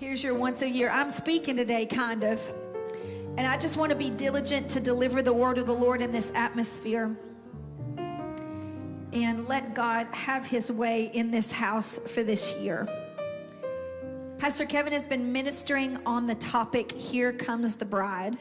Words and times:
Here's 0.00 0.24
your 0.24 0.32
once 0.32 0.62
a 0.62 0.68
year. 0.68 0.88
I'm 0.88 1.10
speaking 1.10 1.56
today, 1.56 1.84
kind 1.84 2.24
of. 2.24 2.40
And 3.36 3.46
I 3.46 3.58
just 3.58 3.76
want 3.76 3.90
to 3.90 3.96
be 3.96 4.08
diligent 4.08 4.70
to 4.70 4.80
deliver 4.80 5.20
the 5.20 5.34
word 5.34 5.58
of 5.58 5.66
the 5.66 5.74
Lord 5.74 6.00
in 6.00 6.10
this 6.10 6.32
atmosphere. 6.34 7.14
And 9.12 9.46
let 9.46 9.74
God 9.74 10.06
have 10.12 10.46
his 10.46 10.72
way 10.72 11.10
in 11.12 11.30
this 11.30 11.52
house 11.52 12.00
for 12.06 12.22
this 12.22 12.54
year. 12.54 12.88
Pastor 14.38 14.64
Kevin 14.64 14.94
has 14.94 15.04
been 15.04 15.34
ministering 15.34 15.98
on 16.06 16.26
the 16.26 16.36
topic, 16.36 16.92
Here 16.92 17.34
Comes 17.34 17.76
the 17.76 17.84
Bride. 17.84 18.38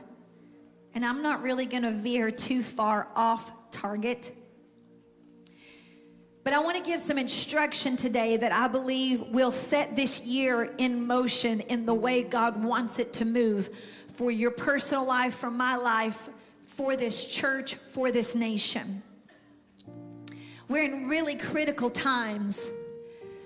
And 0.96 1.06
I'm 1.06 1.22
not 1.22 1.42
really 1.42 1.66
going 1.66 1.84
to 1.84 1.92
veer 1.92 2.32
too 2.32 2.64
far 2.64 3.10
off 3.18 3.52
target. 3.70 4.34
But 6.44 6.54
I 6.54 6.60
want 6.60 6.78
to 6.78 6.84
give 6.84 7.02
some 7.02 7.18
instruction 7.18 7.98
today 7.98 8.38
that 8.38 8.52
I 8.52 8.68
believe 8.68 9.22
will 9.22 9.52
set 9.52 9.96
this 9.96 10.22
year 10.22 10.74
in 10.78 11.06
motion 11.06 11.60
in 11.62 11.86
the 11.86 11.94
way 11.94 12.24
God 12.24 12.64
wants 12.64 12.98
it 12.98 13.14
to 13.14 13.26
move 13.26 13.70
for 14.14 14.32
your 14.32 14.52
personal 14.52 15.06
life, 15.06 15.36
for 15.36 15.52
my 15.52 15.76
life, 15.76 16.30
for 16.66 16.96
this 16.96 17.26
church, 17.26 17.76
for 17.76 18.12
this 18.12 18.36
nation. 18.36 19.04
We're 20.70 20.84
in 20.84 21.08
really 21.10 21.36
critical 21.36 21.90
times. 21.90 22.72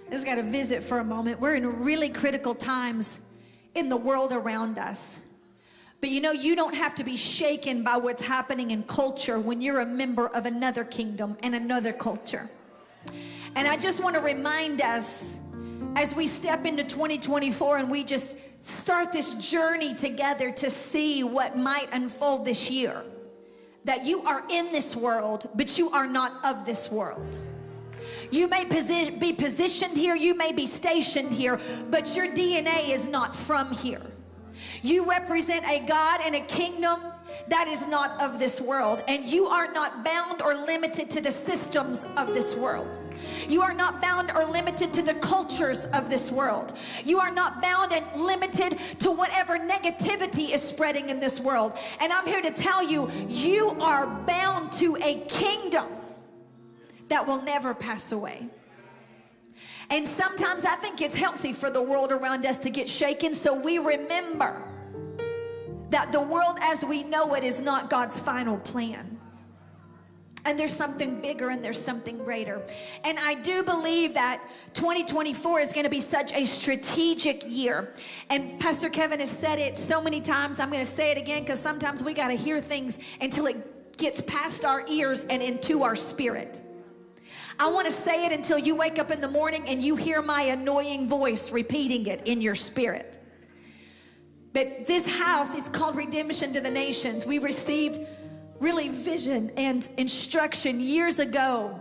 I 0.08 0.12
just 0.12 0.26
got 0.26 0.36
to 0.36 0.44
visit 0.44 0.84
for 0.84 1.00
a 1.00 1.04
moment. 1.04 1.40
We're 1.40 1.56
in 1.56 1.84
really 1.84 2.10
critical 2.10 2.54
times 2.54 3.20
in 3.76 3.90
the 3.90 3.98
world 3.98 4.32
around 4.32 4.78
us. 4.78 5.20
But 6.00 6.10
you 6.10 6.22
know, 6.22 6.32
you 6.32 6.56
don't 6.56 6.76
have 6.76 6.94
to 6.96 7.04
be 7.04 7.16
shaken 7.16 7.82
by 7.82 7.98
what's 7.98 8.22
happening 8.22 8.72
in 8.72 8.84
culture 8.84 9.40
when 9.40 9.62
you're 9.62 9.80
a 9.80 9.86
member 9.86 10.28
of 10.28 10.46
another 10.46 10.84
kingdom 10.84 11.38
and 11.42 11.56
another 11.56 11.94
culture. 11.94 12.50
And 13.56 13.68
I 13.68 13.78
just 13.78 14.02
want 14.02 14.16
to 14.16 14.22
remind 14.22 14.82
us 14.82 15.38
as 15.96 16.16
we 16.16 16.28
step 16.28 16.66
into 16.66 16.84
2024 16.84 17.78
and 17.78 17.90
we 17.90 18.04
just 18.04 18.36
start 18.62 19.12
this 19.12 19.34
journey 19.36 19.94
together 19.94 20.52
to 20.52 20.70
see 20.70 21.24
what 21.24 21.58
might 21.58 21.90
unfold 21.92 22.46
this 22.46 22.72
year 22.72 23.04
that 23.86 24.06
you 24.06 24.24
are 24.24 24.44
in 24.50 24.72
this 24.72 24.96
world, 24.96 25.50
but 25.56 25.78
you 25.78 25.90
are 25.90 26.08
not 26.08 26.44
of 26.46 26.66
this 26.66 26.90
world. 26.90 27.38
You 28.32 28.48
may 28.48 28.66
posi- 28.66 29.20
be 29.20 29.34
positioned 29.34 29.98
here, 29.98 30.16
you 30.16 30.36
may 30.36 30.52
be 30.52 30.66
stationed 30.66 31.34
here, 31.34 31.60
but 31.90 32.16
your 32.16 32.28
DNA 32.28 32.90
is 32.90 33.08
not 33.08 33.36
from 33.36 33.72
here. 33.74 34.06
You 34.82 35.10
represent 35.10 35.66
a 35.66 35.80
God 35.80 36.22
and 36.24 36.36
a 36.36 36.42
kingdom 36.42 37.02
that 37.48 37.68
is 37.68 37.88
not 37.88 38.22
of 38.22 38.40
this 38.40 38.62
world. 38.62 39.04
And 39.08 39.26
you 39.26 39.48
are 39.48 39.72
not 39.72 40.04
bound 40.04 40.42
or 40.42 40.56
limited 40.56 41.10
to 41.12 41.22
the 41.22 41.32
systems 41.32 42.06
of 42.18 42.34
this 42.34 42.56
world. 42.56 43.00
You 43.48 43.62
are 43.62 43.74
not 43.74 44.02
bound 44.02 44.32
or 44.32 44.46
limited 44.46 44.94
to 44.94 45.02
the 45.02 45.14
cultures 45.16 45.86
of 45.86 46.10
this 46.10 46.32
world. 46.32 46.78
You 47.06 47.20
are 47.20 47.32
not 47.32 47.62
bound 47.62 47.94
and 47.94 48.06
limited 48.16 48.80
to 49.00 49.12
whatever 49.12 49.58
negativity 49.58 50.54
is 50.54 50.62
spreading 50.62 51.10
in 51.10 51.20
this 51.20 51.40
world. 51.40 51.78
And 52.00 52.12
I'm 52.12 52.26
here 52.26 52.42
to 52.42 52.52
tell 52.52 52.84
you, 52.84 53.10
you 53.28 53.70
are 53.82 54.08
bound 54.08 54.72
to 54.74 54.98
a 54.98 55.22
kingdom 55.28 55.88
that 57.10 57.26
will 57.28 57.42
never 57.42 57.74
pass 57.74 58.12
away. 58.12 58.50
And 59.90 60.08
sometimes 60.08 60.66
I 60.66 60.76
think 60.76 61.02
it's 61.02 61.16
healthy 61.16 61.54
for 61.54 61.70
the 61.70 61.82
world 61.82 62.12
around 62.12 62.46
us 62.46 62.58
to 62.60 62.70
get 62.70 62.90
shaken 62.90 63.34
so 63.34 63.54
we 63.54 63.78
remember 63.78 64.73
that 65.94 66.12
the 66.12 66.20
world 66.20 66.58
as 66.60 66.84
we 66.84 67.04
know 67.04 67.36
it 67.36 67.44
is 67.44 67.62
not 67.62 67.88
God's 67.88 68.20
final 68.20 68.58
plan. 68.58 69.20
And 70.44 70.58
there's 70.58 70.76
something 70.76 71.22
bigger 71.22 71.52
and 71.52 71.64
there's 71.64 71.80
something 71.80 72.18
greater. 72.18 72.66
And 73.04 73.20
I 73.20 73.36
do 73.36 73.62
believe 73.62 74.16
that 74.16 74.42
2024 74.74 75.60
is 75.60 75.72
going 75.72 75.84
to 75.84 75.92
be 75.92 76.00
such 76.00 76.34
a 76.34 76.46
strategic 76.46 77.44
year. 77.48 77.94
And 78.32 78.60
Pastor 78.60 78.90
Kevin 78.90 79.20
has 79.20 79.30
said 79.30 79.60
it 79.60 79.78
so 79.78 80.02
many 80.02 80.20
times. 80.20 80.60
I'm 80.60 80.72
going 80.72 80.84
to 80.84 80.92
say 80.92 81.12
it 81.12 81.18
again 81.20 81.44
because 81.44 81.60
sometimes 81.60 82.02
we 82.02 82.16
got 82.16 82.30
to 82.30 82.34
hear 82.34 82.60
things 82.60 82.98
until 83.22 83.46
it 83.46 83.96
gets 83.96 84.20
past 84.22 84.66
our 84.66 84.84
ears 84.88 85.26
and 85.30 85.44
into 85.44 85.84
our 85.84 85.96
spirit. 85.96 86.60
I 87.60 87.70
want 87.70 87.88
to 87.88 87.94
say 87.94 88.26
it 88.26 88.32
until 88.32 88.58
you 88.58 88.74
wake 88.74 88.98
up 88.98 89.12
in 89.12 89.22
the 89.22 89.30
morning 89.30 89.70
and 89.70 89.82
you 89.82 89.96
hear 89.96 90.24
my 90.24 90.42
annoying 90.42 91.08
voice 91.08 91.52
repeating 91.52 92.08
it 92.08 92.28
in 92.28 92.42
your 92.42 92.56
spirit. 92.56 93.23
But 94.54 94.86
this 94.86 95.08
house 95.08 95.56
is 95.56 95.68
called 95.68 95.96
Redemption 95.96 96.54
to 96.54 96.62
the 96.62 96.70
Nations. 96.70 97.26
We 97.26 97.40
received 97.40 98.00
really 98.60 98.88
vision 98.90 99.52
and 99.58 99.90
instruction 99.98 100.80
years 100.80 101.20
ago 101.20 101.80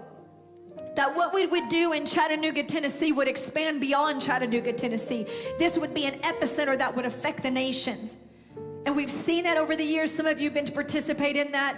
that 0.97 1.15
what 1.15 1.33
we 1.33 1.47
would 1.47 1.69
do 1.69 1.93
in 1.93 2.05
Chattanooga, 2.05 2.65
Tennessee 2.65 3.13
would 3.13 3.29
expand 3.29 3.81
beyond 3.81 4.21
Chattanooga, 4.21 4.73
Tennessee. 4.73 5.27
This 5.59 5.79
would 5.79 5.95
be 5.95 6.07
an 6.07 6.19
epicenter 6.21 6.77
that 6.77 6.95
would 6.97 7.07
affect 7.07 7.43
the 7.43 7.51
nations. 7.51 8.17
And 8.85 8.97
we've 8.97 9.11
seen 9.11 9.45
that 9.45 9.57
over 9.57 9.77
the 9.77 9.85
years. 9.85 10.13
Some 10.13 10.27
of 10.27 10.41
you 10.41 10.47
have 10.47 10.55
been 10.55 10.65
to 10.65 10.73
participate 10.73 11.37
in 11.37 11.53
that. 11.53 11.77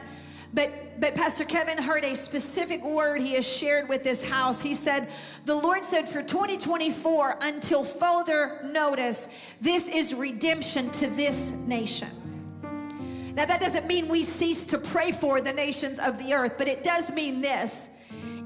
But, 0.55 1.01
but 1.01 1.17
Pastor 1.17 1.45
Kevin 1.45 1.79
heard 1.79 2.05
a 2.05 2.15
specific 2.15 2.85
word 2.85 3.21
he 3.21 3.35
has 3.35 3.47
shared 3.47 3.89
with 3.89 4.05
this 4.05 4.23
house. 4.23 4.63
He 4.63 4.77
said, 4.77 5.11
The 5.47 5.57
Lord 5.57 5.85
said 5.85 6.09
for 6.09 6.23
2024, 6.23 7.39
until 7.41 7.83
further 7.83 8.61
notice, 8.65 9.27
this 9.61 9.89
is 9.89 10.15
redemption 10.15 10.91
to 10.93 11.11
this 11.11 11.53
nation. 11.67 13.33
Now, 13.35 13.47
that 13.47 13.61
doesn't 13.61 13.89
mean 13.89 14.07
we 14.07 14.23
cease 14.23 14.65
to 14.67 14.79
pray 14.79 15.11
for 15.11 15.41
the 15.41 15.53
nations 15.53 15.99
of 15.99 16.19
the 16.19 16.35
earth, 16.35 16.53
but 16.57 16.69
it 16.69 16.85
does 16.85 17.11
mean 17.11 17.41
this. 17.41 17.89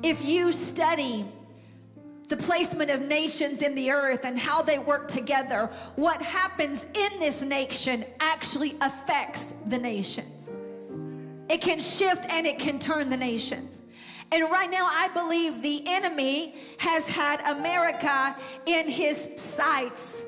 If 0.03 0.25
you 0.25 0.51
study 0.51 1.31
the 2.29 2.39
placement 2.39 2.91
of 2.91 3.03
nations 3.03 3.61
in 3.61 3.75
the 3.75 3.91
earth 3.91 4.25
and 4.25 4.39
how 4.39 4.63
they 4.63 4.79
work 4.79 5.09
together, 5.09 5.71
what 5.97 6.23
happens 6.23 6.87
in 6.95 7.19
this 7.19 7.43
nation 7.43 8.07
actually 8.21 8.79
affects 8.81 9.53
the 9.67 9.77
nations. 9.77 10.49
It 11.49 11.61
can 11.61 11.81
shift 11.81 12.27
and 12.29 12.47
it 12.47 12.59
can 12.59 12.79
turn 12.79 13.09
the 13.09 13.17
nations. 13.17 13.81
And 14.31 14.51
right 14.51 14.71
now, 14.71 14.87
I 14.87 15.09
believe 15.09 15.63
the 15.63 15.83
enemy 15.87 16.57
has 16.79 17.07
had 17.07 17.41
America 17.41 18.37
in 18.67 18.89
his 18.89 19.29
sights 19.37 20.25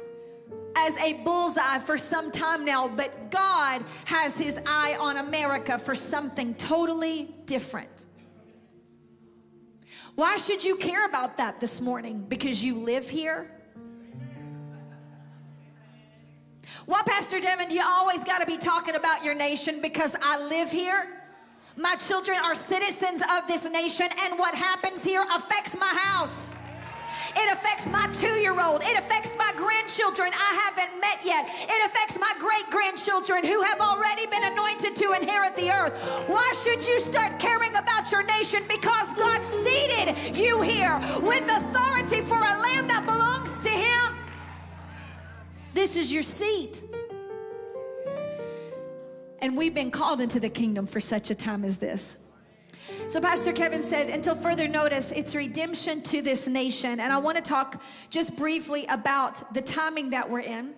as 0.76 0.96
a 0.96 1.14
bullseye 1.24 1.78
for 1.78 1.98
some 1.98 2.30
time 2.30 2.64
now, 2.64 2.88
but 2.88 3.30
God 3.30 3.84
has 4.06 4.38
his 4.38 4.58
eye 4.64 4.96
on 4.98 5.18
America 5.18 5.78
for 5.78 5.94
something 5.94 6.54
totally 6.54 7.34
different. 7.44 8.04
Why 10.14 10.36
should 10.36 10.64
you 10.64 10.76
care 10.76 11.04
about 11.04 11.36
that 11.36 11.60
this 11.60 11.80
morning? 11.80 12.24
Because 12.26 12.64
you 12.64 12.76
live 12.76 13.08
here? 13.08 13.59
Why, 16.86 17.02
Pastor 17.06 17.40
Deven, 17.40 17.68
do 17.68 17.76
you 17.76 17.84
always 17.84 18.24
got 18.24 18.38
to 18.38 18.46
be 18.46 18.56
talking 18.56 18.94
about 18.94 19.24
your 19.24 19.34
nation? 19.34 19.80
Because 19.80 20.16
I 20.22 20.42
live 20.46 20.70
here. 20.70 21.06
My 21.76 21.94
children 21.96 22.38
are 22.42 22.54
citizens 22.54 23.22
of 23.22 23.46
this 23.46 23.64
nation, 23.64 24.08
and 24.22 24.38
what 24.38 24.54
happens 24.54 25.04
here 25.04 25.24
affects 25.34 25.76
my 25.76 25.94
house. 25.96 26.56
It 27.36 27.52
affects 27.52 27.86
my 27.86 28.08
two 28.12 28.40
year 28.40 28.60
old. 28.60 28.82
It 28.82 28.98
affects 28.98 29.30
my 29.38 29.52
grandchildren 29.56 30.32
I 30.34 30.54
haven't 30.66 31.00
met 31.00 31.24
yet. 31.24 31.48
It 31.48 31.86
affects 31.86 32.18
my 32.18 32.34
great 32.38 32.68
grandchildren 32.70 33.44
who 33.44 33.62
have 33.62 33.80
already 33.80 34.26
been 34.26 34.44
anointed 34.44 34.96
to 34.96 35.12
inherit 35.12 35.54
the 35.56 35.70
earth. 35.70 35.92
Why 36.26 36.52
should 36.64 36.84
you 36.84 36.98
start 37.00 37.38
caring 37.38 37.76
about 37.76 38.10
your 38.10 38.24
nation? 38.24 38.64
Because 38.68 39.14
God 39.14 39.44
seated 39.44 40.36
you 40.36 40.60
here 40.60 40.98
with 41.22 41.48
authority 41.48 42.20
for 42.20 42.38
a 42.38 42.58
land 42.58 42.90
that 42.90 43.04
belongs. 43.06 43.49
This 45.72 45.96
is 45.96 46.12
your 46.12 46.22
seat. 46.22 46.82
And 49.40 49.56
we've 49.56 49.74
been 49.74 49.90
called 49.90 50.20
into 50.20 50.40
the 50.40 50.48
kingdom 50.48 50.86
for 50.86 51.00
such 51.00 51.30
a 51.30 51.34
time 51.34 51.64
as 51.64 51.78
this. 51.78 52.16
So, 53.06 53.20
Pastor 53.20 53.52
Kevin 53.52 53.82
said, 53.82 54.08
until 54.08 54.34
further 54.34 54.68
notice, 54.68 55.12
it's 55.12 55.34
redemption 55.34 56.02
to 56.02 56.22
this 56.22 56.46
nation. 56.46 57.00
And 57.00 57.12
I 57.12 57.18
want 57.18 57.36
to 57.36 57.42
talk 57.42 57.82
just 58.10 58.36
briefly 58.36 58.84
about 58.86 59.54
the 59.54 59.62
timing 59.62 60.10
that 60.10 60.28
we're 60.28 60.40
in. 60.40 60.74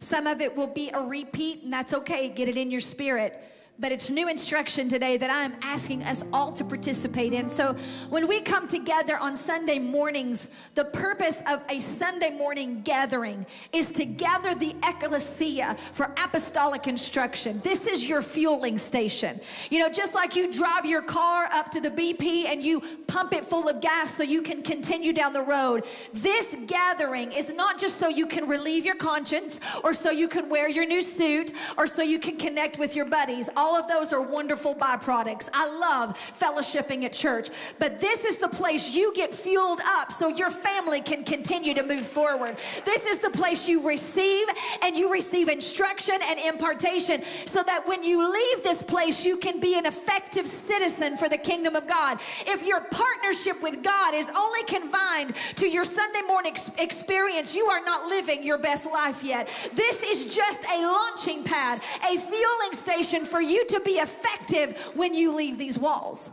Some 0.00 0.26
of 0.26 0.40
it 0.40 0.56
will 0.56 0.66
be 0.66 0.90
a 0.90 1.00
repeat, 1.00 1.62
and 1.62 1.72
that's 1.72 1.94
okay. 1.94 2.28
Get 2.28 2.48
it 2.48 2.56
in 2.56 2.70
your 2.70 2.80
spirit 2.80 3.42
but 3.78 3.90
it's 3.90 4.10
new 4.10 4.28
instruction 4.28 4.88
today 4.88 5.16
that 5.16 5.30
I'm 5.30 5.54
asking 5.62 6.04
us 6.04 6.24
all 6.32 6.52
to 6.52 6.64
participate 6.64 7.32
in. 7.32 7.48
So 7.48 7.74
when 8.10 8.28
we 8.28 8.40
come 8.40 8.68
together 8.68 9.18
on 9.18 9.36
Sunday 9.36 9.78
mornings, 9.78 10.48
the 10.74 10.84
purpose 10.84 11.42
of 11.48 11.62
a 11.68 11.80
Sunday 11.80 12.30
morning 12.30 12.82
gathering 12.82 13.46
is 13.72 13.90
to 13.92 14.04
gather 14.04 14.54
the 14.54 14.76
ecclesia 14.84 15.76
for 15.92 16.12
apostolic 16.22 16.86
instruction. 16.86 17.60
This 17.64 17.86
is 17.86 18.08
your 18.08 18.22
fueling 18.22 18.78
station. 18.78 19.40
You 19.70 19.78
know, 19.80 19.88
just 19.88 20.14
like 20.14 20.36
you 20.36 20.52
drive 20.52 20.84
your 20.84 21.02
car 21.02 21.46
up 21.46 21.70
to 21.72 21.80
the 21.80 21.90
BP 21.90 22.46
and 22.46 22.62
you 22.62 22.80
pump 23.06 23.32
it 23.32 23.46
full 23.46 23.68
of 23.68 23.80
gas 23.80 24.16
so 24.16 24.22
you 24.22 24.42
can 24.42 24.62
continue 24.62 25.12
down 25.12 25.32
the 25.32 25.42
road. 25.42 25.86
This 26.12 26.56
gathering 26.66 27.32
is 27.32 27.52
not 27.52 27.80
just 27.80 27.98
so 27.98 28.08
you 28.08 28.26
can 28.26 28.46
relieve 28.46 28.84
your 28.84 28.96
conscience 28.96 29.58
or 29.82 29.94
so 29.94 30.10
you 30.10 30.28
can 30.28 30.48
wear 30.48 30.68
your 30.68 30.86
new 30.86 31.02
suit 31.02 31.52
or 31.78 31.86
so 31.86 32.02
you 32.02 32.18
can 32.18 32.36
connect 32.36 32.78
with 32.78 32.94
your 32.94 33.06
buddies 33.06 33.48
All 33.62 33.76
of 33.76 33.86
those 33.86 34.12
are 34.12 34.20
wonderful 34.20 34.74
byproducts. 34.74 35.48
I 35.54 35.68
love 35.68 36.18
fellowshipping 36.36 37.04
at 37.04 37.12
church, 37.12 37.48
but 37.78 38.00
this 38.00 38.24
is 38.24 38.38
the 38.38 38.48
place 38.48 38.92
you 38.92 39.14
get 39.14 39.32
fueled 39.32 39.78
up 39.84 40.10
so 40.10 40.26
your 40.26 40.50
family 40.50 41.00
can 41.00 41.22
continue 41.22 41.72
to 41.74 41.84
move 41.84 42.04
forward. 42.04 42.56
This 42.84 43.06
is 43.06 43.20
the 43.20 43.30
place 43.30 43.68
you 43.68 43.86
receive 43.86 44.48
and 44.82 44.98
you 44.98 45.12
receive 45.12 45.48
instruction 45.48 46.16
and 46.24 46.40
impartation 46.40 47.22
so 47.44 47.62
that 47.62 47.86
when 47.86 48.02
you 48.02 48.32
leave 48.32 48.64
this 48.64 48.82
place, 48.82 49.24
you 49.24 49.36
can 49.36 49.60
be 49.60 49.78
an 49.78 49.86
effective 49.86 50.48
citizen 50.48 51.16
for 51.16 51.28
the 51.28 51.38
kingdom 51.38 51.76
of 51.76 51.86
God. 51.86 52.18
If 52.48 52.66
your 52.66 52.80
partnership 52.80 53.62
with 53.62 53.80
God 53.84 54.12
is 54.12 54.28
only 54.36 54.64
confined 54.64 55.36
to 55.54 55.68
your 55.68 55.84
Sunday 55.84 56.22
morning 56.26 56.50
ex- 56.50 56.72
experience, 56.78 57.54
you 57.54 57.66
are 57.66 57.84
not 57.84 58.06
living 58.06 58.42
your 58.42 58.58
best 58.58 58.86
life 58.86 59.22
yet. 59.22 59.48
This 59.72 60.02
is 60.02 60.34
just 60.34 60.64
a 60.64 60.82
launching 60.82 61.44
pad, 61.44 61.80
a 62.04 62.18
fueling 62.18 62.72
station 62.72 63.24
for 63.24 63.40
you 63.40 63.51
to 63.68 63.80
be 63.80 63.92
effective 63.92 64.76
when 64.94 65.14
you 65.14 65.34
leave 65.34 65.58
these 65.58 65.78
walls. 65.78 66.30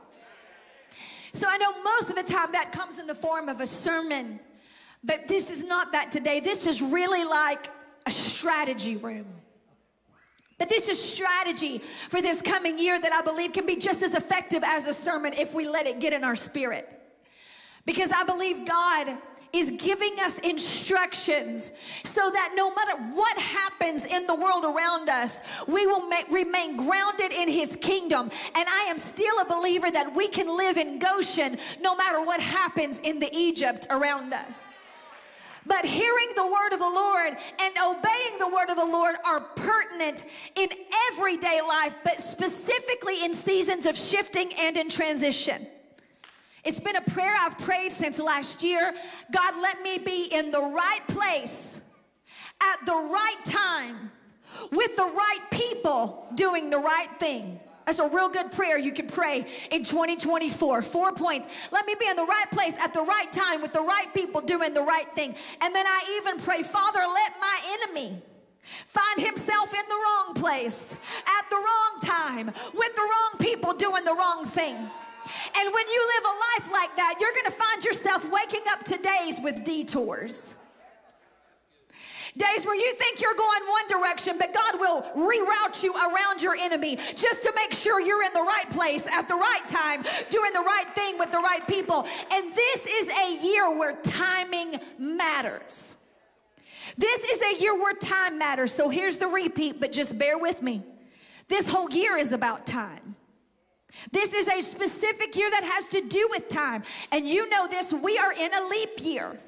So 1.33 1.48
I 1.48 1.57
know 1.57 1.81
most 1.83 2.10
of 2.10 2.16
the 2.16 2.24
time 2.24 2.51
that 2.54 2.71
comes 2.71 3.00
in 3.00 3.07
the 3.07 3.16
form 3.16 3.50
of 3.50 3.62
a 3.62 3.68
sermon, 3.68 4.39
but 5.04 5.27
this 5.27 5.50
is 5.50 5.63
not 5.63 5.92
that 5.92 6.12
today. 6.12 6.39
This 6.39 6.66
is 6.66 6.81
really 6.81 7.24
like 7.24 7.69
a 8.06 8.12
strategy 8.12 8.95
room. 8.95 9.27
But 10.57 10.68
this 10.68 10.89
is 10.89 11.01
strategy 11.01 11.80
for 12.10 12.21
this 12.21 12.42
coming 12.42 12.77
year 12.77 13.00
that 13.00 13.13
I 13.13 13.22
believe 13.22 13.54
can 13.54 13.65
be 13.65 13.77
just 13.77 14.01
as 14.01 14.13
effective 14.13 14.63
as 14.63 14.88
a 14.88 14.94
sermon 14.94 15.33
if 15.33 15.54
we 15.54 15.68
let 15.68 15.88
it 15.88 16.00
get 16.00 16.12
in 16.12 16.24
our 16.24 16.36
spirit. 16.36 17.00
Because 17.86 18.12
I 18.12 18.24
believe 18.24 18.65
God 18.65 19.18
is 19.51 19.72
giving 19.78 20.19
us 20.19 20.38
instructions 20.40 21.72
so 22.04 22.30
that 22.30 22.54
no 22.56 22.74
matter 22.74 22.98
what 23.13 23.38
happens 23.38 24.06
in 24.06 24.28
the 24.28 24.36
world 24.36 24.63
around 24.63 25.10
us, 25.10 25.42
we 25.68 25.86
will 25.88 26.10
remain 26.31 26.78
grounded 26.78 27.31
in 27.31 27.50
His 27.50 27.75
kingdom. 27.81 28.30
And 28.56 28.68
I 28.69 28.86
am 28.90 28.98
still 28.98 29.40
a 29.40 29.46
believer 29.46 29.90
that 29.92 30.16
we 30.16 30.28
can 30.28 30.56
live 30.56 30.78
in 30.78 31.00
Goshen 31.00 31.57
no 31.81 31.96
matter 31.96 32.24
what 32.24 32.40
happens 32.40 33.00
in 33.04 33.19
the 33.19 33.30
Egypt 33.36 33.88
around 33.90 34.34
us. 34.34 34.66
But 35.66 35.86
hearing 35.86 36.30
the 36.36 36.48
word 36.48 36.74
of 36.74 36.80
the 36.80 36.90
Lord 36.90 37.38
and 37.60 37.78
obeying 37.78 38.40
the 38.40 38.48
word 38.48 38.69
of 38.69 38.78
the 38.78 38.86
Lord 38.86 39.16
are 39.25 39.42
pertinent 39.42 40.24
in 40.56 40.69
everyday 41.12 41.62
life, 41.62 41.96
but 42.04 42.22
specifically 42.22 43.24
in 43.24 43.34
seasons 43.34 43.86
of 43.86 43.96
shifting 43.96 44.51
and 44.57 44.78
in 44.78 44.90
transition. 44.90 45.68
It's 46.69 46.80
been 46.80 46.98
a 46.98 47.01
prayer 47.01 47.36
I've 47.36 47.57
prayed 47.57 47.92
since 47.92 48.19
last 48.19 48.62
year. 48.62 48.94
God, 49.31 49.56
let 49.60 49.81
me 49.81 49.98
be 49.98 50.25
in 50.25 50.51
the 50.51 50.62
right 50.62 51.01
place 51.07 51.81
at 52.62 52.86
the 52.86 52.92
right 52.92 53.44
time 53.44 54.12
with 54.71 54.95
the 54.95 55.01
right 55.01 55.39
people 55.50 56.27
doing 56.36 56.69
the 56.69 56.77
right 56.77 57.10
thing. 57.18 57.60
That's 57.88 57.98
a 57.98 58.07
real 58.07 58.30
good 58.30 58.51
prayer 58.51 58.77
you 58.77 58.92
can 58.92 59.07
pray 59.07 59.48
in 59.71 59.83
2024. 59.83 60.83
Four 60.83 61.12
points. 61.13 61.48
Let 61.71 61.88
me 61.88 61.95
be 62.00 62.06
in 62.06 62.16
the 62.16 62.21
right 62.21 62.51
place 62.51 62.75
at 62.80 62.94
the 62.94 63.01
right 63.01 63.33
time 63.33 63.63
with 63.63 63.74
the 63.74 63.81
right 63.81 64.13
people 64.13 64.39
doing 64.39 64.75
the 64.75 64.83
right 64.83 65.12
thing. 65.15 65.33
And 65.62 65.74
then 65.74 65.88
I 65.88 66.22
even 66.22 66.39
pray, 66.39 66.62
Father, 66.62 67.00
let 67.00 67.31
my 67.42 67.60
enemy 67.81 68.22
find 68.86 69.25
himself 69.25 69.74
in 69.74 69.89
the 69.89 69.95
wrong 69.95 70.36
place 70.36 70.95
at 71.25 71.50
the 71.50 71.56
wrong 71.56 72.01
time 72.04 72.45
with 72.45 72.95
the 72.95 73.01
wrong 73.01 73.39
people 73.39 73.74
doing 73.74 74.04
the 74.04 74.13
wrong 74.13 74.45
thing. 74.45 74.88
And 75.55 75.73
when 75.73 75.87
you 75.87 76.11
live 76.15 76.25
a 76.25 76.63
life 76.63 76.71
like 76.71 76.95
that, 76.97 77.15
you're 77.19 77.33
going 77.33 77.45
to 77.45 77.51
find 77.51 77.83
yourself 77.83 78.29
waking 78.29 78.61
up 78.69 78.83
to 78.85 78.97
days 78.97 79.39
with 79.41 79.63
detours. 79.63 80.55
Days 82.37 82.65
where 82.65 82.75
you 82.75 82.93
think 82.93 83.21
you're 83.21 83.33
going 83.33 83.61
one 83.67 83.87
direction, 83.87 84.37
but 84.37 84.53
God 84.53 84.79
will 84.79 85.01
reroute 85.01 85.81
you 85.83 85.93
around 85.95 86.41
your 86.41 86.55
enemy 86.55 86.97
just 87.15 87.43
to 87.43 87.51
make 87.55 87.73
sure 87.73 87.99
you're 87.99 88.23
in 88.23 88.33
the 88.33 88.41
right 88.41 88.69
place 88.69 89.05
at 89.07 89.27
the 89.27 89.33
right 89.33 89.67
time, 89.67 90.03
doing 90.29 90.53
the 90.53 90.59
right 90.59 90.85
thing 90.93 91.17
with 91.17 91.31
the 91.31 91.39
right 91.39 91.67
people. 91.67 92.07
And 92.31 92.53
this 92.53 92.85
is 92.85 93.09
a 93.09 93.43
year 93.43 93.75
where 93.75 93.95
timing 94.03 94.79
matters. 94.99 95.97
This 96.97 97.19
is 97.23 97.41
a 97.41 97.61
year 97.61 97.77
where 97.77 97.93
time 97.93 98.37
matters. 98.37 98.73
So 98.73 98.89
here's 98.89 99.17
the 99.17 99.27
repeat, 99.27 99.79
but 99.79 99.91
just 99.91 100.17
bear 100.17 100.37
with 100.37 100.61
me. 100.61 100.83
This 101.47 101.67
whole 101.67 101.89
year 101.89 102.15
is 102.15 102.31
about 102.31 102.67
time. 102.67 103.15
This 104.12 104.33
is 104.33 104.47
a 104.47 104.62
specific 104.62 105.36
year 105.36 105.50
that 105.50 105.63
has 105.63 105.88
to 105.89 106.01
do 106.01 106.27
with 106.31 106.47
time. 106.47 106.83
And 107.12 107.27
you 107.27 107.50
know 107.50 107.68
this, 107.68 107.91
we 107.91 108.18
are 108.18 108.33
in 108.33 108.53
a 108.53 108.68
leap 108.68 109.03
year. 109.03 109.39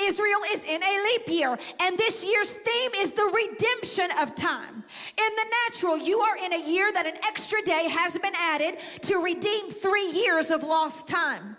Israel 0.00 0.40
is 0.52 0.62
in 0.64 0.82
a 0.82 1.04
leap 1.04 1.28
year, 1.28 1.58
and 1.80 1.98
this 1.98 2.24
year's 2.24 2.52
theme 2.52 2.92
is 2.96 3.12
the 3.12 3.24
redemption 3.24 4.10
of 4.20 4.34
time. 4.34 4.84
In 5.18 5.36
the 5.36 5.46
natural, 5.64 5.98
you 5.98 6.20
are 6.20 6.36
in 6.36 6.52
a 6.52 6.68
year 6.68 6.92
that 6.92 7.06
an 7.06 7.16
extra 7.26 7.60
day 7.62 7.88
has 7.88 8.16
been 8.18 8.34
added 8.34 8.78
to 9.02 9.16
redeem 9.16 9.70
three 9.70 10.10
years 10.12 10.50
of 10.50 10.62
lost 10.62 11.08
time. 11.08 11.56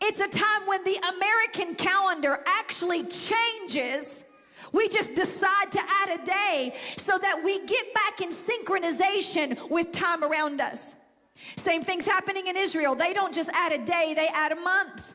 It's 0.00 0.20
a 0.20 0.28
time 0.28 0.66
when 0.66 0.82
the 0.84 0.98
American 1.16 1.74
calendar 1.74 2.40
actually 2.46 3.04
changes. 3.04 4.24
We 4.72 4.88
just 4.88 5.14
decide 5.14 5.70
to 5.72 5.80
add 5.80 6.20
a 6.20 6.24
day 6.24 6.74
so 6.96 7.18
that 7.18 7.42
we 7.44 7.64
get 7.66 7.94
back 7.94 8.20
in 8.20 8.30
synchronization 8.30 9.70
with 9.70 9.92
time 9.92 10.24
around 10.24 10.60
us. 10.60 10.94
Same 11.56 11.82
thing's 11.82 12.04
happening 12.04 12.46
in 12.46 12.56
Israel. 12.56 12.94
They 12.94 13.12
don't 13.12 13.34
just 13.34 13.50
add 13.50 13.72
a 13.72 13.78
day, 13.78 14.14
they 14.14 14.28
add 14.28 14.52
a 14.52 14.56
month. 14.56 15.14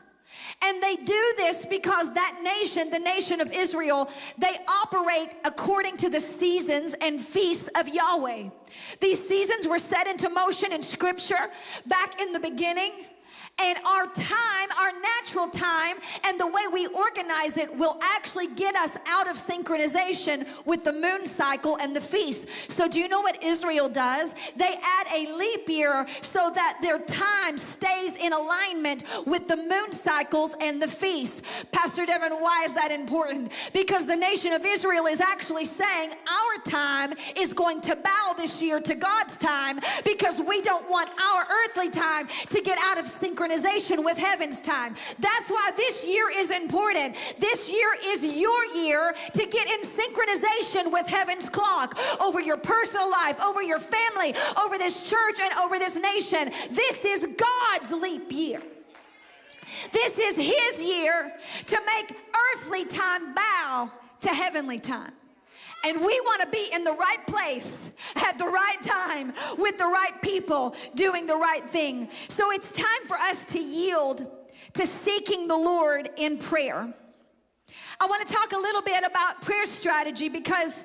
And 0.62 0.82
they 0.82 0.96
do 0.96 1.34
this 1.36 1.64
because 1.66 2.12
that 2.12 2.40
nation, 2.42 2.90
the 2.90 2.98
nation 2.98 3.40
of 3.40 3.52
Israel, 3.52 4.10
they 4.38 4.58
operate 4.68 5.34
according 5.44 5.96
to 5.98 6.10
the 6.10 6.20
seasons 6.20 6.94
and 7.00 7.20
feasts 7.20 7.68
of 7.74 7.88
Yahweh. 7.88 8.50
These 9.00 9.26
seasons 9.26 9.66
were 9.66 9.78
set 9.78 10.06
into 10.06 10.28
motion 10.28 10.72
in 10.72 10.82
scripture 10.82 11.50
back 11.86 12.20
in 12.20 12.32
the 12.32 12.40
beginning. 12.40 12.92
And 13.60 13.78
our 13.86 14.06
time, 14.06 14.68
our 14.78 14.92
natural 15.00 15.48
time, 15.48 15.96
and 16.24 16.40
the 16.40 16.46
way 16.46 16.62
we 16.72 16.86
organize 16.86 17.58
it 17.58 17.76
will 17.76 17.98
actually 18.00 18.46
get 18.46 18.74
us 18.74 18.96
out 19.06 19.28
of 19.28 19.36
synchronization 19.36 20.46
with 20.64 20.82
the 20.84 20.92
moon 20.92 21.26
cycle 21.26 21.76
and 21.76 21.94
the 21.94 22.00
feast. 22.00 22.48
So, 22.68 22.88
do 22.88 22.98
you 22.98 23.06
know 23.06 23.20
what 23.20 23.42
Israel 23.42 23.90
does? 23.90 24.34
They 24.56 24.78
add 24.82 25.06
a 25.14 25.30
leap 25.34 25.68
year 25.68 26.06
so 26.22 26.50
that 26.54 26.78
their 26.80 27.00
time 27.00 27.58
stays 27.58 28.14
in 28.16 28.32
alignment 28.32 29.04
with 29.26 29.46
the 29.46 29.56
moon 29.56 29.92
cycles 29.92 30.54
and 30.60 30.80
the 30.80 30.88
feast. 30.88 31.42
Pastor 31.70 32.06
Deven, 32.06 32.40
why 32.40 32.64
is 32.64 32.72
that 32.72 32.90
important? 32.90 33.52
Because 33.74 34.06
the 34.06 34.16
nation 34.16 34.54
of 34.54 34.64
Israel 34.64 35.06
is 35.06 35.20
actually 35.20 35.66
saying 35.66 36.10
our 36.10 36.62
time 36.64 37.12
is 37.36 37.52
going 37.52 37.82
to 37.82 37.96
bow 37.96 38.34
this 38.38 38.62
year 38.62 38.80
to 38.80 38.94
God's 38.94 39.36
time 39.36 39.80
because 40.02 40.40
we 40.40 40.62
don't 40.62 40.88
want 40.88 41.10
our 41.10 41.46
earthly 41.50 41.90
time 41.90 42.26
to 42.48 42.62
get 42.62 42.78
out 42.78 42.96
of 42.96 43.04
synchronization 43.04 43.49
synchronization 43.50 44.04
with 44.04 44.18
heaven's 44.18 44.60
time. 44.60 44.94
That's 45.18 45.50
why 45.50 45.70
this 45.76 46.06
year 46.06 46.30
is 46.30 46.50
important. 46.50 47.16
This 47.38 47.70
year 47.70 47.88
is 48.04 48.24
your 48.24 48.64
year 48.74 49.14
to 49.32 49.46
get 49.46 49.68
in 49.68 49.80
synchronization 49.82 50.92
with 50.92 51.08
heaven's 51.08 51.48
clock 51.48 51.98
over 52.20 52.40
your 52.40 52.56
personal 52.56 53.10
life, 53.10 53.40
over 53.40 53.62
your 53.62 53.78
family, 53.78 54.34
over 54.62 54.78
this 54.78 55.08
church, 55.08 55.40
and 55.40 55.52
over 55.54 55.78
this 55.78 55.96
nation. 55.96 56.52
This 56.70 57.04
is 57.04 57.28
God's 57.36 57.92
leap 57.92 58.30
year. 58.30 58.62
This 59.92 60.18
is 60.18 60.36
His 60.36 60.84
year 60.84 61.32
to 61.66 61.80
make 61.86 62.16
earthly 62.54 62.84
time 62.84 63.34
bow 63.34 63.90
to 64.20 64.28
heavenly 64.28 64.78
time. 64.78 65.12
And 65.84 66.00
we 66.00 66.20
want 66.20 66.42
to 66.42 66.48
be 66.48 66.68
in 66.72 66.84
the 66.84 66.92
right 66.92 67.26
place 67.26 67.90
at 68.16 68.38
the 68.38 68.44
right 68.44 68.82
time 68.82 69.32
with 69.56 69.78
the 69.78 69.86
right 69.86 70.20
people 70.20 70.74
doing 70.94 71.26
the 71.26 71.36
right 71.36 71.68
thing. 71.68 72.08
So 72.28 72.52
it's 72.52 72.70
time 72.72 73.06
for 73.06 73.16
us 73.16 73.44
to 73.46 73.58
yield 73.58 74.26
to 74.74 74.86
seeking 74.86 75.46
the 75.48 75.56
Lord 75.56 76.10
in 76.16 76.38
prayer. 76.38 76.92
I 78.00 78.06
want 78.06 78.26
to 78.26 78.34
talk 78.34 78.52
a 78.52 78.58
little 78.58 78.82
bit 78.82 79.04
about 79.04 79.42
prayer 79.42 79.66
strategy 79.66 80.28
because 80.28 80.84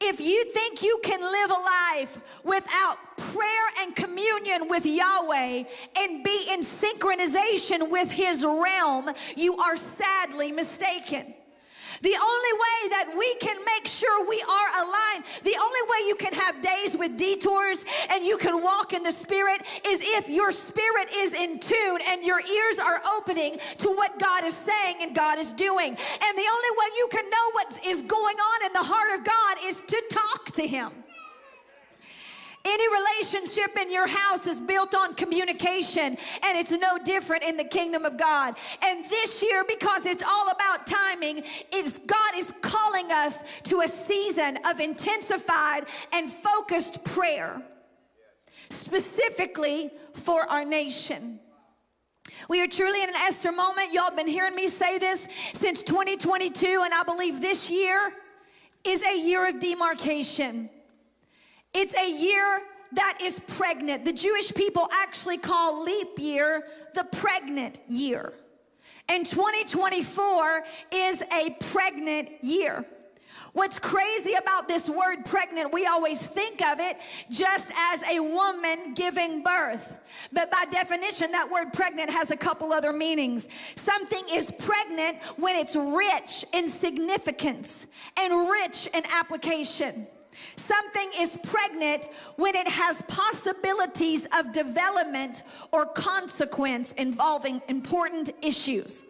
if 0.00 0.20
you 0.20 0.44
think 0.46 0.82
you 0.82 1.00
can 1.02 1.20
live 1.20 1.50
a 1.50 1.54
life 1.54 2.20
without 2.42 2.98
prayer 3.16 3.66
and 3.80 3.94
communion 3.94 4.68
with 4.68 4.84
Yahweh 4.84 5.64
and 5.96 6.24
be 6.24 6.48
in 6.50 6.60
synchronization 6.60 7.90
with 7.90 8.10
His 8.10 8.44
realm, 8.44 9.10
you 9.36 9.56
are 9.56 9.76
sadly 9.76 10.52
mistaken. 10.52 11.34
The 12.02 12.16
only 12.16 12.52
way 12.64 12.88
that 12.90 13.14
we 13.16 13.34
can 13.36 13.56
make 13.64 13.86
sure 13.86 14.26
we 14.26 14.42
are 14.42 14.82
aligned, 14.82 15.24
the 15.42 15.56
only 15.60 15.82
way 15.88 16.08
you 16.08 16.16
can 16.16 16.32
have 16.32 16.60
days 16.60 16.96
with 16.96 17.16
detours 17.16 17.84
and 18.10 18.24
you 18.24 18.36
can 18.38 18.62
walk 18.62 18.92
in 18.92 19.02
the 19.02 19.12
Spirit 19.12 19.62
is 19.86 20.00
if 20.02 20.28
your 20.28 20.52
spirit 20.52 21.08
is 21.14 21.32
in 21.32 21.58
tune 21.58 22.00
and 22.08 22.24
your 22.24 22.40
ears 22.40 22.78
are 22.78 23.00
opening 23.16 23.58
to 23.78 23.88
what 23.88 24.18
God 24.18 24.44
is 24.44 24.54
saying 24.54 24.96
and 25.00 25.14
God 25.14 25.38
is 25.38 25.52
doing. 25.52 25.88
And 25.88 26.38
the 26.38 26.48
only 26.56 26.72
way 26.78 26.88
you 26.98 27.08
can 27.10 27.28
know 27.30 27.50
what 27.52 27.80
is 27.86 28.02
going 28.02 28.36
on 28.36 28.66
in 28.66 28.72
the 28.72 28.82
heart 28.82 29.18
of 29.18 29.24
God 29.24 29.56
is 29.64 29.82
to 29.82 30.02
talk 30.10 30.52
to 30.52 30.66
Him. 30.66 31.03
Any 32.66 32.84
relationship 32.88 33.76
in 33.78 33.92
your 33.92 34.06
house 34.06 34.46
is 34.46 34.58
built 34.58 34.94
on 34.94 35.14
communication, 35.14 36.16
and 36.42 36.58
it's 36.58 36.70
no 36.70 36.98
different 36.98 37.42
in 37.42 37.56
the 37.56 37.64
kingdom 37.64 38.04
of 38.04 38.16
God. 38.16 38.56
And 38.82 39.04
this 39.04 39.42
year, 39.42 39.64
because 39.68 40.06
it's 40.06 40.22
all 40.22 40.50
about 40.50 40.86
timing, 40.86 41.44
is 41.74 42.00
God 42.06 42.36
is 42.36 42.52
calling 42.62 43.12
us 43.12 43.44
to 43.64 43.82
a 43.82 43.88
season 43.88 44.58
of 44.64 44.80
intensified 44.80 45.84
and 46.12 46.30
focused 46.30 47.04
prayer. 47.04 47.62
specifically 48.70 49.90
for 50.14 50.48
our 50.50 50.64
nation. 50.64 51.38
We 52.48 52.62
are 52.62 52.66
truly 52.66 53.02
in 53.02 53.08
an 53.08 53.14
Esther 53.14 53.52
moment. 53.52 53.92
Y'all 53.92 54.04
have 54.04 54.16
been 54.16 54.26
hearing 54.26 54.54
me 54.54 54.66
say 54.68 54.98
this 54.98 55.28
since 55.52 55.82
2022, 55.82 56.82
and 56.84 56.94
I 56.94 57.02
believe 57.02 57.40
this 57.40 57.70
year 57.70 58.12
is 58.84 59.02
a 59.02 59.16
year 59.16 59.48
of 59.48 59.60
demarcation. 59.60 60.70
It's 61.74 61.94
a 61.94 62.10
year 62.10 62.62
that 62.92 63.18
is 63.20 63.40
pregnant. 63.40 64.04
The 64.04 64.12
Jewish 64.12 64.54
people 64.54 64.88
actually 64.92 65.38
call 65.38 65.82
leap 65.82 66.18
year 66.18 66.62
the 66.94 67.04
pregnant 67.04 67.78
year. 67.88 68.32
And 69.08 69.26
2024 69.26 70.64
is 70.92 71.22
a 71.32 71.50
pregnant 71.60 72.30
year. 72.42 72.86
What's 73.52 73.78
crazy 73.78 74.34
about 74.34 74.66
this 74.66 74.88
word 74.88 75.24
pregnant, 75.24 75.72
we 75.72 75.86
always 75.86 76.26
think 76.26 76.60
of 76.60 76.80
it 76.80 76.96
just 77.30 77.70
as 77.76 78.02
a 78.02 78.18
woman 78.18 78.94
giving 78.94 79.44
birth. 79.44 79.96
But 80.32 80.50
by 80.50 80.64
definition, 80.70 81.30
that 81.32 81.48
word 81.50 81.72
pregnant 81.72 82.10
has 82.10 82.32
a 82.32 82.36
couple 82.36 82.72
other 82.72 82.92
meanings. 82.92 83.46
Something 83.76 84.24
is 84.32 84.50
pregnant 84.58 85.18
when 85.36 85.54
it's 85.54 85.76
rich 85.76 86.44
in 86.52 86.68
significance 86.68 87.86
and 88.18 88.48
rich 88.48 88.88
in 88.92 89.04
application. 89.12 90.08
Something 90.56 91.10
is 91.18 91.38
pregnant 91.42 92.06
when 92.36 92.54
it 92.54 92.68
has 92.68 93.02
possibilities 93.02 94.26
of 94.36 94.52
development 94.52 95.42
or 95.72 95.86
consequence 95.86 96.92
involving 96.92 97.62
important 97.68 98.30
issues. 98.42 99.02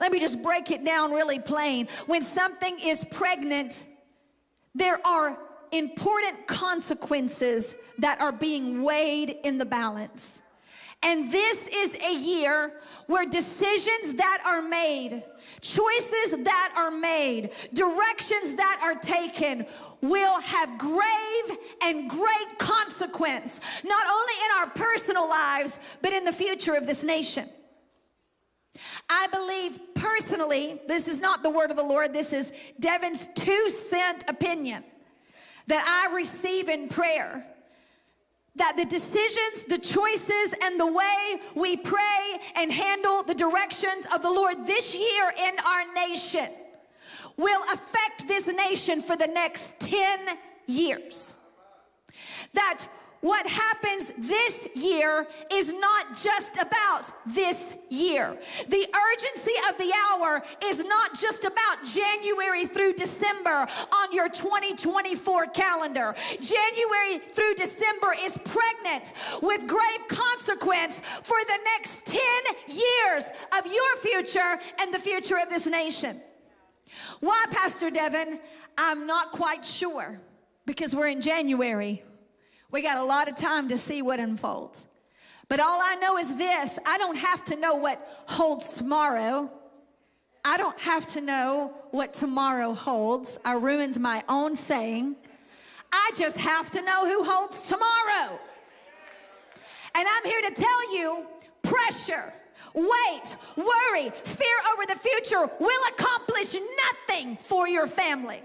Let 0.00 0.12
me 0.12 0.20
just 0.20 0.42
break 0.42 0.70
it 0.70 0.84
down 0.84 1.12
really 1.12 1.40
plain. 1.40 1.88
When 2.06 2.22
something 2.22 2.78
is 2.80 3.04
pregnant, 3.10 3.84
there 4.74 5.04
are 5.06 5.38
important 5.72 6.46
consequences 6.46 7.74
that 7.98 8.20
are 8.20 8.32
being 8.32 8.82
weighed 8.82 9.36
in 9.42 9.58
the 9.58 9.66
balance. 9.66 10.40
And 11.02 11.30
this 11.30 11.68
is 11.68 11.94
a 11.94 12.14
year 12.14 12.72
where 13.06 13.24
decisions 13.24 14.14
that 14.14 14.42
are 14.44 14.60
made, 14.60 15.22
choices 15.60 16.42
that 16.42 16.72
are 16.76 16.90
made, 16.90 17.50
directions 17.72 18.56
that 18.56 18.80
are 18.82 18.96
taken 18.96 19.64
will 20.00 20.40
have 20.40 20.76
grave 20.76 21.58
and 21.82 22.10
great 22.10 22.58
consequence, 22.58 23.60
not 23.84 24.06
only 24.10 24.32
in 24.44 24.58
our 24.58 24.70
personal 24.70 25.28
lives, 25.28 25.78
but 26.02 26.12
in 26.12 26.24
the 26.24 26.32
future 26.32 26.74
of 26.74 26.86
this 26.86 27.04
nation. 27.04 27.48
I 29.08 29.28
believe 29.28 29.78
personally, 29.94 30.80
this 30.88 31.06
is 31.06 31.20
not 31.20 31.42
the 31.42 31.50
word 31.50 31.70
of 31.70 31.76
the 31.76 31.82
Lord, 31.82 32.12
this 32.12 32.32
is 32.32 32.52
Deven's 32.80 33.28
two 33.34 33.70
cent 33.70 34.24
opinion 34.28 34.84
that 35.68 35.84
I 35.86 36.14
receive 36.14 36.68
in 36.68 36.88
prayer. 36.88 37.46
That 38.58 38.76
the 38.76 38.84
decisions, 38.84 39.64
the 39.68 39.78
choices, 39.78 40.54
and 40.62 40.78
the 40.78 40.86
way 40.86 41.40
we 41.54 41.76
pray 41.76 42.40
and 42.56 42.72
handle 42.72 43.22
the 43.22 43.34
directions 43.34 44.06
of 44.12 44.22
the 44.22 44.30
Lord 44.30 44.66
this 44.66 44.94
year 44.94 45.32
in 45.36 45.58
our 45.60 45.92
nation 45.94 46.50
will 47.36 47.62
affect 47.72 48.26
this 48.26 48.48
nation 48.48 49.00
for 49.00 49.16
the 49.16 49.28
next 49.28 49.78
10 49.80 50.36
years. 50.66 51.34
That 52.52 52.86
what 53.20 53.46
happens 53.46 54.12
this 54.18 54.68
year 54.74 55.26
is 55.52 55.72
not 55.72 56.16
just 56.16 56.56
about 56.56 57.10
this 57.26 57.76
year. 57.88 58.38
The 58.68 58.86
urgency 59.12 59.52
of 59.68 59.76
the 59.76 59.92
hour 60.10 60.42
is 60.64 60.84
not 60.84 61.18
just 61.18 61.44
about 61.44 61.84
January 61.84 62.66
through 62.66 62.94
December 62.94 63.66
on 63.92 64.12
your 64.12 64.28
2024 64.28 65.46
calendar. 65.46 66.14
January 66.40 67.18
through 67.32 67.54
December 67.54 68.14
is 68.20 68.38
pregnant 68.38 69.12
with 69.42 69.66
grave 69.66 70.08
consequence 70.08 71.02
for 71.22 71.38
the 71.46 71.58
next 71.76 72.04
10 72.04 72.20
years 72.68 73.30
of 73.58 73.66
your 73.66 73.96
future 74.00 74.58
and 74.80 74.94
the 74.94 74.98
future 74.98 75.38
of 75.38 75.50
this 75.50 75.66
nation. 75.66 76.20
Why, 77.20 77.44
Pastor 77.50 77.90
Deven? 77.90 78.38
I'm 78.76 79.06
not 79.06 79.32
quite 79.32 79.64
sure 79.64 80.20
because 80.66 80.94
we're 80.94 81.08
in 81.08 81.20
January. 81.20 82.04
We 82.70 82.82
got 82.82 82.98
a 82.98 83.04
lot 83.04 83.28
of 83.28 83.36
time 83.36 83.68
to 83.68 83.76
see 83.76 84.02
what 84.02 84.20
unfolds. 84.20 84.84
But 85.48 85.60
all 85.60 85.80
I 85.82 85.94
know 85.96 86.18
is 86.18 86.36
this 86.36 86.78
I 86.86 86.98
don't 86.98 87.16
have 87.16 87.44
to 87.46 87.56
know 87.56 87.74
what 87.74 88.24
holds 88.26 88.76
tomorrow. 88.76 89.50
I 90.44 90.56
don't 90.56 90.78
have 90.80 91.06
to 91.14 91.20
know 91.20 91.72
what 91.90 92.14
tomorrow 92.14 92.74
holds. 92.74 93.38
I 93.44 93.54
ruins 93.54 93.98
my 93.98 94.22
own 94.28 94.56
saying. 94.56 95.16
I 95.90 96.10
just 96.16 96.36
have 96.36 96.70
to 96.72 96.82
know 96.82 97.06
who 97.06 97.24
holds 97.24 97.68
tomorrow. 97.68 98.38
And 99.94 100.06
I'm 100.08 100.24
here 100.24 100.42
to 100.42 100.54
tell 100.54 100.94
you 100.94 101.26
pressure, 101.62 102.32
weight, 102.74 103.36
worry, 103.56 104.10
fear 104.24 104.56
over 104.72 104.86
the 104.86 104.98
future 104.98 105.50
will 105.58 105.88
accomplish 105.88 106.54
nothing 107.08 107.36
for 107.36 107.66
your 107.66 107.86
family. 107.86 108.42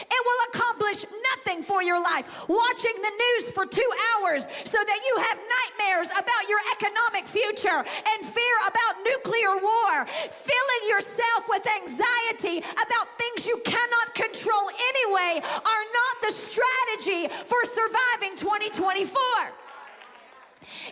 It 0.00 0.22
will 0.24 0.42
accomplish 0.50 1.04
nothing 1.32 1.62
for 1.62 1.82
your 1.82 2.02
life. 2.02 2.48
Watching 2.48 2.96
the 2.96 3.10
news 3.10 3.50
for 3.52 3.66
two 3.66 3.90
hours 4.12 4.44
so 4.64 4.78
that 4.78 5.00
you 5.06 5.14
have 5.22 5.38
nightmares 5.38 6.08
about 6.10 6.42
your 6.48 6.60
economic 6.76 7.26
future 7.26 7.84
and 7.84 8.18
fear 8.26 8.56
about 8.66 9.02
nuclear 9.04 9.56
war, 9.56 10.06
filling 10.30 10.82
yourself 10.88 11.46
with 11.48 11.66
anxiety 11.66 12.58
about 12.58 13.06
things 13.18 13.46
you 13.46 13.58
cannot 13.64 14.14
control 14.14 14.70
anyway, 14.70 15.40
are 15.44 15.84
not 16.00 16.14
the 16.22 16.32
strategy 16.32 17.28
for 17.46 17.64
surviving 17.64 18.36
2024. 18.36 19.65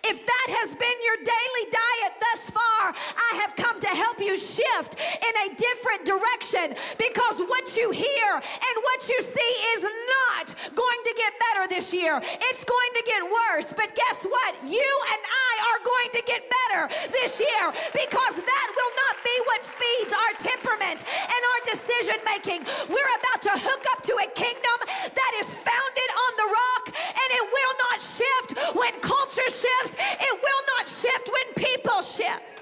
If 0.05 0.19
that 0.27 0.49
has 0.61 0.75
been 0.75 0.99
your 1.03 1.19
daily 1.23 1.65
diet 1.71 2.15
thus 2.21 2.43
far, 2.51 2.83
I 2.95 3.31
have 3.43 3.57
come 3.57 3.81
to 3.81 3.93
help 3.93 4.21
you 4.21 4.37
shift 4.37 4.99
in 4.99 5.35
a 5.47 5.55
different 5.55 6.03
direction 6.07 6.77
because 6.99 7.39
what 7.47 7.77
you 7.77 7.91
hear 7.91 8.31
and 8.39 8.75
what 8.83 9.01
you 9.09 9.19
see 9.23 9.53
is 9.79 9.83
not 9.83 10.47
going 10.75 11.01
to 11.05 11.13
get 11.17 11.33
better 11.51 11.65
this 11.69 11.93
year. 11.93 12.21
It's 12.23 12.65
going 12.65 12.93
to 12.95 13.03
get 13.07 13.23
worse. 13.25 13.73
But 13.73 13.95
guess 13.95 14.25
what? 14.25 14.53
You 14.67 14.91
and 15.11 15.23
I 15.23 15.53
are 15.71 15.81
going 15.83 16.11
to 16.19 16.23
get 16.27 16.43
better 16.47 16.83
this 17.11 17.41
year 17.41 17.65
because 17.95 18.35
that 18.39 18.69
will 18.75 18.95
not 18.95 19.17
be 19.23 19.37
what 19.47 19.63
feeds 19.65 20.13
our 20.13 20.33
temperament 20.39 21.03
and 21.07 21.41
our 21.55 21.61
decision 21.67 22.19
making. 22.25 22.67
We're 22.91 23.15
about 23.21 23.41
to 23.49 23.55
hook 23.59 23.85
up 23.95 24.03
to 24.07 24.15
a 24.23 24.29
kingdom 24.35 24.79
that 24.87 25.33
is 25.41 25.49
founded 25.51 26.11
on 26.15 26.33
the 26.39 26.49
rock 26.51 26.85
and 26.95 27.29
it 27.35 27.47
will 27.49 27.75
not 27.91 27.99
shift 28.03 28.49
when 28.77 28.93
culture 29.01 29.49
shifts, 29.49 29.64
it 29.65 30.43
will 30.43 30.63
not 30.77 30.89
shift 30.89 31.29
when 31.29 31.65
people 31.65 32.03
shift. 32.03 32.55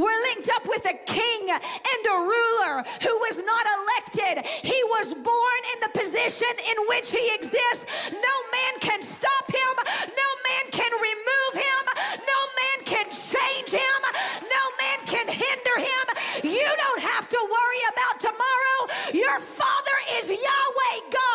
We're 0.00 0.22
linked 0.32 0.48
up 0.48 0.64
with 0.66 0.86
a 0.86 0.96
king 1.04 1.50
and 1.50 2.02
a 2.08 2.18
ruler 2.24 2.84
who 3.04 3.14
was 3.28 3.36
not 3.44 3.66
elected. 3.68 4.46
He 4.64 4.80
was 4.96 5.12
born 5.12 5.60
in 5.76 5.78
the 5.84 5.92
position 5.92 6.48
in 6.56 6.76
which 6.88 7.12
he 7.12 7.20
exists. 7.34 7.84
No 8.08 8.34
man 8.48 8.80
can 8.80 9.02
stop 9.02 9.52
him, 9.52 9.74
no 10.08 10.30
man 10.48 10.64
can 10.72 10.90
remove 10.90 11.54
him, 11.60 11.82
no 12.16 12.40
man 12.56 12.78
can 12.86 13.06
change 13.12 13.70
him, 13.76 14.00
no 14.40 14.64
man 14.80 14.98
can 15.04 15.28
hinder 15.28 15.76
him. 15.76 16.04
You 16.44 16.64
don't 16.64 17.02
have 17.02 17.28
to 17.28 17.36
worry 17.36 17.82
about 17.92 18.20
tomorrow. 18.20 18.78
Your 19.12 19.38
Father 19.40 19.98
is 20.16 20.28
Yahweh 20.30 21.10
God. 21.12 21.29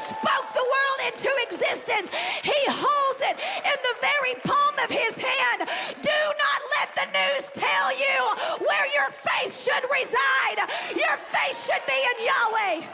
Spoke 0.00 0.48
the 0.54 0.64
world 0.64 1.00
into 1.12 1.30
existence. 1.44 2.08
He 2.42 2.60
holds 2.68 3.20
it 3.20 3.36
in 3.64 3.78
the 3.84 3.96
very 4.00 4.34
palm 4.44 4.74
of 4.82 4.90
his 4.90 5.14
hand. 5.14 5.68
Do 6.00 6.20
not 6.44 6.60
let 6.78 6.88
the 6.96 7.06
news 7.12 7.44
tell 7.52 7.92
you 7.92 8.18
where 8.64 8.86
your 8.94 9.10
faith 9.10 9.52
should 9.52 9.84
reside. 9.90 10.58
Your 10.96 11.16
faith 11.16 11.56
should 11.66 11.84
be 11.86 11.98
in 12.10 12.16
Yahweh 12.26 12.86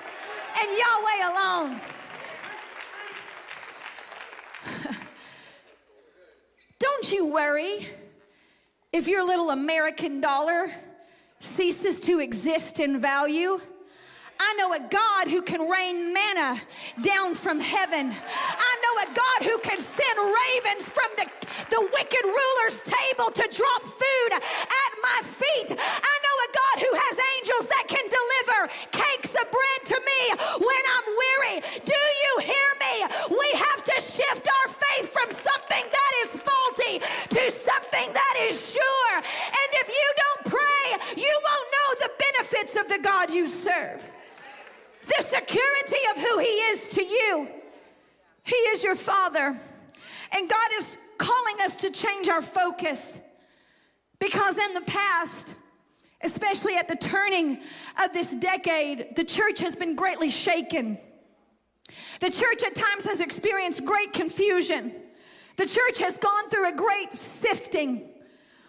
and 0.61 0.69
Yahweh 0.83 1.21
alone. 1.31 1.81
Don't 6.79 7.13
you 7.13 7.27
worry 7.27 7.89
if 8.93 9.07
your 9.07 9.25
little 9.25 9.51
American 9.51 10.21
dollar 10.21 10.73
ceases 11.39 12.01
to 12.01 12.19
exist 12.19 12.81
in 12.81 13.01
value. 13.01 13.61
I 14.39 14.55
know 14.59 14.73
a 14.73 14.81
God 14.81 15.29
who 15.29 15.41
can 15.43 15.69
rain 15.69 16.13
manna 16.13 16.61
down 17.01 17.35
from 17.35 17.59
heaven. 17.61 18.13
I 18.13 18.73
know 18.83 18.95
a 19.03 19.15
God 19.15 19.41
who 19.49 19.59
can 19.59 19.81
send 19.81 20.17
ravens 20.21 20.85
from 20.89 21.09
the, 21.17 21.27
the 21.71 21.83
wicked 21.93 22.25
ruler's 22.25 22.81
table 22.85 23.33
to 23.33 23.45
drop 23.49 23.83
food 23.83 24.31
at 24.33 24.93
my 25.01 25.21
feet. 25.25 25.73
I 25.73 26.15
know 26.25 26.37
a 26.45 26.51
God 26.53 26.77
who 26.85 26.93
has 26.93 27.17
angels 27.37 27.67
that 27.73 27.85
can 27.89 28.05
deliver 28.13 28.59
cakes 28.93 29.33
of 29.41 29.47
bread 29.49 29.81
to 29.93 29.99
me 30.05 30.21
when 30.61 30.83
I'm 30.95 31.09
weary. 31.17 31.57
Do 31.85 31.97
you 31.97 32.33
hear 32.45 32.71
me? 32.77 32.95
We 33.33 33.49
have 33.57 33.85
to 33.85 33.97
shift 34.01 34.45
our 34.45 34.69
faith 34.69 35.13
from 35.17 35.33
something 35.33 35.85
that 35.89 36.13
is 36.25 36.31
faulty 36.45 37.01
to 37.31 37.43
something 37.51 38.13
that 38.13 38.35
is 38.49 38.57
sure. 38.73 39.15
And 39.17 39.71
if 39.81 39.89
you 39.89 40.09
don't 40.23 40.43
pray, 40.53 40.87
you 41.17 41.33
won't 41.41 41.69
know 41.73 41.89
the 42.05 42.13
benefits 42.21 42.77
of 42.77 42.89
the 42.89 42.99
God 43.01 43.31
you 43.31 43.47
serve 43.49 44.07
the 45.07 45.23
security 45.23 46.03
of 46.15 46.23
who 46.23 46.39
He 46.39 46.47
is 46.47 46.89
to 46.89 47.03
you. 47.03 47.49
He 48.43 48.55
is 48.55 48.83
your 48.83 48.95
Father. 48.97 49.59
And 50.33 50.49
God 50.49 50.71
is 50.79 50.99
calling 51.19 51.61
us 51.63 51.77
to 51.77 51.91
change 51.91 52.29
our 52.29 52.43
focus 52.43 53.19
because 54.19 54.59
in 54.59 54.75
the 54.75 54.83
past, 54.83 55.55
especially 56.23 56.75
at 56.77 56.89
the 56.89 56.97
turning 56.97 57.61
of 58.03 58.13
this 58.13 58.35
decade, 58.35 59.17
the 59.17 59.25
church 59.25 59.61
has 59.61 59.75
been 59.75 59.95
greatly 59.95 60.31
shaken. 60.31 60.99
The 62.21 62.31
church 62.31 62.63
at 62.65 62.75
times 62.75 63.05
has 63.05 63.21
experienced 63.21 63.85
great 63.85 64.13
confusion. 64.13 64.93
The 65.57 65.67
church 65.67 65.99
has 66.01 66.17
gone 66.17 66.49
through 66.51 66.69
a 66.69 66.77
great 66.77 67.13
sifting. 67.13 68.09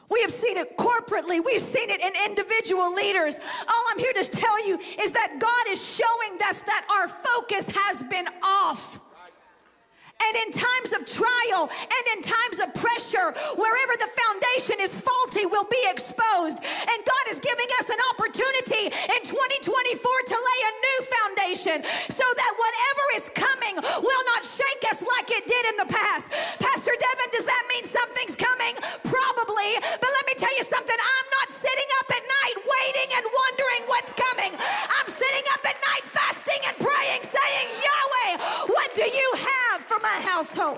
We 0.10 0.22
have 0.22 0.32
seen 0.32 0.58
it 0.58 0.78
corporately. 0.78 1.44
We've 1.44 1.62
seen 1.62 1.90
it 1.90 2.02
in 2.02 2.14
individual 2.30 2.94
leaders. 2.94 3.36
All 3.38 3.84
I'm 3.92 4.00
here 4.00 4.14
to 4.14 4.24
tell 4.24 4.68
you 4.68 4.78
is 4.78 5.12
that 5.12 5.38
God 5.40 5.74
is 5.74 5.84
showing 5.84 6.42
us 6.44 6.60
that 6.62 6.86
our 6.90 7.08
focus 7.08 7.70
has 7.76 8.04
been 8.04 8.28
off. 8.42 9.00
And 10.18 10.34
in 10.44 10.50
times 10.52 10.92
of 10.98 11.06
trial 11.06 11.70
and 11.70 12.04
in 12.18 12.20
times 12.26 12.58
of 12.60 12.74
pressure, 12.74 13.32
wherever 13.54 13.96
the 14.02 14.10
foundation 14.10 14.82
is 14.82 14.90
faulty, 14.90 15.46
will 15.46 15.68
be 15.70 15.80
exposed. 15.88 16.58
And 16.58 17.00
God 17.06 17.26
is 17.30 17.40
giving 17.40 17.70
us 17.80 17.88
an 17.90 18.02
opportunity 18.12 18.90
in 18.90 19.22
2024 19.24 19.30
to 19.30 20.36
lay 20.36 20.60
a 20.66 20.74
new 20.74 21.00
foundation 21.06 21.78
so 22.10 22.26
that 22.26 22.52
whatever 22.58 23.04
is 23.22 23.26
coming 23.38 23.76
will 24.02 24.24
not 24.34 24.42
shake 24.44 24.84
us 24.90 25.00
like 25.06 25.30
it 25.32 25.46
did 25.46 25.64
in 25.72 25.76
the 25.78 25.90
past. 25.90 26.32
Pastor 26.60 26.94
Deven, 26.98 27.30
does 27.32 27.46
that 27.46 27.64
mean 27.70 27.86
something's 27.86 28.36
coming? 28.36 28.74
Probably. 29.06 29.72
But 30.02 30.10
let 30.12 30.26
me 30.26 30.36
tell 30.36 30.54
you 30.58 30.66
something 30.66 30.98
I'm 30.98 31.30
not 31.42 31.50
sitting 31.54 31.90
up 32.02 32.08
at 32.10 32.24
night 32.26 32.58
waiting 32.66 33.10
and 33.22 33.26
wondering 33.30 33.82
what's 33.86 34.14
coming. 34.18 34.52
I'm 34.58 35.10
sitting 35.14 35.46
up 35.54 35.62
at 35.62 35.78
night 35.78 36.06
fasting 36.10 36.62
and 36.68 36.76
praying, 36.82 37.22
saying, 37.24 37.68
Yahweh, 37.70 37.97
household? 40.38 40.78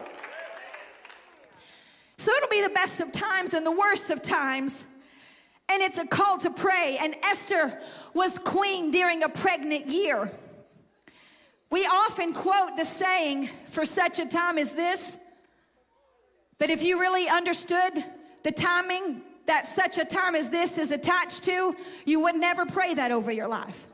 So 2.17 2.33
it'll 2.33 2.49
be 2.49 2.61
the 2.61 2.69
best 2.69 3.01
of 3.01 3.11
times 3.11 3.53
and 3.53 3.65
the 3.65 3.71
worst 3.71 4.09
of 4.09 4.21
times. 4.21 4.85
And 5.67 5.81
it's 5.81 5.97
a 5.97 6.07
call 6.07 6.37
to 6.39 6.49
pray. 6.49 6.97
And 6.99 7.13
Esther 7.23 7.77
was 8.13 8.37
queen 8.37 8.89
during 8.91 9.21
a 9.23 9.29
pregnant 9.29 9.87
year. 9.87 10.31
We 11.69 11.85
often 11.85 12.33
quote 12.33 12.77
the 12.77 12.85
saying, 12.85 13.49
for 13.65 13.85
such 13.85 14.19
a 14.19 14.25
time 14.25 14.57
as 14.57 14.71
this. 14.71 15.17
But 16.57 16.69
if 16.69 16.81
you 16.81 16.99
really 16.99 17.27
understood 17.27 18.03
the 18.43 18.51
timing 18.51 19.21
that 19.45 19.67
such 19.67 19.97
a 19.97 20.05
time 20.05 20.35
as 20.35 20.49
this 20.49 20.77
is 20.77 20.91
attached 20.91 21.43
to, 21.43 21.75
you 22.05 22.21
would 22.21 22.35
never 22.35 22.65
pray 22.65 22.93
that 22.93 23.11
over 23.11 23.31
your 23.31 23.47
life. 23.47 23.87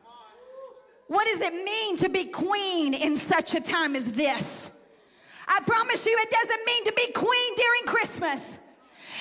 What 1.08 1.26
does 1.26 1.42
it 1.42 1.54
mean 1.54 1.98
to 1.98 2.10
be 2.10 2.26
queen 2.26 2.94
in 2.94 3.18
such 3.18 3.56
a 3.56 3.60
time 3.60 3.96
as 3.96 4.12
this? 4.12 4.72
I 5.48 5.60
promise 5.66 6.06
you, 6.06 6.18
it 6.20 6.30
doesn't 6.30 6.66
mean 6.66 6.84
to 6.86 6.94
be 6.94 7.12
queen 7.14 7.56
during 7.56 7.84
Christmas. 7.86 8.60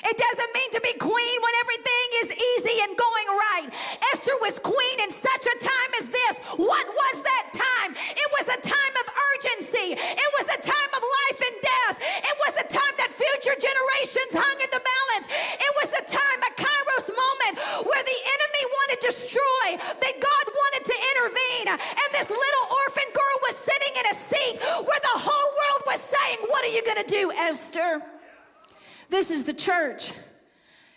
It 0.05 0.17
doesn't 0.17 0.53
mean 0.53 0.71
to 0.77 0.81
be 0.85 0.93
queen 1.01 1.37
when 1.41 1.55
everything 1.65 2.07
is 2.25 2.29
easy 2.37 2.77
and 2.85 2.93
going 2.93 3.29
right. 3.49 3.69
Esther 4.13 4.37
was 4.45 4.59
queen 4.61 4.99
in 5.01 5.11
such 5.11 5.45
a 5.49 5.57
time 5.59 5.91
as 6.01 6.07
this. 6.13 6.35
What 6.61 6.87
was 6.87 7.17
that 7.25 7.47
time? 7.57 7.97
It 7.97 8.29
was 8.37 8.47
a 8.53 8.61
time 8.61 8.95
of 9.01 9.07
urgency, 9.35 9.97
it 9.97 10.31
was 10.37 10.47
a 10.53 10.61
time 10.61 10.93
of 10.93 11.03
life 11.03 11.41
and 11.41 11.57
death, 11.61 11.97
it 12.01 12.37
was 12.45 12.55
a 12.61 12.67
time 12.69 12.95
that 13.01 13.11
future 13.17 13.57
generations 13.57 14.33
hung 14.37 14.59
in 14.61 14.71
the 14.73 14.83
balance. 14.83 15.27
It 15.57 15.73
was 15.81 15.91
a 15.97 16.05
time, 16.05 16.41
a 16.45 16.53
kairos 16.59 17.09
moment, 17.09 17.55
where 17.87 18.05
the 18.05 18.21
enemy 18.21 18.63
wanted 18.77 19.01
to 19.01 19.11
destroy, 19.15 19.67
that 19.79 20.15
God 20.21 20.47
wanted 20.53 20.85
to 20.91 20.97
intervene. 21.15 21.67
And 21.69 22.09
this 22.13 22.29
little 22.29 22.67
orphan 22.85 23.09
girl 23.15 23.37
was 23.49 23.57
sitting 23.63 23.95
in 23.97 24.07
a 24.13 24.17
seat 24.17 24.55
where 24.85 25.03
the 25.03 25.17
whole 25.23 25.51
world 25.57 25.83
was 25.87 26.01
saying, 26.01 26.39
What 26.49 26.65
are 26.65 26.73
you 26.73 26.83
going 26.85 27.03
to 27.05 27.11
do, 27.11 27.33
Esther? 27.33 28.03
This 29.15 29.31
is 29.31 29.45
the 29.45 29.55
church. 29.55 30.13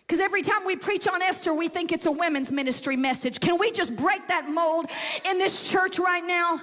Because 0.02 0.20
every 0.20 0.42
time 0.42 0.66
we 0.66 0.76
preach 0.76 1.08
on 1.08 1.22
Esther, 1.22 1.54
we 1.54 1.68
think 1.68 1.92
it's 1.92 2.08
a 2.08 2.12
women's 2.12 2.52
ministry 2.52 2.98
message. 2.98 3.40
Can 3.40 3.60
we 3.60 3.70
just 3.70 3.96
break 3.96 4.28
that 4.30 4.50
mold 4.50 4.88
in 5.30 5.38
this 5.38 5.70
church 5.70 6.00
right 6.00 6.26
now? 6.26 6.60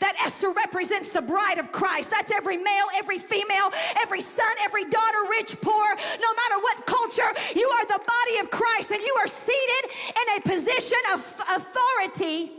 That 0.00 0.14
Esther 0.22 0.50
represents 0.50 1.08
the 1.08 1.22
bride 1.22 1.56
of 1.56 1.72
Christ. 1.72 2.10
That's 2.10 2.30
every 2.30 2.58
male, 2.58 2.84
every 2.96 3.16
female, 3.16 3.70
every 4.02 4.20
son, 4.20 4.54
every 4.60 4.84
daughter, 4.84 5.18
rich, 5.30 5.56
poor, 5.62 5.88
no 6.20 6.34
matter 6.34 6.60
what 6.60 6.84
culture. 6.84 7.32
You 7.56 7.66
are 7.66 7.86
the 7.86 8.04
body 8.04 8.38
of 8.42 8.50
Christ 8.50 8.90
and 8.90 9.00
you 9.00 9.16
are 9.22 9.26
seated 9.26 9.90
in 10.10 10.36
a 10.36 10.40
position 10.42 10.98
of 11.14 11.20
authority 11.56 12.52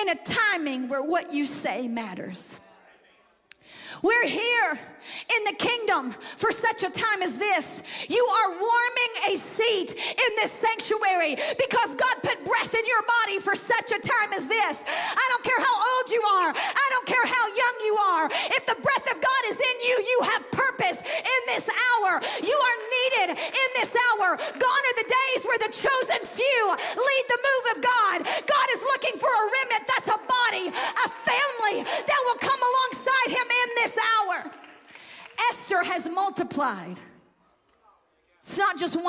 in 0.00 0.08
a 0.10 0.14
timing 0.24 0.88
where 0.88 1.02
what 1.02 1.34
you 1.34 1.46
say 1.46 1.88
matters. 1.88 2.60
We're 4.02 4.26
here 4.26 4.78
in 5.36 5.44
the 5.44 5.54
kingdom 5.58 6.12
for 6.12 6.52
such 6.52 6.82
a 6.82 6.90
time 6.90 7.22
as 7.22 7.36
this. 7.36 7.82
You 8.08 8.26
are 8.26 8.50
warming 8.50 9.12
a 9.32 9.36
seat 9.36 9.94
in 9.94 10.30
this 10.36 10.52
sanctuary 10.52 11.36
because 11.58 11.94
God 11.94 12.16
put 12.22 12.44
breath 12.44 12.74
in 12.74 12.84
your 12.86 13.02
body 13.24 13.38
for 13.38 13.54
such 13.54 13.92
a 13.92 14.00
time 14.00 14.32
as 14.34 14.46
this. 14.46 14.82
I 14.86 15.26
don't 15.30 15.44
care 15.44 15.60
how 15.60 15.76
old 15.76 16.10
you 16.10 16.22
are, 16.22 16.52
I 16.54 16.86
don't 16.90 17.06
care 17.06 17.26
how 17.26 17.46
young 17.46 17.76
you 17.84 17.96
are. 17.96 18.28
If 18.56 18.66
the 18.66 18.76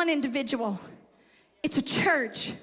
one 0.07 0.13
individual, 0.13 0.79
it's 1.63 1.77
a 1.77 1.81
church, 1.81 2.53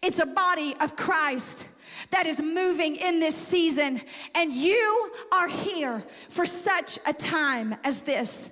it's 0.00 0.20
a 0.20 0.24
body 0.24 0.74
of 0.80 0.96
Christ 0.96 1.66
that 2.10 2.26
is 2.26 2.40
moving 2.40 2.96
in 2.96 3.20
this 3.20 3.34
season. 3.34 4.00
And 4.34 4.54
you 4.54 5.12
are 5.30 5.48
here 5.48 6.02
for 6.30 6.46
such 6.46 6.98
a 7.04 7.12
time 7.12 7.76
as 7.84 8.00
this. 8.00 8.48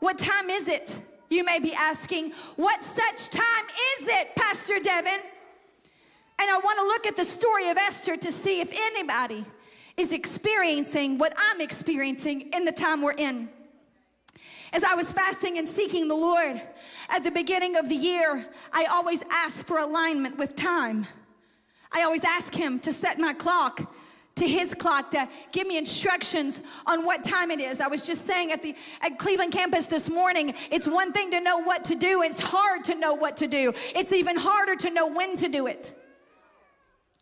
What 0.00 0.18
time 0.18 0.48
is 0.48 0.68
it? 0.68 0.96
You 1.28 1.44
may 1.44 1.58
be 1.58 1.74
asking, 1.74 2.32
what 2.56 2.82
such 2.82 3.28
time 3.28 3.66
is 3.98 4.08
it, 4.08 4.34
Pastor 4.36 4.78
Deven? 4.78 5.20
And 6.38 6.50
I 6.50 6.58
want 6.64 6.78
to 6.78 6.86
look 6.86 7.06
at 7.06 7.16
the 7.16 7.26
story 7.26 7.68
of 7.68 7.76
Esther 7.76 8.16
to 8.16 8.32
see 8.32 8.62
if 8.62 8.72
anybody 8.72 9.44
is 9.98 10.14
experiencing 10.14 11.18
what 11.18 11.34
I'm 11.36 11.60
experiencing 11.60 12.52
in 12.54 12.64
the 12.64 12.72
time 12.72 13.02
we're 13.02 13.12
in. 13.12 13.50
As 14.74 14.82
I 14.82 14.94
was 14.94 15.12
fasting 15.12 15.56
and 15.56 15.68
seeking 15.68 16.08
the 16.08 16.16
Lord 16.16 16.60
at 17.08 17.22
the 17.22 17.30
beginning 17.30 17.76
of 17.76 17.88
the 17.88 17.94
year, 17.94 18.44
I 18.72 18.86
always 18.86 19.22
ask 19.30 19.64
for 19.64 19.78
alignment 19.78 20.36
with 20.36 20.56
time. 20.56 21.06
I 21.92 22.02
always 22.02 22.24
ask 22.24 22.52
Him 22.52 22.80
to 22.80 22.92
set 22.92 23.20
my 23.20 23.34
clock 23.34 23.94
to 24.34 24.48
his 24.48 24.74
clock 24.74 25.12
to 25.12 25.28
give 25.52 25.68
me 25.68 25.78
instructions 25.78 26.60
on 26.86 27.04
what 27.04 27.22
time 27.22 27.52
it 27.52 27.60
is. 27.60 27.80
I 27.80 27.86
was 27.86 28.04
just 28.04 28.26
saying 28.26 28.50
at 28.50 28.62
the 28.62 28.74
at 29.00 29.16
Cleveland 29.16 29.52
campus 29.52 29.86
this 29.86 30.10
morning, 30.10 30.54
it's 30.72 30.88
one 30.88 31.12
thing 31.12 31.30
to 31.30 31.40
know 31.40 31.58
what 31.58 31.84
to 31.84 31.94
do, 31.94 32.22
it's 32.22 32.40
hard 32.40 32.84
to 32.86 32.96
know 32.96 33.14
what 33.14 33.36
to 33.36 33.46
do. 33.46 33.72
It's 33.94 34.12
even 34.12 34.36
harder 34.36 34.74
to 34.74 34.90
know 34.90 35.06
when 35.06 35.36
to 35.36 35.48
do 35.48 35.68
it 35.68 35.96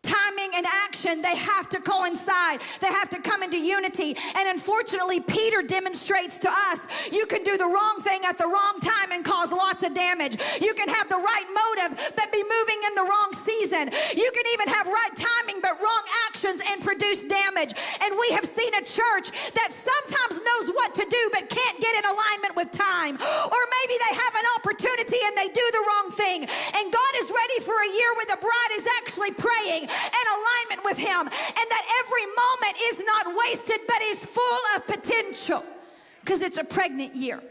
timing 0.03 0.51
and 0.53 0.67
action, 0.85 1.21
they 1.21 1.35
have 1.35 1.69
to 1.69 1.79
coincide. 1.79 2.59
They 2.79 2.91
have 2.91 3.09
to 3.09 3.19
come 3.19 3.41
into 3.41 3.57
unity. 3.57 4.15
And 4.35 4.49
unfortunately, 4.49 5.21
Peter 5.21 5.63
demonstrates 5.63 6.37
to 6.39 6.49
us 6.51 6.79
you 7.11 7.25
can 7.25 7.41
do 7.43 7.57
the 7.57 7.65
wrong 7.65 8.03
thing 8.03 8.23
at 8.25 8.37
the 8.37 8.45
wrong 8.45 8.79
time 8.83 9.11
and 9.11 9.23
cause 9.23 9.51
lots 9.51 9.81
of 9.83 9.93
damage. 9.93 10.37
You 10.61 10.73
can 10.73 10.89
have 10.89 11.07
the 11.07 11.17
right 11.17 11.47
motive 11.47 12.11
but 12.15 12.31
be 12.31 12.43
moving 12.43 12.79
in 12.87 12.93
the 12.95 13.07
wrong 13.07 13.31
season. 13.33 13.89
You 14.15 14.29
can 14.35 14.45
even 14.53 14.67
have 14.67 14.87
right 14.87 15.15
timing 15.15 15.61
but 15.61 15.79
wrong 15.79 16.03
actions 16.27 16.61
and 16.67 16.83
produce 16.83 17.23
damage. 17.23 17.73
And 18.03 18.11
we 18.19 18.35
have 18.35 18.45
seen 18.45 18.73
a 18.75 18.83
church 18.83 19.31
that 19.55 19.71
sometimes 19.71 20.43
knows 20.43 20.75
what 20.75 20.93
to 20.95 21.05
do 21.07 21.23
but 21.31 21.47
can't 21.47 21.79
get 21.79 21.95
in 21.95 22.05
alignment 22.05 22.55
with 22.59 22.71
time. 22.71 23.15
Or 23.15 23.61
maybe 23.79 23.95
they 24.03 24.13
have 24.19 24.35
an 24.35 24.47
opportunity 24.59 25.19
and 25.23 25.33
they 25.39 25.47
do 25.47 25.65
the 25.71 25.83
wrong 25.87 26.11
thing. 26.11 26.43
And 26.43 26.85
God 26.91 27.13
is 27.23 27.31
ready 27.31 27.59
for 27.63 27.75
a 27.79 27.89
year 27.89 28.11
where 28.19 28.29
the 28.35 28.41
bride 28.43 28.73
is 28.75 28.85
actually 28.99 29.31
praying 29.31 29.87
and 29.93 30.25
alignment 30.37 30.85
with 30.85 30.97
Him, 30.97 31.21
and 31.21 31.29
that 31.29 32.03
every 32.03 32.25
moment 32.25 32.75
is 32.83 33.03
not 33.05 33.35
wasted 33.35 33.79
but 33.87 34.01
is 34.01 34.25
full 34.25 34.59
of 34.75 34.87
potential 34.87 35.63
because 36.21 36.41
it's 36.41 36.57
a 36.57 36.63
pregnant 36.63 37.15
year. 37.15 37.41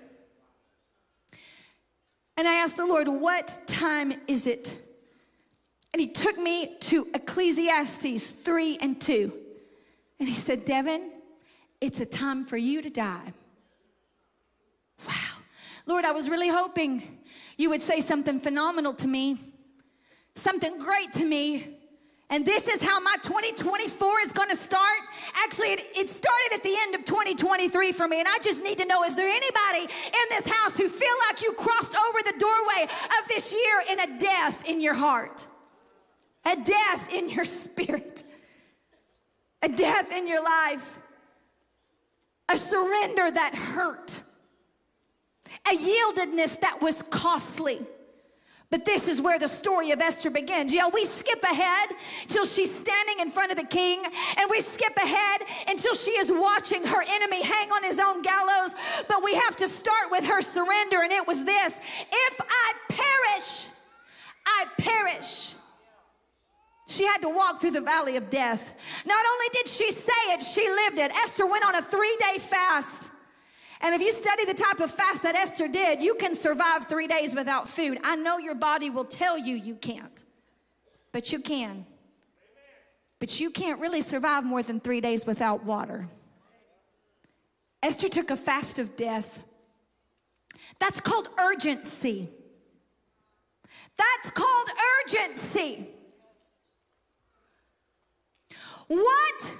And 2.36 2.48
I 2.48 2.54
asked 2.54 2.76
the 2.76 2.86
Lord, 2.86 3.08
What 3.08 3.66
time 3.66 4.14
is 4.26 4.46
it? 4.46 4.76
And 5.92 6.00
He 6.00 6.08
took 6.08 6.38
me 6.38 6.76
to 6.80 7.08
Ecclesiastes 7.14 8.30
3 8.30 8.78
and 8.80 9.00
2. 9.00 9.32
And 10.18 10.28
He 10.28 10.34
said, 10.34 10.64
Deven, 10.64 11.08
it's 11.80 12.00
a 12.00 12.06
time 12.06 12.44
for 12.44 12.56
you 12.56 12.80
to 12.80 12.90
die. 12.90 13.32
Wow. 15.06 15.14
Lord, 15.86 16.04
I 16.04 16.12
was 16.12 16.28
really 16.28 16.48
hoping 16.48 17.18
you 17.56 17.70
would 17.70 17.82
say 17.82 18.00
something 18.00 18.40
phenomenal 18.40 18.94
to 18.94 19.08
me, 19.08 19.38
something 20.36 20.78
great 20.78 21.12
to 21.14 21.24
me, 21.24 21.76
And 22.32 22.46
this 22.46 22.66
is 22.66 22.82
how 22.82 22.98
my 22.98 23.16
2024 23.20 24.20
is 24.20 24.32
going 24.32 24.48
to 24.48 24.56
start. 24.56 25.00
Actually, 25.44 25.72
it, 25.72 25.80
it, 25.94 26.08
started 26.08 26.54
at 26.54 26.62
the 26.62 26.74
end 26.80 26.94
of 26.94 27.04
2023 27.04 27.92
for 27.92 28.08
me. 28.08 28.20
And 28.20 28.26
I 28.26 28.38
just 28.38 28.64
need 28.64 28.78
to 28.78 28.86
know 28.86 29.04
is 29.04 29.14
there 29.14 29.28
anybody 29.28 29.92
in 30.06 30.28
this 30.30 30.46
house 30.46 30.74
who 30.74 30.88
feel 30.88 31.14
like 31.28 31.42
you 31.42 31.52
crossed 31.52 31.94
over 31.94 32.18
the 32.24 32.32
doorway 32.38 32.84
of 32.84 33.28
this 33.28 33.52
year 33.52 33.84
in 33.90 34.00
a 34.00 34.18
death 34.18 34.66
in 34.66 34.80
your 34.80 34.94
heart? 34.94 35.46
A 36.46 36.56
death 36.56 37.12
in 37.12 37.28
your 37.28 37.44
spirit, 37.44 38.24
a 39.60 39.68
death 39.68 40.10
in 40.10 40.26
your 40.26 40.42
life, 40.42 40.98
a 42.48 42.56
surrender 42.56 43.30
that 43.30 43.54
hurt, 43.54 44.22
a 45.70 45.76
yieldedness 45.76 46.58
that 46.60 46.78
was 46.80 47.02
costly. 47.02 47.82
But 48.72 48.86
this 48.86 49.06
is 49.06 49.20
where 49.20 49.38
the 49.38 49.48
story 49.48 49.90
of 49.90 50.00
Esther 50.00 50.30
begins. 50.30 50.72
Yeah, 50.72 50.88
we 50.88 51.04
skip 51.04 51.44
ahead 51.44 51.90
till 52.26 52.46
she's 52.46 52.74
standing 52.74 53.20
in 53.20 53.30
front 53.30 53.52
of 53.52 53.58
the 53.58 53.66
king, 53.66 54.02
and 54.38 54.50
we 54.50 54.62
skip 54.62 54.96
ahead 54.96 55.42
until 55.68 55.94
she 55.94 56.12
is 56.12 56.32
watching 56.32 56.82
her 56.86 57.04
enemy 57.06 57.42
hang 57.42 57.70
on 57.70 57.84
his 57.84 57.98
own 57.98 58.22
gallows. 58.22 58.74
But 59.08 59.22
we 59.22 59.34
have 59.34 59.56
to 59.56 59.68
start 59.68 60.10
with 60.10 60.24
her 60.24 60.40
surrender, 60.40 61.02
and 61.02 61.12
it 61.12 61.26
was 61.26 61.44
this 61.44 61.74
If 62.10 62.40
I 62.40 62.72
perish, 62.88 63.66
I 64.46 64.64
perish. 64.78 65.52
She 66.88 67.04
had 67.04 67.18
to 67.18 67.28
walk 67.28 67.60
through 67.60 67.72
the 67.72 67.82
valley 67.82 68.16
of 68.16 68.30
death. 68.30 68.72
Not 69.04 69.24
only 69.32 69.46
did 69.52 69.68
she 69.68 69.92
say 69.92 70.22
it, 70.28 70.42
she 70.42 70.66
lived 70.66 70.98
it. 70.98 71.12
Esther 71.12 71.46
went 71.46 71.64
on 71.64 71.74
a 71.74 71.82
three 71.82 72.16
day 72.18 72.38
fast. 72.38 73.11
And 73.82 73.96
if 73.96 74.00
you 74.00 74.12
study 74.12 74.44
the 74.44 74.54
type 74.54 74.78
of 74.80 74.92
fast 74.92 75.24
that 75.24 75.34
Esther 75.34 75.66
did, 75.66 76.00
you 76.00 76.14
can 76.14 76.36
survive 76.36 76.86
three 76.86 77.08
days 77.08 77.34
without 77.34 77.68
food. 77.68 77.98
I 78.04 78.14
know 78.14 78.38
your 78.38 78.54
body 78.54 78.90
will 78.90 79.04
tell 79.04 79.36
you 79.36 79.56
you 79.56 79.74
can't, 79.74 80.24
but 81.10 81.32
you 81.32 81.40
can. 81.40 81.84
But 83.18 83.40
you 83.40 83.50
can't 83.50 83.80
really 83.80 84.00
survive 84.00 84.44
more 84.44 84.62
than 84.62 84.78
three 84.78 85.00
days 85.00 85.26
without 85.26 85.64
water. 85.64 86.06
Esther 87.82 88.08
took 88.08 88.30
a 88.30 88.36
fast 88.36 88.78
of 88.78 88.96
death. 88.96 89.42
That's 90.78 91.00
called 91.00 91.28
urgency. 91.38 92.30
That's 93.96 94.30
called 94.30 94.68
urgency. 95.04 95.88
What 98.86 99.52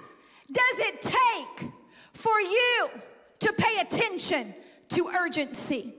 does 0.50 0.78
it 0.78 1.02
take 1.02 1.70
for 2.12 2.40
you 2.40 2.88
to 3.42 3.52
pay 3.52 3.80
attention 3.80 4.54
to 4.90 5.08
urgency? 5.08 5.94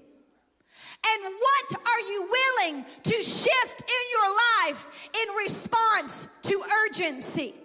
And 1.05 1.23
what 1.23 1.81
are 1.85 1.99
you 1.99 2.29
willing 2.31 2.85
to 3.03 3.21
shift 3.21 3.81
in 3.81 4.03
your 4.11 4.35
life 4.65 5.09
in 5.13 5.35
response 5.35 6.27
to 6.43 6.63
urgency? 6.87 7.55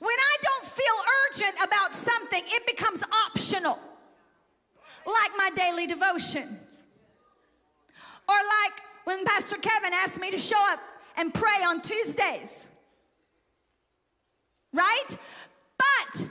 When 0.00 0.16
I 0.18 0.36
don't 0.42 0.66
feel 0.66 0.84
urgent 1.30 1.54
about 1.64 1.94
something, 1.94 2.42
it 2.44 2.66
becomes 2.66 3.02
optional, 3.26 3.78
like 5.06 5.30
my 5.36 5.50
daily 5.54 5.86
devotions. 5.86 6.82
Or 8.28 8.34
like 8.34 8.80
when 9.04 9.24
Pastor 9.24 9.56
Kevin 9.56 9.92
asked 9.92 10.20
me 10.20 10.32
to 10.32 10.38
show 10.38 10.60
up 10.72 10.80
and 11.16 11.32
pray 11.32 11.62
on 11.64 11.80
Tuesdays. 11.80 12.66
Right? 14.72 15.16
But 15.78 16.28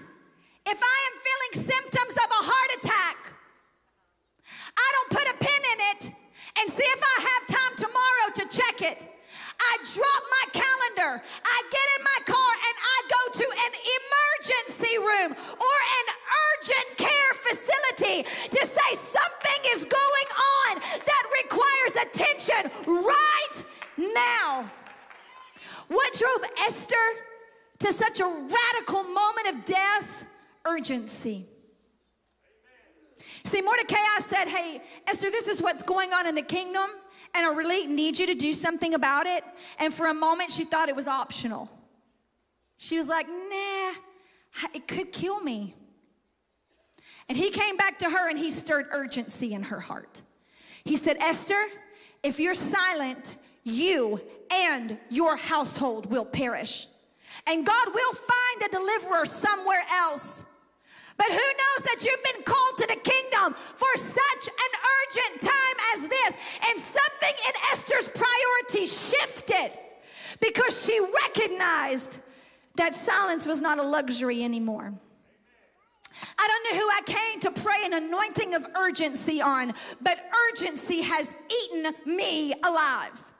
if 0.66 0.80
I 0.82 0.98
am 1.08 1.16
feeling 1.22 1.54
symptoms 1.66 2.16
of 2.18 2.30
a 2.30 2.42
heart 2.42 2.72
attack, 2.82 3.18
I 4.76 4.88
don't 4.96 5.12
put 5.14 5.26
a 5.30 5.38
pin 5.38 5.62
in 5.74 5.80
it 5.94 6.02
and 6.60 6.66
see 6.70 6.90
if 6.90 7.02
I 7.02 7.18
have 7.30 7.44
time 7.48 7.74
tomorrow 7.78 8.28
to 8.42 8.44
check 8.50 8.82
it. 8.82 8.98
I 9.60 9.78
drop 9.94 10.24
my 10.32 10.46
calendar, 10.58 11.22
I 11.22 11.58
get 11.70 11.88
in 11.98 12.02
my 12.04 12.20
car, 12.26 12.52
and 12.66 12.76
I 12.82 12.98
go 13.16 13.22
to 13.40 13.46
an 13.46 13.74
emergency 14.00 14.96
room 14.98 15.32
or 15.38 15.78
an 16.00 16.08
urgent 16.50 16.90
care 16.98 17.34
facility 17.46 18.18
to 18.50 18.62
say 18.66 18.90
something 18.96 19.60
is 19.76 19.86
going 19.86 20.30
on 20.66 20.82
that 20.82 21.24
requires 21.44 21.94
attention 22.10 22.72
right 22.88 23.58
now. 23.98 24.72
What 25.88 26.14
drove 26.14 26.50
Esther 26.66 26.96
to 27.80 27.94
such 27.94 28.20
a 28.20 28.26
radical 28.26 29.04
moment 29.04 29.48
of 29.50 29.66
death? 29.66 30.26
Urgency. 30.66 31.48
See, 33.44 33.62
Mordecai 33.62 33.98
said, 34.22 34.48
Hey, 34.48 34.82
Esther, 35.08 35.30
this 35.30 35.48
is 35.48 35.62
what's 35.62 35.84
going 35.84 36.14
on 36.14 36.28
in 36.28 36.36
the 36.36 36.42
kingdom, 36.42 36.90
and 37.34 37.46
I 37.46 37.54
really 37.54 37.86
need 37.88 38.18
you 38.18 38.28
to 38.28 38.34
do 38.34 38.54
something 38.54 38.94
about 38.94 39.28
it. 39.28 39.44
And 39.80 39.94
for 39.94 40.08
a 40.08 40.14
moment, 40.14 40.52
she 40.52 40.66
thought 40.66 40.90
it 40.90 40.96
was 40.96 41.08
optional. 41.08 41.70
She 42.78 42.98
was 42.98 43.08
like, 43.08 43.28
Nah, 43.28 43.92
it 44.74 44.88
could 44.88 45.12
kill 45.12 45.40
me. 45.40 45.76
And 47.28 47.38
he 47.38 47.50
came 47.50 47.78
back 47.78 48.00
to 48.00 48.10
her 48.10 48.30
and 48.30 48.38
he 48.38 48.52
stirred 48.52 48.88
urgency 48.92 49.54
in 49.54 49.64
her 49.64 49.80
heart. 49.80 50.22
He 50.84 50.96
said, 50.96 51.18
Esther, 51.18 51.66
if 52.22 52.40
you're 52.40 52.54
silent, 52.54 53.36
you 53.64 54.22
and 54.52 54.98
your 55.10 55.36
household 55.36 56.12
will 56.12 56.26
perish. 56.26 56.88
And 57.48 57.66
God 57.66 57.88
will 57.94 58.14
find 58.14 58.62
a 58.64 58.70
deliverer 58.70 59.26
somewhere 59.26 59.84
else. 59.92 60.44
But 61.18 61.28
who 61.28 61.36
knows 61.36 61.82
that 61.86 62.04
you've 62.06 62.24
been 62.24 62.44
called 62.44 62.78
to 62.80 62.88
the 62.88 62.98
kingdom 62.98 63.54
for 63.54 63.88
such 63.96 64.48
an 64.48 64.72
urgent 65.00 65.42
time 65.42 65.78
as 65.94 66.10
this? 66.10 66.34
And 66.70 66.80
something 66.80 67.36
in 67.48 67.54
Esther's 67.72 68.10
priorities 68.10 69.10
shifted 69.10 69.72
because 70.42 70.86
she 70.86 71.00
recognized 71.00 72.20
that 72.76 72.96
silence 72.96 73.46
was 73.46 73.62
not 73.62 73.80
a 73.80 73.84
luxury 73.84 74.44
anymore. 74.44 74.94
I 76.38 76.48
don't 76.48 76.78
know 76.78 76.82
who 76.82 76.90
I 76.90 77.02
came 77.06 77.40
to 77.42 77.52
pray 77.62 77.78
an 77.86 77.94
anointing 77.94 78.56
of 78.56 78.66
urgency 78.76 79.42
on, 79.42 79.74
but 80.02 80.18
urgency 80.52 81.02
has 81.02 81.34
eaten 81.50 81.94
me 82.06 82.54
alive 82.64 83.32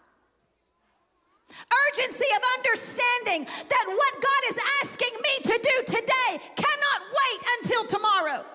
urgency 1.88 2.30
of 2.36 2.42
understanding 2.60 3.46
that 3.46 3.86
what 3.88 4.14
God 4.22 4.42
is 4.50 4.58
asking 4.84 5.14
me 5.22 5.34
to 5.44 5.56
do 5.58 5.76
today 5.96 6.32
cannot 6.56 7.00
wait 7.08 7.42
until 7.60 7.86
tomorrow. 7.88 8.46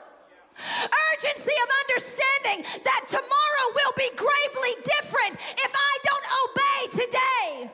Urgency 1.12 1.56
of 1.64 1.68
understanding 1.88 2.64
that 2.84 3.08
tomorrow 3.08 3.66
will 3.74 3.94
be 3.96 4.10
gravely 4.16 4.74
different 4.84 5.36
if 5.56 5.72
I 5.72 5.92
don't 6.04 6.26
obey 6.44 6.80
today. 7.04 7.70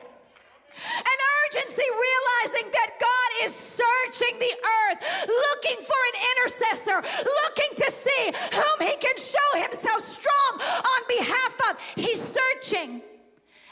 An 0.77 1.19
urgency 1.43 1.83
realizing 1.83 2.71
that 2.71 2.89
God 2.99 3.29
is 3.45 3.53
searching 3.53 4.39
the 4.39 4.53
earth, 4.53 5.27
looking 5.27 5.77
for 5.83 6.01
an 6.13 6.17
intercessor, 6.31 6.97
looking 7.25 7.71
to 7.75 7.91
see 7.91 8.31
whom 8.53 8.87
He 8.87 8.95
can 8.97 9.17
show 9.17 9.49
Himself 9.59 10.01
strong 10.01 10.51
on 10.61 11.01
behalf 11.07 11.69
of. 11.69 11.81
He's 11.95 12.21
searching 12.21 13.01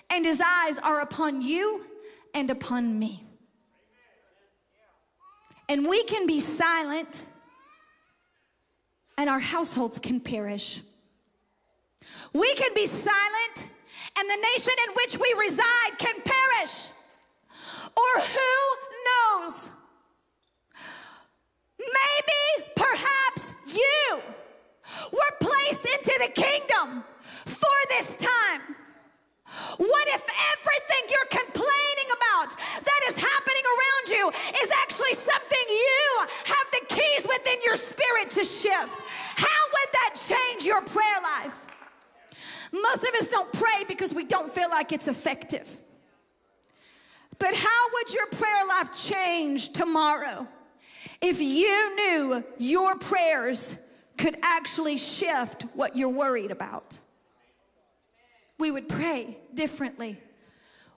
and 0.10 0.26
his 0.26 0.42
eyes 0.42 0.78
are 0.80 1.02
upon 1.02 1.42
you 1.42 1.86
and 2.34 2.50
upon 2.50 2.98
me. 2.98 3.24
And 5.68 5.88
we 5.88 6.04
can 6.04 6.28
be 6.28 6.40
silent, 6.40 7.24
and 9.18 9.30
our 9.30 9.40
households 9.40 10.00
can 10.00 10.20
perish. 10.20 10.82
We 12.34 12.54
can 12.56 12.72
be 12.76 12.86
silent, 12.86 13.68
and 14.18 14.30
the 14.30 14.48
nation 14.54 14.74
in 14.88 14.94
which 14.96 15.18
we 15.18 15.34
reside 15.40 15.98
can 15.98 16.16
perish. 16.24 16.90
Or 17.98 18.22
who 18.22 19.42
knows? 19.42 19.72
Maybe, 21.80 22.72
perhaps 22.76 23.54
you 23.68 24.22
were 25.12 25.38
placed 25.40 25.86
into 25.86 26.20
the 26.20 26.42
kingdom 26.42 27.04
for 27.46 27.78
this 27.90 28.16
time. 28.18 28.76
What 29.78 30.08
if 30.10 30.24
everything 30.54 31.04
you're 31.10 31.42
complaining 31.42 32.10
about 32.16 32.58
that 32.84 33.02
is 33.08 33.16
happening 33.16 33.64
around 33.76 34.18
you 34.18 34.30
is 34.62 34.70
actually 34.84 35.14
something 35.14 35.66
you 35.70 36.20
have 36.46 36.68
the 36.72 36.96
keys 36.96 37.28
within 37.28 37.60
your 37.64 37.76
spirit 37.76 38.30
to 38.32 38.44
shift? 38.44 39.04
How 39.36 39.62
would 39.74 39.90
that 39.94 40.16
change 40.28 40.66
your 40.66 40.82
prayer 40.82 41.22
life? 41.24 41.66
Most 42.72 43.04
of 43.04 43.14
us 43.16 43.28
don't 43.30 43.52
pray 43.54 43.86
because 43.88 44.14
we 44.14 44.26
don't 44.26 44.54
feel 44.54 44.70
like 44.70 44.92
it's 44.92 45.08
effective. 45.08 45.70
But 47.38 47.54
how 47.54 47.90
would 47.94 48.14
your 48.14 48.28
prayer 48.28 48.66
life 48.68 48.94
change 48.94 49.70
tomorrow 49.74 50.48
if 51.22 51.42
you 51.42 51.96
knew 51.96 52.44
your 52.58 52.98
prayers 52.98 53.78
could 54.18 54.38
actually 54.42 54.98
shift 54.98 55.64
what 55.74 55.96
you're 55.96 56.10
worried 56.10 56.52
about? 56.52 56.98
we 58.58 58.72
would 58.72 58.88
pray 58.88 59.38
differently. 59.56 60.22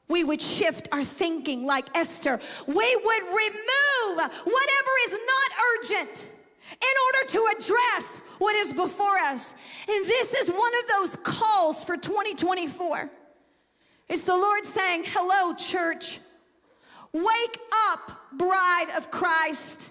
We 0.08 0.24
would 0.24 0.40
shift 0.40 0.88
our 0.90 1.04
thinking 1.04 1.66
like 1.66 1.94
Esther. 1.94 2.40
We 2.66 2.74
would 3.04 3.22
remove 3.22 4.16
whatever 4.16 4.90
is 5.06 5.12
not 5.12 5.50
urgent 5.80 6.28
in 6.70 6.94
order 7.06 7.30
to 7.32 7.48
address 7.56 8.20
what 8.38 8.54
is 8.56 8.72
before 8.72 9.18
us. 9.18 9.54
And 9.88 10.04
this 10.04 10.34
is 10.34 10.48
one 10.48 10.72
of 10.82 10.88
those 10.88 11.16
calls 11.22 11.84
for 11.84 11.96
2024. 11.96 13.10
It's 14.08 14.22
the 14.22 14.36
Lord 14.36 14.64
saying, 14.64 15.04
Hello, 15.06 15.54
church. 15.54 16.20
Wake 17.12 17.58
up, 17.90 18.12
bride 18.32 18.88
of 18.96 19.10
Christ. 19.10 19.90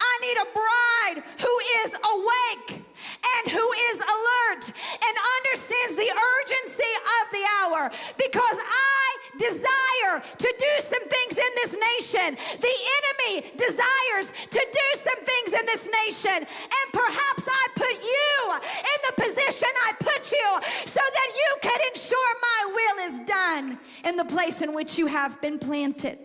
I 0.00 0.18
need 0.20 0.36
a 0.36 0.46
bride 0.54 1.24
who 1.40 1.58
is 1.84 1.92
awake 2.14 2.81
and 3.22 3.52
who 3.52 3.66
is 3.92 3.98
alert 3.98 4.64
and 4.68 5.14
understands 5.36 5.96
the 5.96 6.10
urgency 6.10 6.92
of 7.20 7.24
the 7.32 7.44
hour 7.60 7.90
because 8.16 8.58
I 8.60 9.02
desire 9.38 10.22
to 10.38 10.54
do 10.58 10.72
some 10.80 11.04
things 11.08 11.34
in 11.36 11.52
this 11.56 11.72
nation. 11.72 12.36
The 12.60 12.76
enemy 12.98 13.50
desires 13.56 14.32
to 14.50 14.60
do 14.60 14.86
some 15.00 15.24
things 15.24 15.50
in 15.60 15.66
this 15.66 15.88
nation. 16.06 16.46
And 16.46 16.86
perhaps 16.92 17.48
I 17.48 17.64
put 17.74 17.96
you 18.02 18.32
in 18.78 18.98
the 19.08 19.14
position 19.22 19.68
I 19.88 19.92
put 19.98 20.32
you 20.32 20.48
so 20.86 21.00
that 21.00 21.28
you 21.34 21.56
can 21.62 21.80
ensure 21.92 22.30
my 22.40 22.60
will 22.74 22.98
is 23.12 23.26
done 23.26 23.78
in 24.04 24.16
the 24.16 24.24
place 24.24 24.62
in 24.62 24.74
which 24.74 24.98
you 24.98 25.06
have 25.06 25.40
been 25.40 25.58
planted. 25.58 26.18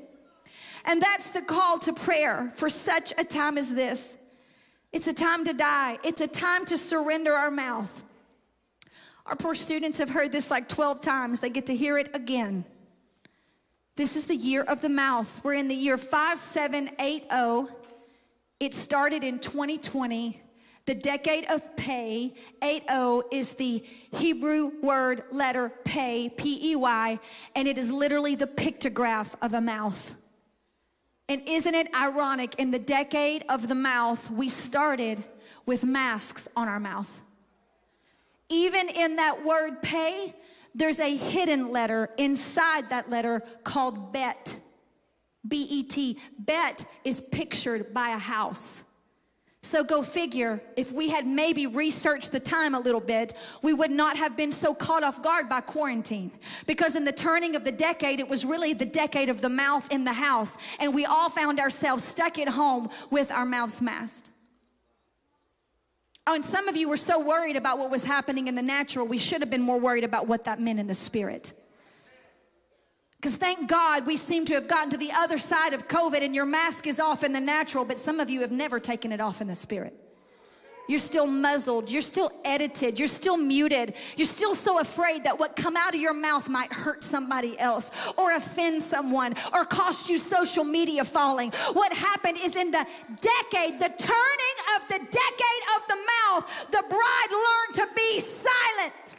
And 0.86 1.02
that's 1.02 1.30
the 1.30 1.42
call 1.42 1.80
to 1.80 1.94
prayer 1.94 2.52
for 2.56 2.70
such 2.70 3.14
a 3.18 3.24
time 3.24 3.58
as 3.58 3.70
this. 3.70 4.16
It's 4.94 5.08
a 5.08 5.14
time 5.14 5.46
to 5.46 5.54
die, 5.54 6.00
it's 6.04 6.22
a 6.22 6.28
time 6.28 6.66
to 6.66 6.78
surrender 6.78 7.34
our 7.34 7.52
mouth. 7.52 8.04
Our 9.26 9.36
poor 9.36 9.56
students 9.56 9.98
have 9.98 10.10
heard 10.10 10.32
this 10.32 10.50
like 10.50 10.70
12 10.70 11.02
times, 11.02 11.40
they 11.40 11.50
get 11.50 11.66
to 11.66 11.76
hear 11.76 11.98
it 11.98 12.10
again. 12.14 12.66
This 13.98 14.16
is 14.16 14.26
the 14.26 14.36
year 14.36 14.62
of 14.62 14.82
the 14.82 14.90
mouth. 14.90 15.42
We're 15.44 15.56
in 15.56 15.68
the 15.68 15.76
year 15.76 15.98
5780. 15.98 17.74
It 18.60 18.74
started 18.76 19.24
in 19.24 19.40
2020. 19.40 20.40
The 20.86 20.96
decade 20.96 21.46
of 21.46 21.76
pay, 21.76 22.34
80 22.62 23.24
is 23.32 23.54
the 23.54 23.84
Hebrew 24.14 24.72
word 24.82 25.24
letter 25.32 25.74
pay, 25.84 26.30
P 26.30 26.72
E 26.72 26.76
Y, 26.76 27.20
and 27.56 27.68
it 27.68 27.78
is 27.78 27.92
literally 27.92 28.36
the 28.36 28.48
pictograph 28.48 29.34
of 29.42 29.54
a 29.54 29.60
mouth. 29.60 30.16
And 31.30 31.42
isn't 31.48 31.76
it 31.76 31.94
ironic? 31.94 32.56
In 32.58 32.72
the 32.72 32.80
decade 32.80 33.44
of 33.50 33.68
the 33.68 33.76
mouth, 33.76 34.32
we 34.32 34.50
started 34.50 35.24
with 35.66 35.84
masks 35.84 36.48
on 36.56 36.68
our 36.68 36.80
mouth. 36.80 37.20
Even 38.50 38.88
in 38.88 39.18
that 39.18 39.46
word 39.46 39.82
pay, 39.82 40.34
there's 40.74 41.00
a 41.00 41.18
hidden 41.18 41.72
letter 41.72 42.10
inside 42.18 42.90
that 42.92 43.10
letter 43.10 43.42
called 43.64 44.14
bet. 44.14 44.60
B 45.48 45.68
E 45.70 45.84
T. 45.84 46.18
Bet 46.40 46.86
is 47.04 47.20
pictured 47.20 47.94
by 47.94 48.10
a 48.10 48.18
house. 48.18 48.84
So 49.64 49.84
go 49.84 50.02
figure, 50.02 50.62
if 50.76 50.94
we 50.94 51.10
had 51.10 51.28
maybe 51.28 51.68
researched 51.68 52.32
the 52.32 52.40
time 52.40 52.74
a 52.74 52.80
little 52.80 53.02
bit, 53.02 53.34
we 53.62 53.74
would 53.74 53.92
not 53.92 54.16
have 54.16 54.38
been 54.38 54.52
so 54.52 54.74
caught 54.74 55.04
off 55.04 55.22
guard 55.22 55.50
by 55.50 55.62
quarantine. 55.62 56.32
Because 56.66 56.96
in 56.96 57.04
the 57.04 57.12
turning 57.12 57.56
of 57.56 57.64
the 57.64 57.72
decade, 57.72 58.20
it 58.20 58.30
was 58.30 58.46
really 58.46 58.74
the 58.74 58.86
decade 58.86 59.30
of 59.30 59.42
the 59.42 59.50
mouth 59.50 59.92
in 59.92 60.06
the 60.06 60.14
house. 60.14 60.56
And 60.80 60.94
we 60.94 61.06
all 61.06 61.30
found 61.30 61.60
ourselves 61.60 62.04
stuck 62.04 62.38
at 62.40 62.50
home 62.50 62.90
with 63.10 63.32
our 63.32 63.46
mouths 63.46 63.82
masked. 63.82 64.30
Oh, 66.28 66.36
and 66.36 66.46
some 66.46 66.68
of 66.68 66.76
you 66.76 66.90
were 66.90 66.98
so 66.98 67.20
worried 67.20 67.56
about 67.56 67.80
what 67.80 67.90
was 67.90 68.04
happening 68.04 68.48
in 68.48 68.56
the 68.56 68.62
natural, 68.62 69.08
we 69.08 69.18
should 69.18 69.42
have 69.42 69.50
been 69.50 69.62
more 69.62 69.80
worried 69.80 70.04
about 70.04 70.28
what 70.28 70.44
that 70.44 70.60
meant 70.60 70.80
in 70.80 70.88
the 70.88 70.94
spirit. 70.94 71.54
Because 73.28 73.40
thank 73.40 73.68
God 73.68 74.08
we 74.08 74.16
seem 74.16 74.46
to 74.46 74.54
have 74.54 74.70
gotten 74.70 74.90
to 74.92 74.96
the 74.96 75.12
other 75.12 75.38
side 75.38 75.74
of 75.74 75.90
COVID 75.90 76.24
and 76.24 76.34
your 76.34 76.46
mask 76.46 76.88
is 76.88 76.98
off 76.98 77.26
in 77.26 77.34
the 77.34 77.42
natural, 77.42 77.84
but 77.84 78.00
some 78.00 78.22
of 78.22 78.30
you 78.30 78.40
have 78.40 78.54
never 78.54 78.80
taken 78.80 79.12
it 79.12 79.20
off 79.20 79.42
in 79.42 79.48
the 79.48 79.54
spirit. 79.54 79.94
You're 80.88 81.00
still 81.00 81.28
muzzled. 81.28 81.92
You're 81.92 82.02
still 82.02 82.32
edited. 82.46 82.98
You're 82.98 83.10
still 83.10 83.36
muted. 83.36 83.96
You're 84.16 84.28
still 84.28 84.56
so 84.56 84.80
afraid 84.80 85.26
that 85.26 85.38
what 85.38 85.58
come 85.58 85.76
out 85.76 85.94
of 85.94 86.00
your 86.00 86.14
mouth 86.14 86.48
might 86.48 86.72
hurt 86.72 87.04
somebody 87.04 87.60
else 87.60 87.92
or 88.16 88.32
offend 88.32 88.82
someone 88.82 89.36
or 89.52 89.66
cost 89.66 90.10
you 90.10 90.18
social 90.18 90.64
media 90.64 91.04
falling. 91.04 91.52
What 91.74 91.92
happened 91.92 92.38
is 92.42 92.56
in 92.56 92.72
the 92.72 92.88
decade, 93.20 93.78
the 93.78 93.92
turning 93.98 94.58
of 94.78 94.88
the 94.88 95.00
decade 95.00 95.64
of 95.76 95.86
the 95.90 95.98
mouth, 95.98 96.68
the 96.72 96.84
bride 96.88 97.32
learned 97.32 97.74
to 97.74 97.88
be 97.94 98.22
silent. 98.22 99.18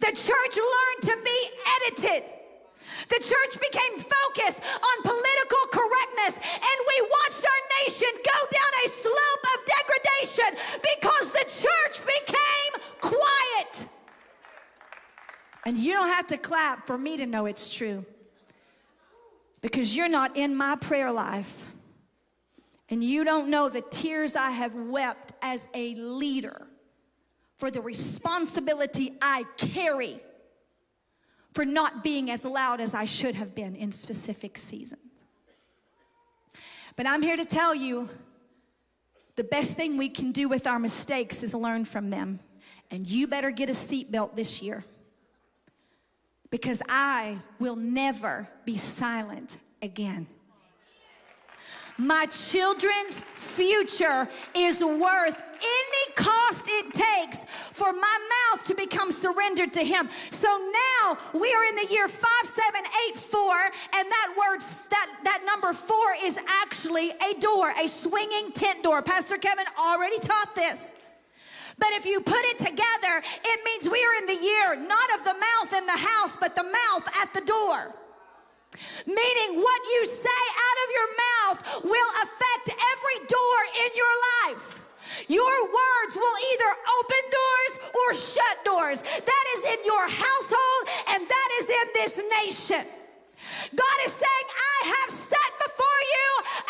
The 0.00 0.08
church 0.08 0.56
learned 0.56 1.02
to 1.02 1.24
be 1.24 1.48
edited. 1.86 2.41
The 3.08 3.18
church 3.18 3.60
became 3.60 3.98
focused 3.98 4.60
on 4.62 5.02
political 5.02 5.64
correctness, 5.70 6.34
and 6.54 6.76
we 6.86 7.08
watched 7.08 7.44
our 7.44 7.62
nation 7.84 8.08
go 8.24 8.38
down 8.50 8.72
a 8.84 8.88
slope 8.88 9.44
of 9.54 9.58
degradation 9.66 10.80
because 10.82 11.28
the 11.30 11.46
church 11.48 12.06
became 12.06 12.82
quiet. 13.00 13.86
And 15.64 15.78
you 15.78 15.92
don't 15.92 16.08
have 16.08 16.26
to 16.28 16.36
clap 16.36 16.86
for 16.86 16.98
me 16.98 17.16
to 17.18 17.26
know 17.26 17.46
it's 17.46 17.72
true 17.72 18.04
because 19.60 19.96
you're 19.96 20.08
not 20.08 20.36
in 20.36 20.54
my 20.54 20.76
prayer 20.76 21.12
life. 21.12 21.66
And 22.88 23.02
you 23.02 23.24
don't 23.24 23.48
know 23.48 23.68
the 23.70 23.80
tears 23.80 24.36
I 24.36 24.50
have 24.50 24.74
wept 24.74 25.32
as 25.40 25.66
a 25.72 25.94
leader 25.94 26.66
for 27.56 27.70
the 27.70 27.80
responsibility 27.80 29.14
I 29.22 29.44
carry 29.56 30.20
for 31.52 31.64
not 31.64 32.02
being 32.02 32.30
as 32.30 32.44
loud 32.44 32.80
as 32.80 32.94
I 32.94 33.04
should 33.04 33.34
have 33.34 33.54
been 33.54 33.76
in 33.76 33.92
specific 33.92 34.56
seasons. 34.56 35.00
But 36.96 37.06
I'm 37.06 37.22
here 37.22 37.36
to 37.36 37.44
tell 37.44 37.74
you 37.74 38.08
the 39.36 39.44
best 39.44 39.76
thing 39.76 39.96
we 39.96 40.08
can 40.08 40.32
do 40.32 40.48
with 40.48 40.66
our 40.66 40.78
mistakes 40.78 41.42
is 41.42 41.54
learn 41.54 41.84
from 41.84 42.10
them. 42.10 42.40
And 42.90 43.06
you 43.06 43.26
better 43.26 43.50
get 43.50 43.70
a 43.70 43.72
seatbelt 43.72 44.36
this 44.36 44.60
year 44.60 44.84
because 46.50 46.82
I 46.88 47.38
will 47.58 47.76
never 47.76 48.48
be 48.66 48.76
silent 48.76 49.56
again. 49.80 50.26
My 51.98 52.26
children's 52.26 53.22
future 53.34 54.28
is 54.54 54.82
worth 54.82 55.42
any 55.62 56.14
cost 56.14 56.64
it 56.66 56.92
takes 56.92 57.44
for 57.72 57.92
my 57.92 58.28
mouth 58.52 58.64
to 58.64 58.74
become 58.74 59.12
surrendered 59.12 59.72
to 59.74 59.84
Him. 59.84 60.08
So 60.30 60.48
now 60.48 61.18
we 61.34 61.52
are 61.52 61.64
in 61.64 61.76
the 61.76 61.86
year 61.90 62.08
5784, 62.08 63.70
and 63.94 64.10
that 64.10 64.34
word, 64.38 64.60
that, 64.90 65.20
that 65.24 65.42
number 65.44 65.72
four 65.72 66.16
is 66.22 66.38
actually 66.62 67.10
a 67.10 67.38
door, 67.40 67.72
a 67.78 67.86
swinging 67.86 68.52
tent 68.52 68.82
door. 68.82 69.02
Pastor 69.02 69.36
Kevin 69.36 69.66
already 69.78 70.18
taught 70.18 70.54
this. 70.54 70.92
But 71.78 71.88
if 71.92 72.06
you 72.06 72.20
put 72.20 72.44
it 72.44 72.58
together, 72.58 73.22
it 73.44 73.60
means 73.64 73.90
we 73.90 74.04
are 74.04 74.14
in 74.18 74.26
the 74.26 74.44
year 74.44 74.76
not 74.76 75.18
of 75.18 75.24
the 75.24 75.34
mouth 75.34 75.72
in 75.72 75.86
the 75.86 75.96
house, 75.96 76.36
but 76.38 76.54
the 76.54 76.64
mouth 76.64 77.08
at 77.20 77.32
the 77.34 77.40
door. 77.40 77.94
Meaning, 79.06 79.60
what 79.60 79.80
you 79.92 80.06
say 80.06 80.42
out 80.66 80.78
of 80.84 80.88
your 80.96 81.08
mouth 81.26 81.58
will 81.84 82.10
affect 82.22 82.66
every 82.70 83.18
door 83.28 83.58
in 83.84 83.90
your 83.94 84.14
life. 84.46 84.82
Your 85.28 85.64
words 85.64 86.16
will 86.16 86.38
either 86.52 86.70
open 87.00 87.22
doors 87.30 87.72
or 87.94 88.14
shut 88.14 88.64
doors. 88.64 89.02
That 89.02 89.44
is 89.58 89.64
in 89.72 89.84
your 89.84 90.08
household 90.08 90.82
and 91.08 91.28
that 91.28 91.48
is 91.60 91.68
in 91.68 91.86
this 91.94 92.14
nation. 92.44 92.86
God 93.74 93.98
is 94.06 94.12
saying, 94.12 94.46
I 94.50 94.94
have 94.94 95.10
set 95.10 95.52
before 95.66 96.00
you 96.14 96.28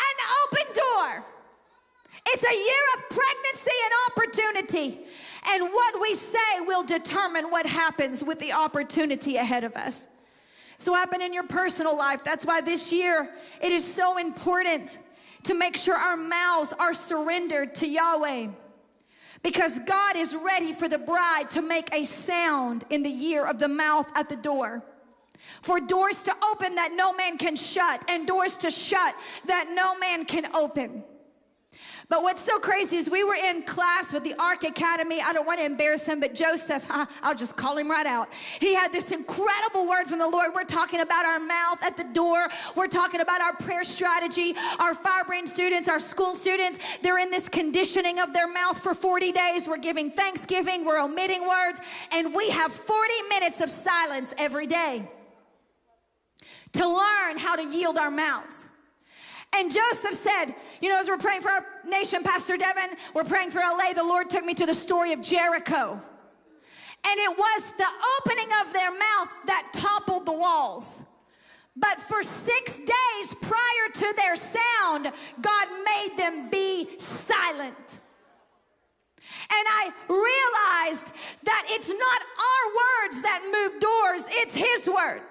an 0.09 0.17
open 0.43 0.73
door. 0.73 1.25
It's 2.27 2.43
a 2.43 2.53
year 2.53 2.85
of 2.95 3.09
pregnancy 3.09 3.77
and 3.85 3.93
opportunity. 4.11 5.05
And 5.51 5.73
what 5.73 6.01
we 6.01 6.13
say 6.15 6.61
will 6.61 6.83
determine 6.83 7.51
what 7.51 7.65
happens 7.65 8.23
with 8.23 8.39
the 8.39 8.53
opportunity 8.53 9.37
ahead 9.37 9.63
of 9.63 9.75
us. 9.75 10.07
So 10.83 10.93
happen 10.93 11.21
in 11.21 11.33
your 11.33 11.47
personal 11.47 11.97
life. 11.97 12.25
That's 12.25 12.45
why 12.45 12.59
this 12.59 12.91
year 12.91 13.33
it 13.61 13.71
is 13.71 13.85
so 13.85 14.17
important 14.17 14.97
to 15.43 15.53
make 15.53 15.77
sure 15.77 15.95
our 15.95 16.17
mouths 16.17 16.73
are 16.77 16.93
surrendered 16.93 17.73
to 17.75 17.87
Yahweh. 17.87 18.47
Because 19.43 19.79
God 19.79 20.17
is 20.17 20.35
ready 20.35 20.73
for 20.73 20.89
the 20.89 20.97
bride 20.97 21.49
to 21.51 21.61
make 21.61 21.87
a 21.93 22.03
sound 22.03 22.83
in 22.89 23.01
the 23.01 23.09
year 23.09 23.45
of 23.45 23.59
the 23.59 23.69
mouth 23.69 24.09
at 24.13 24.27
the 24.27 24.35
door. 24.35 24.83
For 25.61 25.79
doors 25.79 26.21
to 26.23 26.35
open 26.51 26.75
that 26.75 26.91
no 26.93 27.13
man 27.13 27.37
can 27.37 27.55
shut, 27.55 28.03
and 28.09 28.27
doors 28.27 28.57
to 28.57 28.69
shut 28.69 29.15
that 29.45 29.69
no 29.73 29.97
man 29.97 30.25
can 30.25 30.53
open. 30.53 31.05
But 32.09 32.23
what's 32.23 32.41
so 32.41 32.59
crazy 32.59 32.97
is 32.97 33.09
we 33.09 33.23
were 33.23 33.35
in 33.35 33.63
class 33.63 34.11
with 34.11 34.23
the 34.23 34.33
Ark 34.39 34.63
Academy. 34.63 35.21
I 35.21 35.33
don't 35.33 35.45
want 35.45 35.59
to 35.59 35.65
embarrass 35.65 36.05
him, 36.05 36.19
but 36.19 36.33
Joseph, 36.33 36.85
I'll 37.23 37.35
just 37.35 37.55
call 37.55 37.77
him 37.77 37.89
right 37.89 38.05
out. 38.05 38.29
He 38.59 38.73
had 38.75 38.91
this 38.91 39.11
incredible 39.11 39.87
word 39.87 40.07
from 40.07 40.19
the 40.19 40.27
Lord. 40.27 40.51
We're 40.53 40.63
talking 40.63 40.99
about 40.99 41.25
our 41.25 41.39
mouth 41.39 41.81
at 41.81 41.97
the 41.97 42.03
door. 42.03 42.49
We're 42.75 42.87
talking 42.87 43.21
about 43.21 43.41
our 43.41 43.55
prayer 43.55 43.83
strategy. 43.83 44.55
Our 44.79 44.93
firebrain 44.93 45.47
students, 45.47 45.87
our 45.87 45.99
school 45.99 46.35
students, 46.35 46.79
they're 47.01 47.19
in 47.19 47.31
this 47.31 47.47
conditioning 47.49 48.19
of 48.19 48.33
their 48.33 48.47
mouth 48.47 48.79
for 48.79 48.93
40 48.93 49.31
days. 49.31 49.67
We're 49.67 49.77
giving 49.77 50.11
thanksgiving, 50.11 50.85
we're 50.85 50.99
omitting 51.01 51.47
words, 51.47 51.79
and 52.11 52.33
we 52.33 52.49
have 52.49 52.71
40 52.71 53.13
minutes 53.29 53.61
of 53.61 53.69
silence 53.69 54.33
every 54.37 54.67
day 54.67 55.09
to 56.73 56.87
learn 56.87 57.37
how 57.37 57.55
to 57.55 57.63
yield 57.63 57.97
our 57.97 58.11
mouths. 58.11 58.65
And 59.55 59.71
Joseph 59.71 60.15
said, 60.15 60.55
You 60.81 60.89
know, 60.89 60.99
as 60.99 61.07
we're 61.07 61.17
praying 61.17 61.41
for 61.41 61.49
our 61.49 61.65
nation, 61.87 62.23
Pastor 62.23 62.57
Deven, 62.57 62.97
we're 63.13 63.23
praying 63.23 63.51
for 63.51 63.59
LA, 63.59 63.93
the 63.93 64.03
Lord 64.03 64.29
took 64.29 64.43
me 64.43 64.53
to 64.55 64.65
the 64.65 64.73
story 64.73 65.13
of 65.13 65.21
Jericho. 65.21 65.99
And 67.05 67.19
it 67.19 67.37
was 67.37 67.71
the 67.77 67.87
opening 68.19 68.49
of 68.65 68.73
their 68.73 68.91
mouth 68.91 69.29
that 69.45 69.69
toppled 69.73 70.25
the 70.25 70.33
walls. 70.33 71.03
But 71.75 71.99
for 71.99 72.23
six 72.23 72.73
days 72.77 73.35
prior 73.41 73.89
to 73.93 74.13
their 74.15 74.35
sound, 74.35 75.11
God 75.41 75.67
made 75.85 76.17
them 76.17 76.49
be 76.49 76.87
silent. 76.97 77.99
And 79.49 79.67
I 79.69 79.91
realized 80.07 81.11
that 81.43 81.65
it's 81.69 81.89
not 81.89 82.21
our 82.49 82.65
words 82.83 83.21
that 83.23 83.41
move 83.51 83.81
doors, 83.81 84.23
it's 84.29 84.55
His 84.55 84.87
word. 84.87 85.21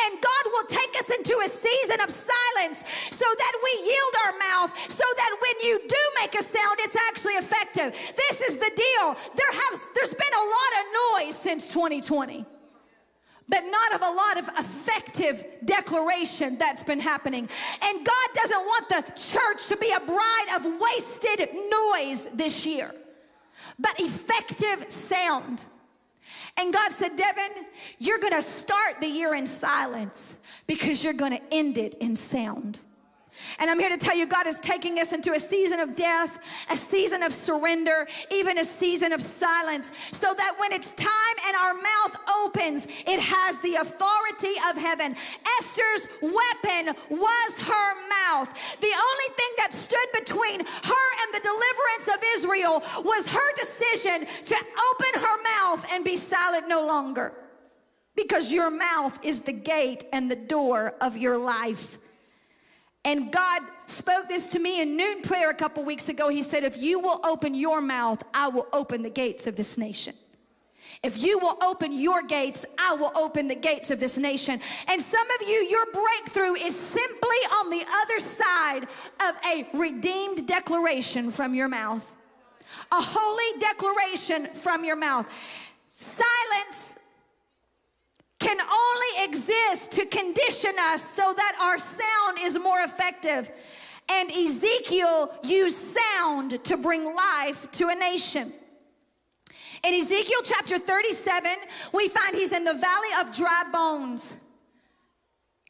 And 0.00 0.20
God 0.20 0.44
will 0.46 0.64
take 0.64 0.96
us 0.98 1.10
into 1.10 1.38
a 1.44 1.48
season 1.48 2.00
of 2.00 2.10
silence 2.10 2.47
so 3.10 3.24
that 3.38 3.54
we 3.64 3.72
yield 3.86 4.14
our 4.24 4.34
mouth, 4.38 4.70
so 4.90 5.04
that 5.16 5.36
when 5.40 5.68
you 5.68 5.80
do 5.88 6.02
make 6.20 6.34
a 6.34 6.42
sound, 6.42 6.78
it's 6.80 6.96
actually 7.08 7.34
effective. 7.34 7.92
This 8.16 8.40
is 8.42 8.56
the 8.56 8.70
deal. 8.74 9.16
There 9.36 9.52
has 9.52 9.80
there's 9.94 10.14
been 10.14 10.34
a 10.34 10.46
lot 10.56 10.72
of 10.78 10.84
noise 11.24 11.36
since 11.36 11.68
2020 11.68 12.46
but 13.48 13.62
not 13.64 13.94
of 13.94 14.02
a 14.02 14.10
lot 14.10 14.38
of 14.38 14.48
effective 14.58 15.42
declaration 15.64 16.58
that's 16.58 16.84
been 16.84 17.00
happening. 17.00 17.48
And 17.82 18.06
God 18.06 18.28
doesn't 18.34 18.60
want 18.60 18.88
the 18.90 19.04
church 19.16 19.68
to 19.68 19.76
be 19.76 19.90
a 19.90 20.00
bride 20.00 20.46
of 20.56 20.66
wasted 20.78 21.48
noise 21.70 22.28
this 22.34 22.66
year, 22.66 22.94
but 23.78 23.98
effective 23.98 24.92
sound. 24.92 25.64
And 26.56 26.72
God 26.72 26.92
said, 26.92 27.16
Deven, 27.16 27.64
you're 27.98 28.18
gonna 28.18 28.42
start 28.42 29.00
the 29.00 29.06
year 29.06 29.34
in 29.34 29.46
silence 29.46 30.36
because 30.66 31.02
you're 31.04 31.12
gonna 31.12 31.40
end 31.50 31.78
it 31.78 31.94
in 31.94 32.16
sound. 32.16 32.78
And 33.58 33.70
I'm 33.70 33.78
here 33.78 33.88
to 33.88 33.96
tell 33.96 34.16
you, 34.16 34.26
God 34.26 34.46
is 34.46 34.58
taking 34.60 34.98
us 34.98 35.12
into 35.12 35.32
a 35.32 35.40
season 35.40 35.80
of 35.80 35.96
death, 35.96 36.38
a 36.70 36.76
season 36.76 37.22
of 37.22 37.32
surrender, 37.32 38.06
even 38.30 38.58
a 38.58 38.64
season 38.64 39.12
of 39.12 39.22
silence, 39.22 39.92
so 40.12 40.34
that 40.34 40.54
when 40.58 40.72
it's 40.72 40.92
time 40.92 41.36
and 41.46 41.56
our 41.56 41.74
mouth 41.74 42.16
opens, 42.44 42.86
it 43.06 43.20
has 43.20 43.58
the 43.60 43.76
authority 43.76 44.54
of 44.68 44.76
heaven. 44.76 45.16
Esther's 45.58 46.08
weapon 46.20 46.94
was 47.10 47.58
her 47.60 47.94
mouth. 48.08 48.52
The 48.80 48.86
only 48.86 49.34
thing 49.36 49.52
that 49.58 49.72
stood 49.72 50.08
between 50.12 50.60
her 50.60 51.06
and 51.22 51.34
the 51.34 51.40
deliverance 51.40 52.08
of 52.14 52.22
Israel 52.36 52.82
was 53.04 53.26
her 53.26 53.54
decision 53.56 54.26
to 54.44 54.56
open 54.56 55.20
her 55.20 55.42
mouth 55.42 55.86
and 55.92 56.04
be 56.04 56.16
silent 56.16 56.68
no 56.68 56.86
longer. 56.86 57.32
Because 58.14 58.52
your 58.52 58.70
mouth 58.70 59.18
is 59.22 59.42
the 59.42 59.52
gate 59.52 60.04
and 60.12 60.30
the 60.30 60.36
door 60.36 60.94
of 61.00 61.16
your 61.16 61.38
life. 61.38 61.98
And 63.04 63.32
God 63.32 63.62
spoke 63.86 64.28
this 64.28 64.48
to 64.48 64.58
me 64.58 64.80
in 64.80 64.96
noon 64.96 65.22
prayer 65.22 65.50
a 65.50 65.54
couple 65.54 65.82
weeks 65.84 66.08
ago. 66.08 66.28
He 66.28 66.42
said, 66.42 66.64
If 66.64 66.76
you 66.76 66.98
will 66.98 67.20
open 67.24 67.54
your 67.54 67.80
mouth, 67.80 68.22
I 68.34 68.48
will 68.48 68.66
open 68.72 69.02
the 69.02 69.10
gates 69.10 69.46
of 69.46 69.56
this 69.56 69.78
nation. 69.78 70.14
If 71.02 71.22
you 71.22 71.38
will 71.38 71.56
open 71.62 71.92
your 71.92 72.22
gates, 72.22 72.64
I 72.78 72.94
will 72.94 73.12
open 73.14 73.46
the 73.46 73.54
gates 73.54 73.90
of 73.90 74.00
this 74.00 74.18
nation. 74.18 74.60
And 74.88 75.00
some 75.00 75.26
of 75.30 75.48
you, 75.48 75.54
your 75.54 75.86
breakthrough 75.92 76.54
is 76.54 76.76
simply 76.76 77.36
on 77.58 77.70
the 77.70 77.84
other 78.02 78.20
side 78.20 78.84
of 79.20 79.34
a 79.46 79.68
redeemed 79.74 80.46
declaration 80.46 81.30
from 81.30 81.54
your 81.54 81.68
mouth, 81.68 82.12
a 82.90 83.00
holy 83.00 83.60
declaration 83.60 84.48
from 84.54 84.84
your 84.84 84.96
mouth. 84.96 85.26
Silence 85.92 86.97
can 88.38 88.58
only 88.60 89.24
exist 89.24 89.92
to 89.92 90.06
condition 90.06 90.72
us 90.78 91.02
so 91.02 91.34
that 91.36 91.56
our 91.60 91.78
sound 91.78 92.38
is 92.40 92.58
more 92.58 92.80
effective. 92.80 93.50
And 94.08 94.30
Ezekiel 94.30 95.32
used 95.42 95.76
sound 95.76 96.62
to 96.64 96.76
bring 96.76 97.14
life 97.14 97.70
to 97.72 97.88
a 97.88 97.94
nation. 97.94 98.52
In 99.84 99.94
Ezekiel 99.94 100.40
chapter 100.44 100.78
37, 100.78 101.50
we 101.92 102.08
find 102.08 102.34
he's 102.34 102.52
in 102.52 102.64
the 102.64 102.74
valley 102.74 103.08
of 103.20 103.36
dry 103.36 103.64
bones. 103.72 104.36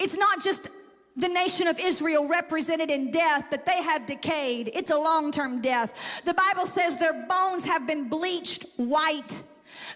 It's 0.00 0.16
not 0.16 0.42
just 0.42 0.68
the 1.16 1.28
nation 1.28 1.66
of 1.66 1.78
Israel 1.80 2.28
represented 2.28 2.90
in 2.90 3.10
death, 3.10 3.46
but 3.50 3.66
they 3.66 3.82
have 3.82 4.06
decayed. 4.06 4.70
It's 4.72 4.92
a 4.92 4.96
long 4.96 5.32
term 5.32 5.60
death. 5.60 6.22
The 6.24 6.34
Bible 6.34 6.64
says 6.64 6.96
their 6.96 7.26
bones 7.26 7.64
have 7.64 7.86
been 7.86 8.08
bleached 8.08 8.64
white. 8.76 9.42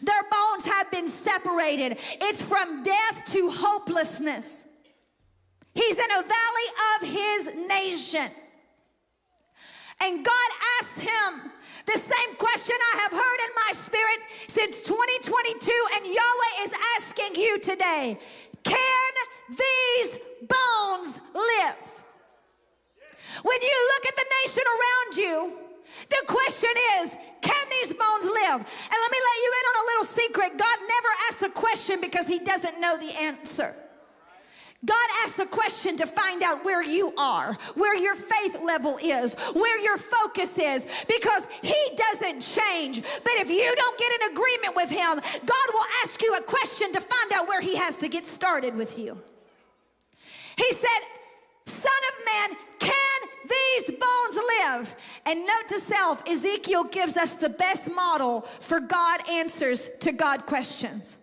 Their 0.01 0.23
bones 0.31 0.65
have 0.65 0.91
been 0.91 1.09
separated. 1.09 1.99
It's 2.21 2.43
from 2.43 2.83
death 2.83 3.25
to 3.33 3.51
hopelessness. 3.51 4.63
He's 5.75 5.99
in 5.99 6.11
a 6.11 6.23
valley 6.23 6.69
of 6.95 7.09
his 7.09 7.67
nation. 7.67 8.31
And 10.01 10.25
God 10.25 10.51
asks 10.81 10.99
him 10.99 11.53
the 11.87 11.99
same 11.99 12.37
question 12.37 12.77
I 12.95 12.99
have 13.03 13.13
heard 13.13 13.41
in 13.47 13.55
my 13.55 13.73
spirit 13.73 14.19
since 14.49 14.81
2022, 14.81 15.73
and 15.97 16.07
Yahweh 16.07 16.63
is 16.63 16.73
asking 16.99 17.41
you 17.41 17.59
today 17.61 18.19
Can 18.65 19.13
these 19.49 20.19
bones 20.43 21.21
live? 21.35 21.93
When 23.43 23.63
you 23.63 23.91
look 23.95 24.07
at 24.09 24.17
the 24.17 24.27
nation 24.45 24.65
around 24.67 25.17
you, 25.17 25.62
the 26.09 26.23
question 26.27 26.71
is, 27.01 27.17
can 27.41 27.67
these 27.71 27.93
bones 27.93 28.25
live? 28.25 28.61
And 28.61 28.99
let 29.03 29.11
me 29.11 29.19
let 29.19 29.37
you 29.43 29.53
in 29.59 29.65
on 29.71 29.77
a 29.77 29.87
little 29.87 30.05
secret. 30.05 30.59
God 30.59 30.79
never 30.89 31.09
asks 31.29 31.43
a 31.43 31.49
question 31.49 32.01
because 32.01 32.27
he 32.27 32.39
doesn't 32.39 32.81
know 32.81 32.97
the 32.97 33.13
answer. 33.21 33.75
God 34.85 35.09
asks 35.23 35.39
a 35.39 35.47
question 35.47 35.97
to 35.99 36.07
find 36.07 36.43
out 36.43 36.65
where 36.65 36.83
you 36.83 37.15
are, 37.17 37.57
where 37.75 37.97
your 37.97 38.17
faith 38.17 38.59
level 38.65 38.99
is, 39.01 39.35
where 39.55 39.79
your 39.79 39.97
focus 39.97 40.59
is, 40.59 40.89
because 41.07 41.47
He 41.63 41.77
doesn't 41.95 42.41
change. 42.41 43.01
But 43.01 43.33
if 43.35 43.49
you 43.49 43.75
don't 43.77 43.99
get 43.99 44.13
in 44.13 44.33
agreement 44.33 44.75
with 44.75 44.91
Him, 44.91 45.21
God 45.47 45.69
will 45.73 45.87
ask 46.03 46.21
you 46.21 46.35
a 46.35 46.43
question 46.43 46.93
to 46.95 47.01
find 47.01 47.33
out 47.33 47.47
where 47.47 47.61
He 47.61 47.77
has 47.77 47.97
to 47.99 48.09
get 48.09 48.27
started 48.27 48.75
with 48.75 48.99
you. 48.99 49.23
He 50.57 50.73
said, 50.73 50.89
Son 51.67 52.03
of 52.11 52.25
man, 52.25 52.59
can 52.83 53.21
these 53.49 53.91
bones 53.91 54.37
live? 54.37 54.95
And 55.27 55.47
note 55.47 55.69
to 55.69 55.79
self, 55.79 56.23
Ezekiel 56.29 56.85
gives 56.85 57.17
us 57.17 57.35
the 57.35 57.49
best 57.49 57.91
model 57.91 58.43
for 58.61 58.81
God 58.81 59.29
answers 59.29 59.91
to 60.01 60.13
God 60.13 60.47
questions. 60.47 61.17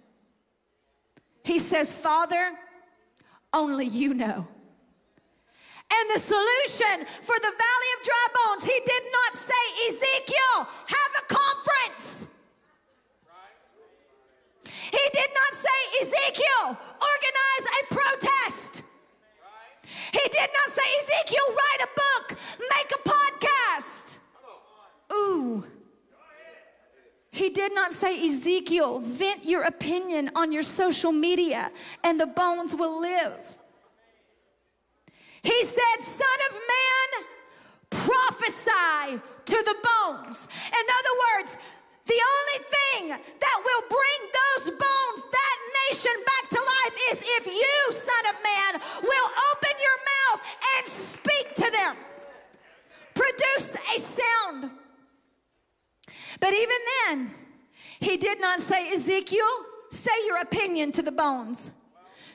He 1.43 1.59
says, 1.59 1.91
Father, 1.91 2.51
only 3.53 3.85
you 3.85 4.13
know. 4.13 4.47
And 5.91 6.09
the 6.13 6.19
solution 6.19 7.05
for 7.21 7.35
the 7.39 7.53
valley 7.65 7.89
of 7.97 8.05
dry 8.05 8.27
bones, 8.35 8.63
he 8.63 8.79
did 8.85 9.03
not 9.11 9.35
say, 9.35 9.63
Ezekiel, 9.87 10.67
have 10.85 11.11
a 11.17 11.33
conference. 11.33 12.27
He 14.91 15.09
did 15.13 15.29
not 15.33 15.53
say, 15.59 15.79
Ezekiel, 16.01 16.77
organize 17.11 17.65
a 17.79 17.93
protest. 17.93 18.78
He 20.11 20.29
did 20.29 20.49
not 20.53 20.75
say, 20.75 20.81
Ezekiel, 21.01 21.47
write 21.49 21.81
a 21.83 21.89
book, 21.95 22.39
make 22.59 22.91
a 22.91 23.09
podcast. 23.09 24.17
Ooh. 25.13 25.63
He 27.31 27.49
did 27.49 27.73
not 27.73 27.93
say, 27.93 28.25
Ezekiel, 28.25 28.99
vent 28.99 29.45
your 29.45 29.63
opinion 29.63 30.31
on 30.35 30.51
your 30.51 30.63
social 30.63 31.11
media 31.11 31.71
and 32.03 32.19
the 32.19 32.27
bones 32.27 32.75
will 32.75 32.99
live. 32.99 33.57
He 35.41 35.63
said, 35.63 35.97
Son 36.01 36.39
of 36.49 36.55
man, 36.75 37.25
prophesy 37.89 39.21
to 39.45 39.63
the 39.63 39.75
bones. 39.81 40.47
In 40.67 40.85
other 40.99 41.15
words, 41.25 41.57
the 42.05 42.19
only 42.33 42.59
thing 42.75 43.07
that 43.09 43.57
will 43.63 43.83
bring 43.87 44.21
those 44.33 44.71
bones, 44.71 45.21
that 45.31 45.57
nation 45.87 46.15
back 46.25 46.49
to 46.49 46.57
life 46.57 46.95
is 47.11 47.17
if 47.37 47.45
you, 47.45 47.93
Son 47.93 48.23
of 48.33 48.37
Man, 48.41 48.81
will 49.03 49.29
open 49.53 49.73
your 49.77 49.99
mouth 50.09 50.41
and 50.75 50.87
speak 50.87 51.53
to 51.55 51.69
them. 51.71 51.95
Produce 53.13 53.75
a 53.95 53.99
sound. 53.99 54.71
But 56.39 56.53
even 56.53 56.77
then, 57.07 57.31
he 57.99 58.17
did 58.17 58.39
not 58.39 58.61
say, 58.61 58.91
Ezekiel, 58.91 59.45
say 59.91 60.11
your 60.25 60.37
opinion 60.41 60.91
to 60.93 61.01
the 61.01 61.11
bones. 61.11 61.71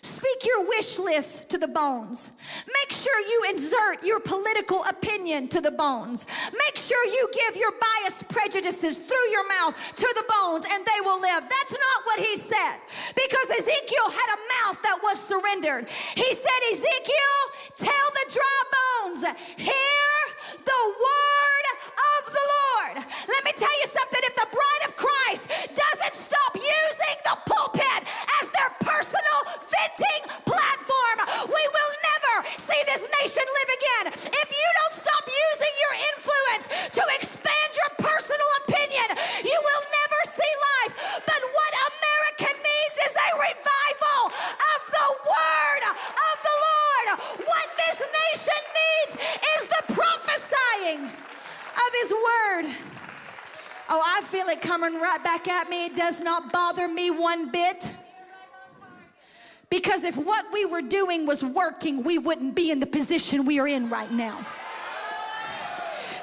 Speak 0.04 0.44
your 0.44 0.68
wish 0.68 0.98
list 0.98 1.48
to 1.48 1.56
the 1.56 1.66
bones. 1.66 2.30
Make 2.66 2.92
sure 2.92 3.18
you 3.20 3.46
insert 3.48 4.04
your 4.04 4.20
political 4.20 4.84
opinion 4.84 5.48
to 5.48 5.62
the 5.62 5.70
bones. 5.70 6.26
Make 6.52 6.76
sure 6.76 7.06
you 7.06 7.26
give 7.32 7.56
your 7.56 7.72
biased 7.72 8.28
prejudices 8.28 8.98
through 8.98 9.28
your 9.30 9.48
mouth 9.48 9.74
to 9.96 10.08
the 10.14 10.24
bones 10.28 10.66
and 10.70 10.84
they 10.84 11.00
will 11.00 11.18
live. 11.18 11.44
That's 11.48 11.72
not 11.72 12.04
what 12.04 12.20
he 12.20 12.36
said 12.36 12.76
because 13.16 13.48
Ezekiel 13.48 14.10
had 14.12 14.28
a 14.36 14.40
mouth 14.60 14.82
that 14.82 15.00
was 15.02 15.18
surrendered. 15.18 15.88
He 15.88 16.34
said, 16.34 16.60
Ezekiel, 16.72 17.40
tell 17.78 18.06
the 18.12 18.26
dry 18.28 18.60
bones, 18.76 19.20
hear 19.56 20.14
the 20.52 20.82
word 21.00 21.66
of 21.96 22.22
the 22.28 22.44
Lord. 22.52 23.06
Let 23.26 23.44
me 23.44 23.52
tell 23.56 23.72
you 23.80 23.88
something. 23.88 24.20
If 24.20 24.36
the 24.36 24.48
bride 24.52 24.82
of 24.84 24.96
Christ 24.96 25.48
doesn't 25.72 26.14
stop 26.14 26.52
using 26.54 27.16
the 27.24 27.36
pulpit 27.48 28.04
parenting 29.84 30.22
platform. 30.44 31.18
We 31.48 31.62
will 31.68 31.92
never 32.00 32.48
see 32.58 32.80
this 32.86 33.04
nation 33.20 33.44
live 33.44 33.70
again 33.76 34.04
if 34.32 34.48
you 34.50 34.68
don't 34.80 34.94
stop 34.96 35.24
using 35.28 35.74
your 35.80 35.94
influence 36.14 36.64
to 36.92 37.02
expand 37.20 37.70
your 37.76 37.90
personal 37.98 38.50
opinion. 38.64 39.08
You 39.44 39.58
will 39.60 39.84
never 39.84 40.20
see 40.32 40.52
life. 40.84 40.94
But 41.26 41.40
what 41.40 41.72
America 41.92 42.48
needs 42.64 42.96
is 43.04 43.14
a 43.14 43.30
revival 43.36 44.22
of 44.32 44.80
the 44.88 45.08
word 45.24 45.82
of 46.00 46.36
the 46.48 46.56
Lord. 46.64 47.06
What 47.44 47.68
this 47.76 47.98
nation 48.00 48.62
needs 48.80 49.14
is 49.56 49.62
the 49.68 49.82
prophesying 49.92 51.00
of 51.04 51.90
his 52.00 52.10
word. 52.12 52.66
Oh, 53.86 54.02
I 54.02 54.22
feel 54.24 54.48
it 54.48 54.62
coming 54.62 54.94
right 54.94 55.22
back 55.22 55.46
at 55.46 55.68
me. 55.68 55.86
It 55.86 55.96
does 55.96 56.22
not 56.22 56.50
bother 56.50 56.88
me 56.88 57.10
one 57.10 57.50
bit. 57.50 57.93
Because 59.74 60.04
if 60.04 60.16
what 60.16 60.44
we 60.52 60.64
were 60.64 60.82
doing 60.82 61.26
was 61.26 61.42
working, 61.42 62.04
we 62.04 62.16
wouldn't 62.16 62.54
be 62.54 62.70
in 62.70 62.78
the 62.78 62.86
position 62.86 63.44
we 63.44 63.58
are 63.58 63.66
in 63.66 63.90
right 63.90 64.12
now. 64.12 64.46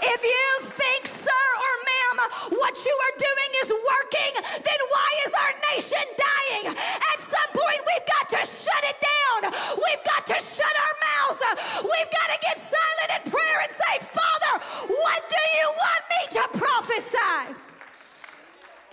If 0.02 0.24
you 0.24 0.68
think, 0.70 1.06
sir 1.06 1.44
or 1.66 1.74
ma'am, 1.92 2.18
what 2.52 2.86
you 2.86 2.96
are 3.06 3.16
doing 3.20 3.52
is 3.62 3.70
working, 3.70 4.34
then 4.64 4.80
why 4.88 5.10
is 5.28 5.34
our 5.34 5.54
nation 5.76 6.06
dying? 6.16 6.78
At 6.78 7.20
some 7.20 7.52
point, 7.52 7.82
we've 7.92 8.08
got 8.08 8.30
to 8.30 8.42
shut 8.48 8.84
it 8.88 8.96
down. 9.04 9.52
We've 9.84 10.06
got 10.06 10.26
to 10.28 10.38
shut 10.40 10.76
our 10.86 10.96
mouths. 11.12 11.44
We've 11.84 12.12
got 12.16 12.28
to 12.32 12.40
get 12.42 12.56
silent 12.56 13.12
in 13.20 13.32
prayer 13.32 13.60
and 13.64 13.72
say, 13.74 14.00
Father, 14.16 14.64
what 14.88 15.22
do 15.28 15.44
you 15.60 15.68
want 15.76 16.04
me 16.08 16.22
to 16.40 16.58
prophesy? 16.58 17.56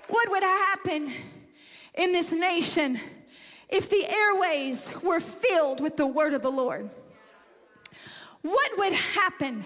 What 0.09 0.29
would 0.33 0.43
happen 0.43 1.13
in 1.95 2.11
this 2.11 2.33
nation 2.33 3.01
if 3.69 3.89
the 3.91 4.05
airways 4.09 4.93
were 5.03 5.21
filled 5.21 5.81
with 5.81 5.97
the 5.97 6.07
word 6.07 6.35
of 6.35 6.43
the 6.43 6.51
Lord? 6.51 6.91
What 8.43 8.79
would 8.79 8.93
happen 8.93 9.65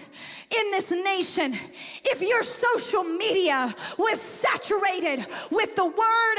in 0.49 0.71
this 0.71 0.89
nation 0.91 1.57
if 2.03 2.21
your 2.21 2.43
social 2.43 3.03
media 3.03 3.73
was 3.97 4.19
saturated 4.19 5.25
with 5.51 5.75
the 5.75 5.85
word 5.85 6.37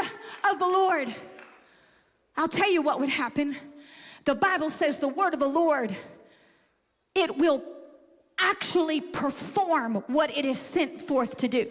of 0.50 0.58
the 0.58 0.66
Lord? 0.66 1.14
I'll 2.36 2.48
tell 2.48 2.70
you 2.70 2.82
what 2.82 2.98
would 2.98 3.08
happen. 3.08 3.56
The 4.24 4.34
Bible 4.34 4.70
says 4.70 4.98
the 4.98 5.08
word 5.08 5.32
of 5.34 5.40
the 5.40 5.46
Lord, 5.46 5.96
it 7.14 7.36
will 7.36 7.62
actually 8.44 9.00
perform 9.00 9.96
what 10.06 10.36
it 10.36 10.44
is 10.44 10.58
sent 10.58 11.00
forth 11.00 11.36
to 11.38 11.48
do. 11.48 11.66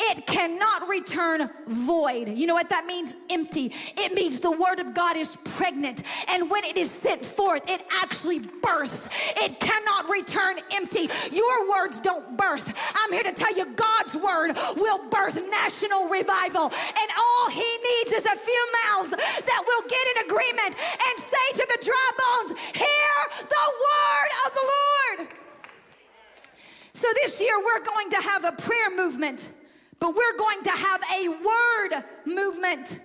It 0.00 0.26
cannot 0.26 0.88
return 0.88 1.48
void. 1.68 2.28
You 2.28 2.46
know 2.46 2.54
what 2.54 2.68
that 2.70 2.84
means? 2.84 3.14
Empty. 3.30 3.72
It 3.96 4.12
means 4.12 4.40
the 4.40 4.50
word 4.50 4.80
of 4.80 4.92
God 4.92 5.16
is 5.16 5.36
pregnant. 5.44 6.02
And 6.28 6.50
when 6.50 6.64
it 6.64 6.76
is 6.76 6.90
sent 6.90 7.24
forth, 7.24 7.62
it 7.68 7.80
actually 8.02 8.40
births. 8.40 9.08
It 9.36 9.60
cannot 9.60 10.08
return 10.08 10.56
empty. 10.72 11.08
Your 11.30 11.70
words 11.70 12.00
don't 12.00 12.36
birth. 12.36 12.74
I'm 12.96 13.12
here 13.12 13.22
to 13.22 13.32
tell 13.32 13.56
you 13.56 13.66
God's 13.74 14.14
word 14.16 14.56
will 14.76 15.08
birth 15.10 15.40
national 15.48 16.08
revival. 16.08 16.64
And 16.64 17.08
all 17.16 17.50
he 17.50 17.78
needs 17.88 18.12
is 18.12 18.24
a 18.24 18.36
few 18.36 18.68
mouths 18.84 19.10
that 19.10 19.62
will 19.66 19.82
get 19.88 20.04
in 20.12 20.24
agreement 20.26 20.74
and 20.74 21.14
say 21.22 21.46
to 21.54 21.66
the 21.70 21.78
dry 21.86 22.10
bones, 22.18 22.58
Hear 22.74 23.14
the 23.38 23.66
word 23.86 24.30
of 24.46 24.54
the 24.54 24.64
Lord. 24.74 25.43
So 26.94 27.08
this 27.22 27.40
year 27.40 27.58
we're 27.58 27.84
going 27.84 28.10
to 28.10 28.16
have 28.16 28.44
a 28.44 28.52
prayer 28.52 28.90
movement, 28.96 29.50
but 29.98 30.14
we're 30.14 30.36
going 30.38 30.62
to 30.62 30.70
have 30.70 31.02
a 31.14 31.28
word 31.28 32.04
movement. 32.24 33.00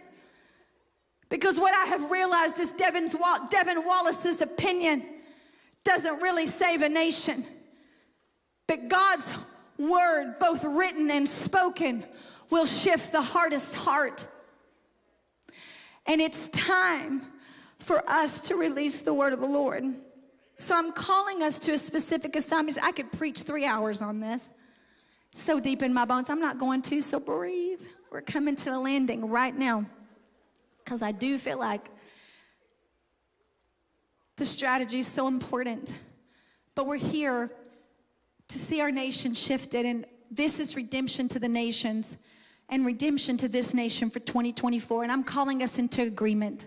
Because 1.30 1.60
what 1.60 1.74
I 1.74 1.86
have 1.86 2.10
realized 2.12 2.60
is 2.60 2.72
Deven's, 2.74 3.16
Deven 3.16 3.86
Wallace's 3.86 4.42
opinion 4.42 5.06
doesn't 5.84 6.22
really 6.22 6.48
save 6.48 6.82
a 6.82 6.90
nation. 6.90 7.46
But 8.68 8.88
God's 8.88 9.36
word, 9.78 10.36
both 10.40 10.64
written 10.64 11.10
and 11.10 11.28
spoken, 11.28 12.06
will 12.52 12.66
shift 12.66 13.12
the 13.12 13.22
hardest 13.22 13.76
heart. 13.76 14.28
And 16.06 16.22
it's 16.22 16.48
time 16.50 17.24
for 17.80 18.08
us 18.10 18.42
to 18.42 18.56
release 18.56 19.02
the 19.02 19.14
word 19.14 19.34
of 19.34 19.40
the 19.40 19.48
Lord. 19.48 19.86
So 20.60 20.78
I'm 20.78 20.91
calling 20.91 21.41
us 21.41 21.57
to 21.60 21.72
a 21.72 21.78
specific 21.78 22.36
assignment. 22.36 22.78
I 22.84 22.91
could 22.91 23.12
preach 23.14 23.43
three 23.43 23.66
hours 23.66 24.01
on 24.01 24.20
this. 24.20 24.51
So 25.34 25.60
deep 25.60 25.82
in 25.82 25.93
my 25.93 26.03
bones. 26.03 26.30
I'm 26.30 26.41
not 26.41 26.57
going 26.57 26.82
to, 26.84 26.99
so 26.99 27.20
breathe. 27.20 27.80
We're 28.12 28.22
coming 28.22 28.57
to 28.57 28.76
a 28.76 28.78
landing 28.78 29.30
right 29.30 29.55
now. 29.55 29.86
Because 30.84 31.01
I 31.01 31.14
do 31.14 31.38
feel 31.38 31.57
like 31.57 31.89
the 34.36 34.45
strategy 34.45 34.99
is 34.99 35.07
so 35.07 35.28
important. 35.28 35.93
But 36.76 36.88
we're 36.88 36.97
here 36.97 37.49
to 38.49 38.57
see 38.57 38.82
our 38.82 38.91
nation 38.91 39.34
shifted, 39.34 39.86
and 39.86 40.05
this 40.30 40.60
is 40.60 40.76
redemption 40.76 41.28
to 41.30 41.39
the 41.39 41.47
nations 41.47 42.18
and 42.68 42.86
redemption 42.86 43.38
to 43.38 43.47
this 43.47 43.74
nation 43.74 44.10
for 44.10 44.20
2024. 44.20 45.03
And 45.03 45.12
I'm 45.12 45.24
calling 45.24 45.64
us 45.64 45.80
into 45.80 46.01
agreement. 46.01 46.66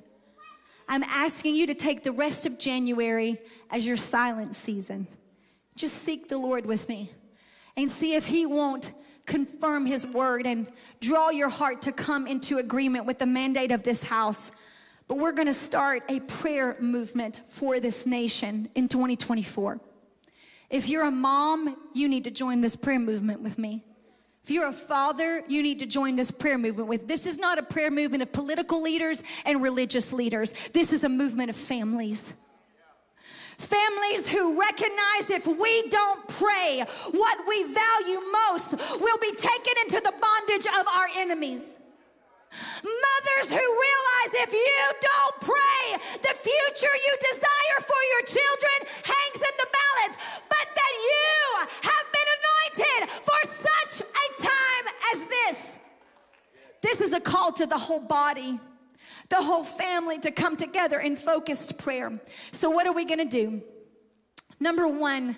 I'm 0.89 1.03
asking 1.03 1.55
you 1.55 1.67
to 1.69 1.75
take 1.75 2.03
the 2.03 2.13
rest 2.13 2.47
of 2.47 2.59
January 2.59 3.41
as 3.71 3.87
your 3.87 3.97
silent 3.97 4.55
season. 4.55 5.07
Just 5.77 5.99
seek 6.03 6.29
the 6.29 6.39
Lord 6.39 6.67
with 6.67 6.89
me 6.89 7.11
and 7.77 7.91
see 7.91 8.15
if 8.15 8.27
He 8.27 8.47
won't 8.47 8.93
confirm 9.25 9.87
His 9.87 10.07
word 10.07 10.47
and 10.47 10.67
draw 11.01 11.31
your 11.31 11.49
heart 11.49 11.83
to 11.83 11.93
come 11.93 12.27
into 12.27 12.59
agreement 12.59 13.07
with 13.07 13.19
the 13.19 13.27
mandate 13.27 13.73
of 13.73 13.83
this 13.83 14.03
house. 14.03 14.51
But 15.09 15.19
we're 15.19 15.33
gonna 15.33 15.53
start 15.53 16.05
a 16.09 16.21
prayer 16.21 16.77
movement 16.81 17.43
for 17.49 17.81
this 17.81 18.07
nation 18.07 18.69
in 18.75 18.89
2024. 18.89 19.81
If 20.71 20.89
you're 20.89 21.05
a 21.05 21.11
mom, 21.11 21.77
you 21.95 22.09
need 22.09 22.25
to 22.25 22.31
join 22.31 22.61
this 22.61 22.77
prayer 22.77 22.99
movement 22.99 23.43
with 23.43 23.59
me. 23.59 23.85
If 24.45 24.51
you're 24.51 24.69
a 24.69 24.73
father, 24.73 25.45
you 25.47 25.63
need 25.63 25.79
to 25.79 25.87
join 25.87 26.17
this 26.17 26.33
prayer 26.33 26.59
movement 26.59 26.89
with. 26.89 27.07
This 27.07 27.27
is 27.27 27.39
not 27.39 27.59
a 27.59 27.63
prayer 27.63 27.93
movement 27.93 28.25
of 28.25 28.33
political 28.33 28.83
leaders 28.83 29.23
and 29.45 29.63
religious 29.63 30.13
leaders. 30.13 30.53
This 30.73 30.93
is 30.93 31.05
a 31.05 31.09
movement 31.09 31.51
of 31.51 31.57
families. 31.57 32.35
Families 33.57 34.27
who 34.27 34.59
recognize 34.61 35.31
if 35.31 35.47
we 35.47 35.89
don't 35.89 36.27
pray, 36.27 36.85
what 37.13 37.39
we 37.47 37.63
value 37.63 38.21
most 38.33 38.73
will 39.01 39.19
be 39.19 39.33
taken 39.37 39.75
into 39.83 40.01
the 40.01 40.13
bondage 40.21 40.67
of 40.67 40.89
our 40.89 41.07
enemies. 41.15 41.79
Mothers 42.83 43.49
who 43.49 43.63
realize 43.63 44.31
if 44.45 44.53
you 44.53 44.79
don't 45.01 45.37
pray, 45.41 45.83
the 46.21 46.35
future 46.35 46.95
you 47.07 47.13
desire 47.31 47.79
for 47.81 48.03
your 48.11 48.23
children 48.27 48.79
hangs 49.07 49.41
in 49.41 49.55
the 49.57 49.69
balance, 49.71 50.17
but 50.51 50.67
that 50.75 50.95
you 50.99 51.33
have 51.89 52.07
been 52.13 52.29
anointed 52.37 53.25
this. 55.19 55.77
This 56.81 57.01
is 57.01 57.13
a 57.13 57.21
call 57.21 57.53
to 57.53 57.67
the 57.67 57.79
whole 57.79 58.01
body, 58.01 58.59
the 59.29 59.43
whole 59.43 59.65
family 59.65 60.19
to 60.21 60.31
come 60.31 60.57
together 60.57 60.99
in 60.99 61.17
focused 61.17 61.79
prayer. 61.79 62.21
So, 62.51 62.71
what 62.71 62.87
are 62.87 62.93
we 62.93 63.05
gonna 63.05 63.25
do? 63.25 63.63
Number 64.59 64.87
one, 64.87 65.37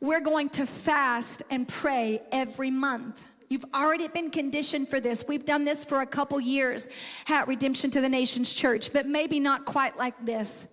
we're 0.00 0.20
going 0.20 0.48
to 0.50 0.66
fast 0.66 1.42
and 1.50 1.68
pray 1.68 2.22
every 2.32 2.70
month. 2.70 3.24
You've 3.48 3.66
already 3.74 4.08
been 4.08 4.30
conditioned 4.30 4.88
for 4.88 4.98
this. 4.98 5.26
We've 5.28 5.44
done 5.44 5.64
this 5.64 5.84
for 5.84 6.00
a 6.00 6.06
couple 6.06 6.40
years 6.40 6.88
at 7.28 7.46
Redemption 7.46 7.90
to 7.90 8.00
the 8.00 8.08
Nations 8.08 8.54
Church, 8.54 8.92
but 8.94 9.06
maybe 9.06 9.38
not 9.38 9.66
quite 9.66 9.98
like 9.98 10.24
this. 10.24 10.66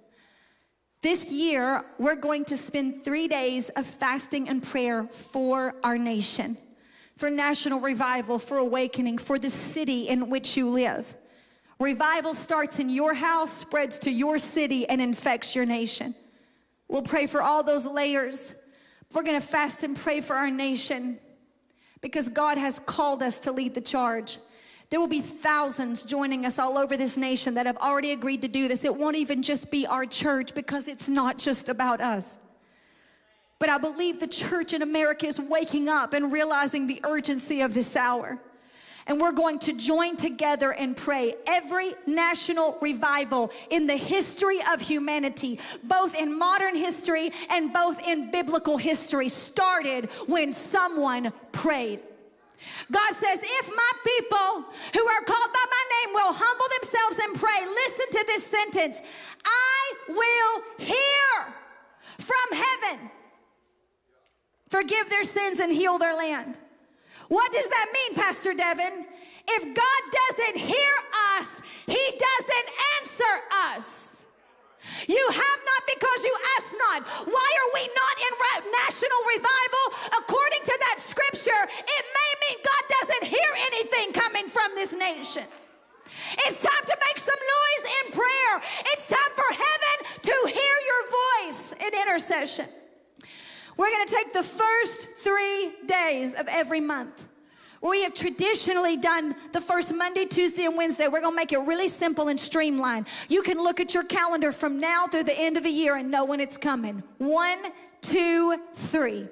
This 1.02 1.30
year, 1.30 1.84
we're 1.98 2.16
going 2.16 2.46
to 2.46 2.58
spend 2.58 3.04
three 3.04 3.28
days 3.28 3.70
of 3.76 3.86
fasting 3.86 4.48
and 4.48 4.64
prayer 4.64 5.08
for 5.08 5.76
our 5.84 5.98
nation, 5.98 6.58
for 7.20 7.30
national 7.30 7.82
revival, 7.82 8.40
for 8.40 8.60
awakening, 8.60 9.18
for 9.18 9.38
the 9.38 9.50
city 9.50 10.08
in 10.08 10.30
which 10.30 10.56
you 10.56 10.70
live. 10.70 11.18
Revival 11.78 12.34
starts 12.34 12.80
in 12.80 12.90
your 12.90 13.14
house, 13.14 13.52
spreads 13.52 14.00
to 14.00 14.10
your 14.10 14.38
city, 14.38 14.88
and 14.88 15.02
infects 15.02 15.54
your 15.54 15.66
nation. 15.66 16.16
We'll 16.88 17.02
pray 17.02 17.28
for 17.28 17.42
all 17.42 17.62
those 17.62 17.86
layers. 17.86 18.56
We're 19.14 19.24
going 19.24 19.40
to 19.40 19.46
fast 19.46 19.84
and 19.84 19.98
pray 19.98 20.22
for 20.22 20.38
our 20.38 20.50
nation 20.50 21.20
because 22.00 22.30
God 22.30 22.58
has 22.58 22.80
called 22.80 23.22
us 23.22 23.42
to 23.42 23.52
lead 23.52 23.74
the 23.74 23.82
charge. 23.82 24.38
There 24.90 25.02
will 25.02 25.08
be 25.08 25.20
thousands 25.20 26.04
joining 26.04 26.46
us 26.46 26.58
all 26.58 26.78
over 26.78 26.96
this 26.96 27.18
nation 27.18 27.56
that 27.56 27.66
have 27.66 27.78
already 27.80 28.14
agreed 28.14 28.44
to 28.44 28.48
do 28.48 28.70
this. 28.70 28.86
It 28.86 28.96
won't 28.96 29.18
even 29.18 29.44
just 29.44 29.70
be 29.70 29.86
our 29.86 30.06
church 30.06 30.56
because 30.56 30.88
it's 30.88 31.10
not 31.10 31.38
just 31.38 31.68
about 31.68 32.00
us. 32.00 32.38
But 33.60 33.70
I 33.70 33.78
believe 33.78 34.20
the 34.20 34.28
church 34.28 34.74
in 34.74 34.82
America 34.82 35.28
is 35.28 35.40
waking 35.40 35.90
up 35.90 36.14
and 36.14 36.32
realizing 36.32 36.88
the 36.88 37.02
urgency 37.04 37.62
of 37.62 37.74
this 37.74 37.96
hour 37.96 38.40
and 39.10 39.20
we're 39.20 39.32
going 39.32 39.58
to 39.58 39.74
join 39.74 40.16
together 40.16 40.72
and 40.72 40.96
pray. 40.96 41.34
Every 41.48 41.96
national 42.06 42.78
revival 42.80 43.52
in 43.72 43.88
the 43.88 43.98
history 43.98 44.60
of 44.72 44.80
humanity, 44.80 45.60
both 45.84 46.14
in 46.14 46.38
modern 46.38 46.76
history 46.76 47.32
and 47.50 47.74
both 47.74 48.00
in 48.08 48.30
biblical 48.30 48.78
history, 48.78 49.28
started 49.28 50.10
when 50.28 50.54
someone 50.54 51.34
prayed. 51.52 52.02
God 52.92 53.14
says, 53.16 53.40
if 53.42 53.70
my 53.76 53.92
people 54.06 54.72
who 54.94 55.08
are 55.08 55.22
called 55.24 55.54
by 55.54 55.66
my 55.72 55.84
name 56.04 56.14
will 56.14 56.34
humble 56.34 56.68
themselves 56.82 57.20
and 57.24 57.36
pray, 57.36 57.66
listen 57.66 58.06
to 58.12 58.24
this 58.28 58.46
sentence 58.46 59.02
I 59.44 59.94
will 60.10 60.86
hear 60.86 61.54
from 62.20 62.58
heaven, 62.58 63.10
forgive 64.70 65.10
their 65.10 65.24
sins, 65.24 65.60
and 65.60 65.72
heal 65.72 65.98
their 65.98 66.16
land. 66.16 66.58
What 67.28 67.52
does 67.52 67.68
that 67.68 67.88
mean, 67.94 68.16
Pastor 68.16 68.54
Deven? 68.54 69.06
If 69.48 69.64
God 69.64 70.02
doesn't 70.12 70.58
hear 70.58 70.94
us, 71.38 71.62
He 71.86 72.06
doesn't 72.18 72.70
answer 72.98 73.34
us. 73.76 74.10
You 75.08 75.30
have 75.32 75.60
not 75.66 75.82
because 75.86 76.24
you 76.24 76.36
ask 76.58 76.76
not. 76.78 77.04
Why 77.28 77.50
are 77.62 77.72
we 77.74 77.84
not 77.94 78.16
in 78.26 78.34
national 78.86 79.22
revival? 79.36 79.86
According 80.24 80.64
to 80.66 80.76
that 80.80 80.98
scripture, 81.00 81.62
it 81.70 82.06
may 82.18 82.32
mean 82.48 82.58
God 82.64 82.84
doesn't 83.00 83.26
hear 83.30 83.52
anything 83.74 84.14
coming 84.14 84.48
from 84.48 84.74
this 84.76 84.94
nation. 84.94 85.46
It's 86.46 86.60
time 86.62 86.86
to 86.86 86.98
make 87.08 87.20
some 87.20 87.38
noise 87.38 87.86
in 88.02 88.12
prayer. 88.14 88.62
It's 88.94 89.08
time 89.08 89.34
for 89.36 89.50
heaven 89.54 89.98
to 90.24 90.36
hear 90.50 90.76
your 90.90 91.04
voice 91.10 91.74
in 91.80 92.02
intercession. 92.02 92.66
We're 93.80 93.92
going 93.92 94.08
to 94.08 94.14
take 94.14 94.34
the 94.34 94.44
first 94.44 95.08
three 95.20 95.72
days 95.86 96.34
of 96.34 96.50
every 96.50 96.82
month. 96.82 97.26
We 97.82 98.04
have 98.04 98.14
traditionally 98.14 98.98
done 98.98 99.34
the 99.54 99.62
first 99.62 99.94
Monday, 99.96 100.26
Tuesday, 100.26 100.66
and 100.66 100.76
Wednesday. 100.76 101.08
We're 101.08 101.22
going 101.22 101.32
to 101.32 101.38
make 101.38 101.54
it 101.54 101.60
really 101.60 101.88
simple 101.88 102.28
and 102.28 102.38
streamlined. 102.38 103.08
You 103.30 103.42
can 103.42 103.58
look 103.58 103.80
at 103.80 103.94
your 103.94 104.04
calendar 104.04 104.52
from 104.52 104.82
now 104.82 105.08
through 105.08 105.24
the 105.24 105.40
end 105.40 105.56
of 105.56 105.64
the 105.64 105.70
year 105.70 105.96
and 105.96 106.12
know 106.12 106.26
when 106.26 106.42
it's 106.42 106.58
coming. 106.58 107.04
One, 107.20 107.58
two, 108.02 108.62
three. 108.76 109.30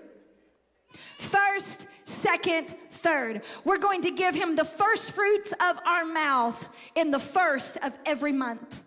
First, 1.18 1.88
second, 2.06 2.74
third. 2.90 3.42
We're 3.66 3.80
going 3.80 4.02
to 4.04 4.12
give 4.12 4.34
him 4.34 4.56
the 4.56 4.64
first 4.64 5.12
fruits 5.12 5.52
of 5.60 5.78
our 5.86 6.06
mouth 6.06 6.70
in 6.96 7.12
the 7.12 7.20
first 7.20 7.76
of 7.84 7.92
every 8.06 8.32
month 8.32 8.82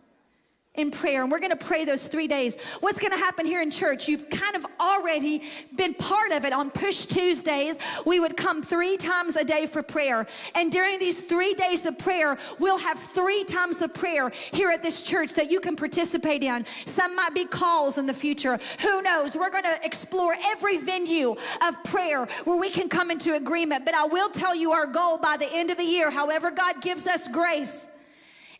in 0.80 0.90
prayer 0.90 1.22
and 1.22 1.30
we're 1.30 1.38
going 1.38 1.50
to 1.50 1.64
pray 1.64 1.84
those 1.84 2.08
three 2.08 2.26
days. 2.26 2.56
What's 2.80 2.98
going 2.98 3.12
to 3.12 3.18
happen 3.18 3.46
here 3.46 3.62
in 3.62 3.70
church? 3.70 4.08
You've 4.08 4.28
kind 4.30 4.56
of 4.56 4.66
already 4.80 5.42
been 5.76 5.94
part 5.94 6.32
of 6.32 6.44
it. 6.44 6.52
On 6.52 6.70
push 6.70 7.06
tuesdays 7.06 7.76
we 8.04 8.20
would 8.20 8.36
come 8.36 8.62
three 8.62 8.96
times 8.96 9.36
a 9.36 9.44
day 9.44 9.66
for 9.66 9.82
prayer. 9.82 10.26
And 10.54 10.72
during 10.72 10.98
these 10.98 11.20
three 11.20 11.54
days 11.54 11.86
of 11.86 11.98
prayer 11.98 12.38
we'll 12.58 12.78
have 12.78 12.98
three 12.98 13.44
times 13.44 13.82
of 13.82 13.94
prayer 13.94 14.32
here 14.52 14.70
at 14.70 14.82
this 14.82 15.02
church 15.02 15.34
that 15.34 15.50
you 15.50 15.60
can 15.60 15.76
participate 15.76 16.42
in. 16.42 16.64
Some 16.84 17.14
might 17.14 17.34
be 17.34 17.44
calls 17.44 17.98
in 17.98 18.06
the 18.06 18.14
future. 18.14 18.58
Who 18.80 19.02
knows? 19.02 19.36
We're 19.36 19.50
going 19.50 19.64
to 19.64 19.78
explore 19.84 20.34
every 20.46 20.78
venue 20.78 21.36
of 21.66 21.84
prayer 21.84 22.26
where 22.44 22.58
we 22.58 22.70
can 22.70 22.88
come 22.88 23.10
into 23.10 23.34
agreement. 23.34 23.84
But 23.84 23.94
i 23.94 24.06
will 24.06 24.30
tell 24.30 24.54
you 24.54 24.72
our 24.72 24.86
goal 24.86 25.18
by 25.18 25.36
the 25.36 25.48
end 25.52 25.70
of 25.70 25.76
the 25.76 25.84
year 25.84 26.10
however 26.10 26.50
god 26.50 26.80
gives 26.80 27.06
us 27.06 27.28
grace 27.28 27.86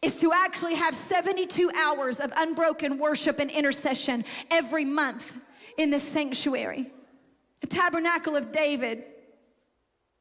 is 0.03 0.19
to 0.21 0.33
actually 0.33 0.75
have 0.75 0.95
72 0.95 1.71
hours 1.77 2.21
of 2.21 2.33
unbroken 2.37 2.99
worship 2.99 3.39
and 3.39 3.51
intercession 3.51 4.25
every 4.51 4.85
month 4.85 5.39
in 5.77 5.91
the 5.91 5.99
sanctuary. 5.99 6.91
A 7.63 7.67
tabernacle 7.67 8.37
of 8.37 8.53
David, 8.53 9.05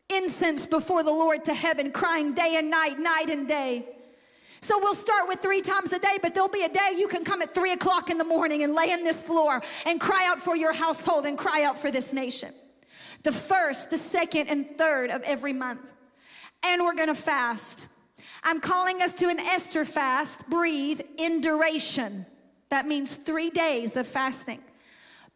incense 0.09 0.65
before 0.65 1.03
the 1.03 1.11
Lord 1.11 1.45
to 1.45 1.53
heaven, 1.53 1.91
crying 1.91 2.33
day 2.33 2.55
and 2.57 2.69
night, 2.69 2.99
night 2.99 3.29
and 3.29 3.47
day. 3.47 3.85
So 4.61 4.77
we'll 4.79 4.95
start 4.95 5.27
with 5.27 5.39
three 5.39 5.61
times 5.61 5.93
a 5.93 5.99
day, 5.99 6.19
but 6.21 6.33
there'll 6.33 6.49
be 6.49 6.63
a 6.63 6.69
day 6.69 6.93
you 6.97 7.07
can 7.07 7.23
come 7.23 7.41
at 7.41 7.53
three 7.53 7.71
o'clock 7.71 8.09
in 8.09 8.17
the 8.17 8.25
morning 8.25 8.63
and 8.63 8.73
lay 8.73 8.91
in 8.91 9.03
this 9.05 9.21
floor 9.21 9.61
and 9.85 10.01
cry 10.01 10.25
out 10.27 10.41
for 10.41 10.57
your 10.57 10.73
household 10.73 11.25
and 11.25 11.37
cry 11.37 11.63
out 11.63 11.77
for 11.77 11.91
this 11.91 12.11
nation. 12.11 12.53
The 13.23 13.31
first, 13.31 13.89
the 13.89 13.97
second, 13.97 14.47
and 14.47 14.77
third 14.77 15.11
of 15.11 15.21
every 15.23 15.53
month. 15.53 15.81
And 16.63 16.83
we're 16.83 16.95
gonna 16.95 17.15
fast. 17.15 17.87
I'm 18.43 18.59
calling 18.59 19.01
us 19.01 19.13
to 19.15 19.29
an 19.29 19.39
Esther 19.39 19.85
fast, 19.85 20.49
breathe, 20.49 21.01
in 21.17 21.41
duration. 21.41 22.25
That 22.69 22.87
means 22.87 23.15
three 23.15 23.49
days 23.49 23.97
of 23.97 24.07
fasting. 24.07 24.59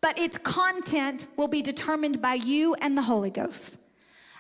But 0.02 0.20
its 0.20 0.38
content 0.38 1.28
will 1.38 1.48
be 1.48 1.62
determined 1.62 2.22
by 2.22 2.36
you 2.36 2.76
and 2.76 2.98
the 2.98 3.02
Holy 3.02 3.30
Ghost. 3.30 3.78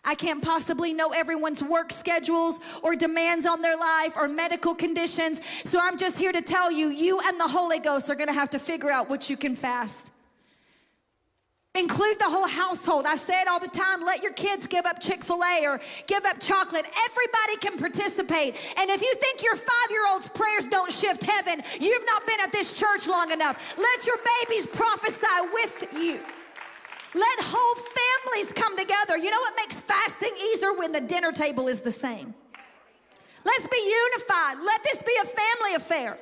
I 0.05 0.15
can't 0.15 0.43
possibly 0.43 0.93
know 0.93 1.11
everyone's 1.11 1.63
work 1.63 1.93
schedules 1.93 2.59
or 2.81 2.95
demands 2.95 3.45
on 3.45 3.61
their 3.61 3.77
life 3.77 4.17
or 4.17 4.27
medical 4.27 4.75
conditions. 4.75 5.39
So 5.63 5.79
I'm 5.81 5.97
just 5.97 6.19
here 6.19 6.33
to 6.33 6.41
tell 6.41 6.69
you, 6.69 6.89
you 6.89 7.21
and 7.21 7.39
the 7.39 7.47
Holy 7.47 7.79
Ghost 7.79 8.09
are 8.09 8.15
going 8.15 8.27
to 8.27 8.33
have 8.33 8.49
to 8.49 8.59
figure 8.59 8.91
out 8.91 9.09
what 9.09 9.29
you 9.29 9.37
can 9.37 9.55
fast. 9.55 10.11
Include 11.75 12.19
the 12.19 12.29
whole 12.29 12.47
household. 12.47 13.07
I 13.07 13.15
say 13.15 13.41
it 13.41 13.47
all 13.47 13.59
the 13.59 13.67
time. 13.67 14.05
Let 14.05 14.21
your 14.21 14.33
kids 14.33 14.67
give 14.67 14.85
up 14.85 14.99
Chick 14.99 15.23
fil 15.23 15.43
A 15.43 15.65
or 15.65 15.81
give 16.05 16.23
up 16.23 16.39
chocolate. 16.39 16.85
Everybody 16.85 17.57
can 17.61 17.79
participate. 17.79 18.55
And 18.77 18.91
if 18.91 19.01
you 19.01 19.11
think 19.15 19.41
your 19.41 19.55
five 19.55 19.89
year 19.89 20.07
old's 20.07 20.29
prayers 20.29 20.67
don't 20.67 20.91
shift 20.91 21.23
heaven, 21.23 21.63
you've 21.81 22.05
not 22.05 22.27
been 22.27 22.39
at 22.41 22.51
this 22.51 22.73
church 22.73 23.07
long 23.07 23.31
enough. 23.31 23.75
Let 23.75 24.05
your 24.05 24.17
babies 24.41 24.67
prophesy 24.67 25.25
with 25.51 25.87
you. 25.93 26.19
Let 27.15 27.39
whole 27.41 27.75
families 27.75 28.53
come 28.53 28.77
together. 28.77 29.17
You 29.17 29.31
know 29.31 29.39
what 29.39 29.55
makes 29.55 29.79
fasting 29.79 30.33
easier 30.51 30.73
when 30.73 30.91
the 30.91 31.01
dinner 31.01 31.31
table 31.31 31.67
is 31.67 31.81
the 31.81 31.91
same? 31.91 32.35
Let's 33.43 33.65
be 33.67 33.77
unified. 33.77 34.57
Let 34.63 34.83
this 34.83 35.01
be 35.01 35.13
a 35.21 35.25
family 35.25 35.73
affair. 35.75 36.19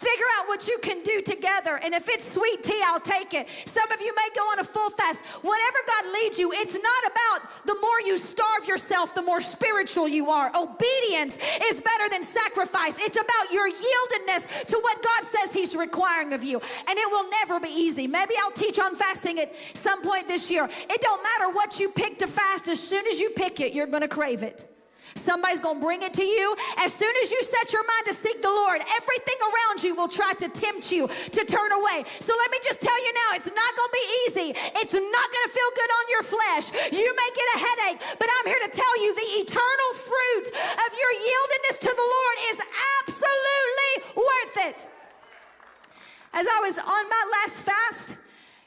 Figure 0.00 0.24
out 0.38 0.48
what 0.48 0.66
you 0.66 0.78
can 0.78 1.02
do 1.02 1.20
together. 1.20 1.78
And 1.84 1.92
if 1.92 2.08
it's 2.08 2.24
sweet 2.24 2.62
tea, 2.62 2.80
I'll 2.86 3.00
take 3.00 3.34
it. 3.34 3.46
Some 3.66 3.92
of 3.92 4.00
you 4.00 4.14
may 4.16 4.28
go 4.34 4.40
on 4.40 4.58
a 4.58 4.64
full 4.64 4.88
fast. 4.88 5.20
Whatever 5.42 5.78
God 5.86 6.12
leads 6.14 6.38
you, 6.38 6.52
it's 6.52 6.72
not 6.72 7.12
about 7.12 7.66
the 7.66 7.76
more 7.82 8.00
you 8.06 8.16
starve 8.16 8.66
yourself, 8.66 9.14
the 9.14 9.20
more 9.20 9.42
spiritual 9.42 10.08
you 10.08 10.30
are. 10.30 10.50
Obedience 10.56 11.36
is 11.64 11.82
better 11.82 12.08
than 12.08 12.22
sacrifice. 12.22 12.94
It's 12.96 13.18
about 13.20 13.52
your 13.52 13.68
yieldedness 13.68 14.64
to 14.68 14.78
what 14.78 15.02
God 15.02 15.24
says 15.24 15.52
He's 15.52 15.76
requiring 15.76 16.32
of 16.32 16.42
you. 16.42 16.62
And 16.88 16.98
it 16.98 17.10
will 17.10 17.28
never 17.28 17.60
be 17.60 17.68
easy. 17.68 18.06
Maybe 18.06 18.32
I'll 18.42 18.52
teach 18.52 18.78
on 18.78 18.96
fasting 18.96 19.38
at 19.38 19.54
some 19.74 20.00
point 20.00 20.26
this 20.26 20.50
year. 20.50 20.64
It 20.64 21.00
don't 21.02 21.22
matter 21.22 21.52
what 21.52 21.78
you 21.78 21.90
pick 21.90 22.18
to 22.20 22.26
fast, 22.26 22.68
as 22.68 22.80
soon 22.80 23.06
as 23.06 23.20
you 23.20 23.28
pick 23.36 23.60
it, 23.60 23.74
you're 23.74 23.86
going 23.86 24.00
to 24.00 24.08
crave 24.08 24.42
it. 24.42 24.66
Somebody's 25.14 25.60
going 25.60 25.78
to 25.78 25.84
bring 25.84 26.02
it 26.02 26.14
to 26.14 26.24
you. 26.24 26.56
As 26.78 26.92
soon 26.92 27.12
as 27.22 27.30
you 27.30 27.42
set 27.42 27.72
your 27.72 27.84
mind 27.86 28.06
to 28.06 28.14
seek 28.14 28.42
the 28.42 28.50
Lord, 28.50 28.80
everything 28.96 29.38
around 29.42 29.84
you 29.84 29.94
will 29.94 30.08
try 30.08 30.32
to 30.34 30.48
tempt 30.48 30.92
you 30.92 31.08
to 31.08 31.44
turn 31.44 31.72
away. 31.72 32.04
So 32.20 32.34
let 32.36 32.50
me 32.50 32.58
just 32.62 32.80
tell 32.80 32.98
you 33.04 33.12
now, 33.14 33.36
it's 33.36 33.50
not 33.50 33.72
going 33.76 33.90
to 33.90 33.96
be 33.96 34.06
easy. 34.24 34.48
It's 34.80 34.94
not 34.94 35.26
going 35.32 35.46
to 35.46 35.52
feel 35.52 35.70
good 35.74 35.90
on 35.90 36.04
your 36.10 36.22
flesh. 36.22 36.66
You 36.92 37.10
may 37.14 37.30
get 37.34 37.46
a 37.54 37.58
headache, 37.58 37.98
but 38.18 38.28
I'm 38.28 38.46
here 38.46 38.62
to 38.64 38.70
tell 38.70 38.94
you 39.02 39.14
the 39.14 39.30
eternal 39.44 39.90
fruit 39.94 40.46
of 40.54 40.90
your 40.94 41.12
yieldedness 41.18 41.78
to 41.80 41.92
the 41.94 42.08
Lord 42.08 42.36
is 42.50 42.58
absolutely 43.00 43.92
worth 44.16 44.56
it. 44.68 44.88
As 46.32 46.46
I 46.46 46.60
was 46.60 46.78
on 46.78 47.08
my 47.10 47.24
last 47.32 47.56
fast, 47.62 48.16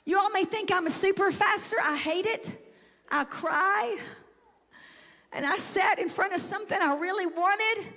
you 0.05 0.19
all 0.19 0.29
may 0.29 0.43
think 0.43 0.71
I'm 0.71 0.87
a 0.87 0.91
super 0.91 1.31
faster. 1.31 1.77
I 1.81 1.95
hate 1.95 2.25
it. 2.25 2.51
I 3.09 3.23
cry 3.23 3.97
and 5.33 5.45
I 5.45 5.57
sat 5.57 5.99
in 5.99 6.09
front 6.09 6.33
of 6.33 6.39
something 6.39 6.77
I 6.79 6.95
really 6.95 7.25
wanted 7.25 7.93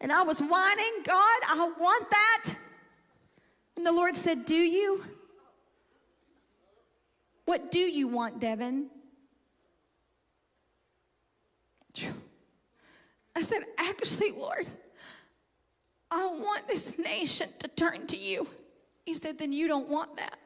and 0.00 0.12
I 0.12 0.22
was 0.22 0.40
whining, 0.40 0.92
God, 1.04 1.40
I 1.48 1.72
want 1.78 2.10
that. 2.10 2.54
And 3.76 3.86
the 3.86 3.92
Lord 3.92 4.16
said, 4.16 4.44
Do 4.44 4.56
you? 4.56 5.04
What 7.44 7.70
do 7.70 7.78
you 7.78 8.08
want, 8.08 8.40
Deven? 8.40 8.86
I 13.34 13.42
said, 13.42 13.62
Actually, 13.78 14.32
Lord, 14.32 14.66
I 16.10 16.26
want 16.26 16.66
this 16.68 16.98
nation 16.98 17.48
to 17.60 17.68
turn 17.68 18.06
to 18.08 18.16
you. 18.16 18.48
He 19.06 19.14
said, 19.14 19.38
Then 19.38 19.52
you 19.52 19.68
don't 19.68 19.88
want 19.88 20.16
that. 20.16 20.38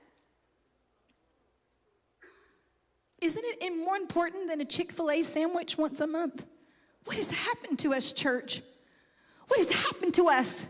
Isn't 3.26 3.42
it 3.44 3.74
more 3.74 3.96
important 3.96 4.46
than 4.46 4.60
a 4.60 4.64
Chick 4.64 4.92
fil 4.92 5.10
A 5.10 5.20
sandwich 5.24 5.76
once 5.76 6.00
a 6.00 6.06
month? 6.06 6.44
What 7.06 7.16
has 7.16 7.32
happened 7.32 7.80
to 7.80 7.92
us, 7.92 8.12
church? 8.12 8.62
What 9.48 9.58
has 9.58 9.68
happened 9.68 10.14
to 10.14 10.28
us? 10.28 10.64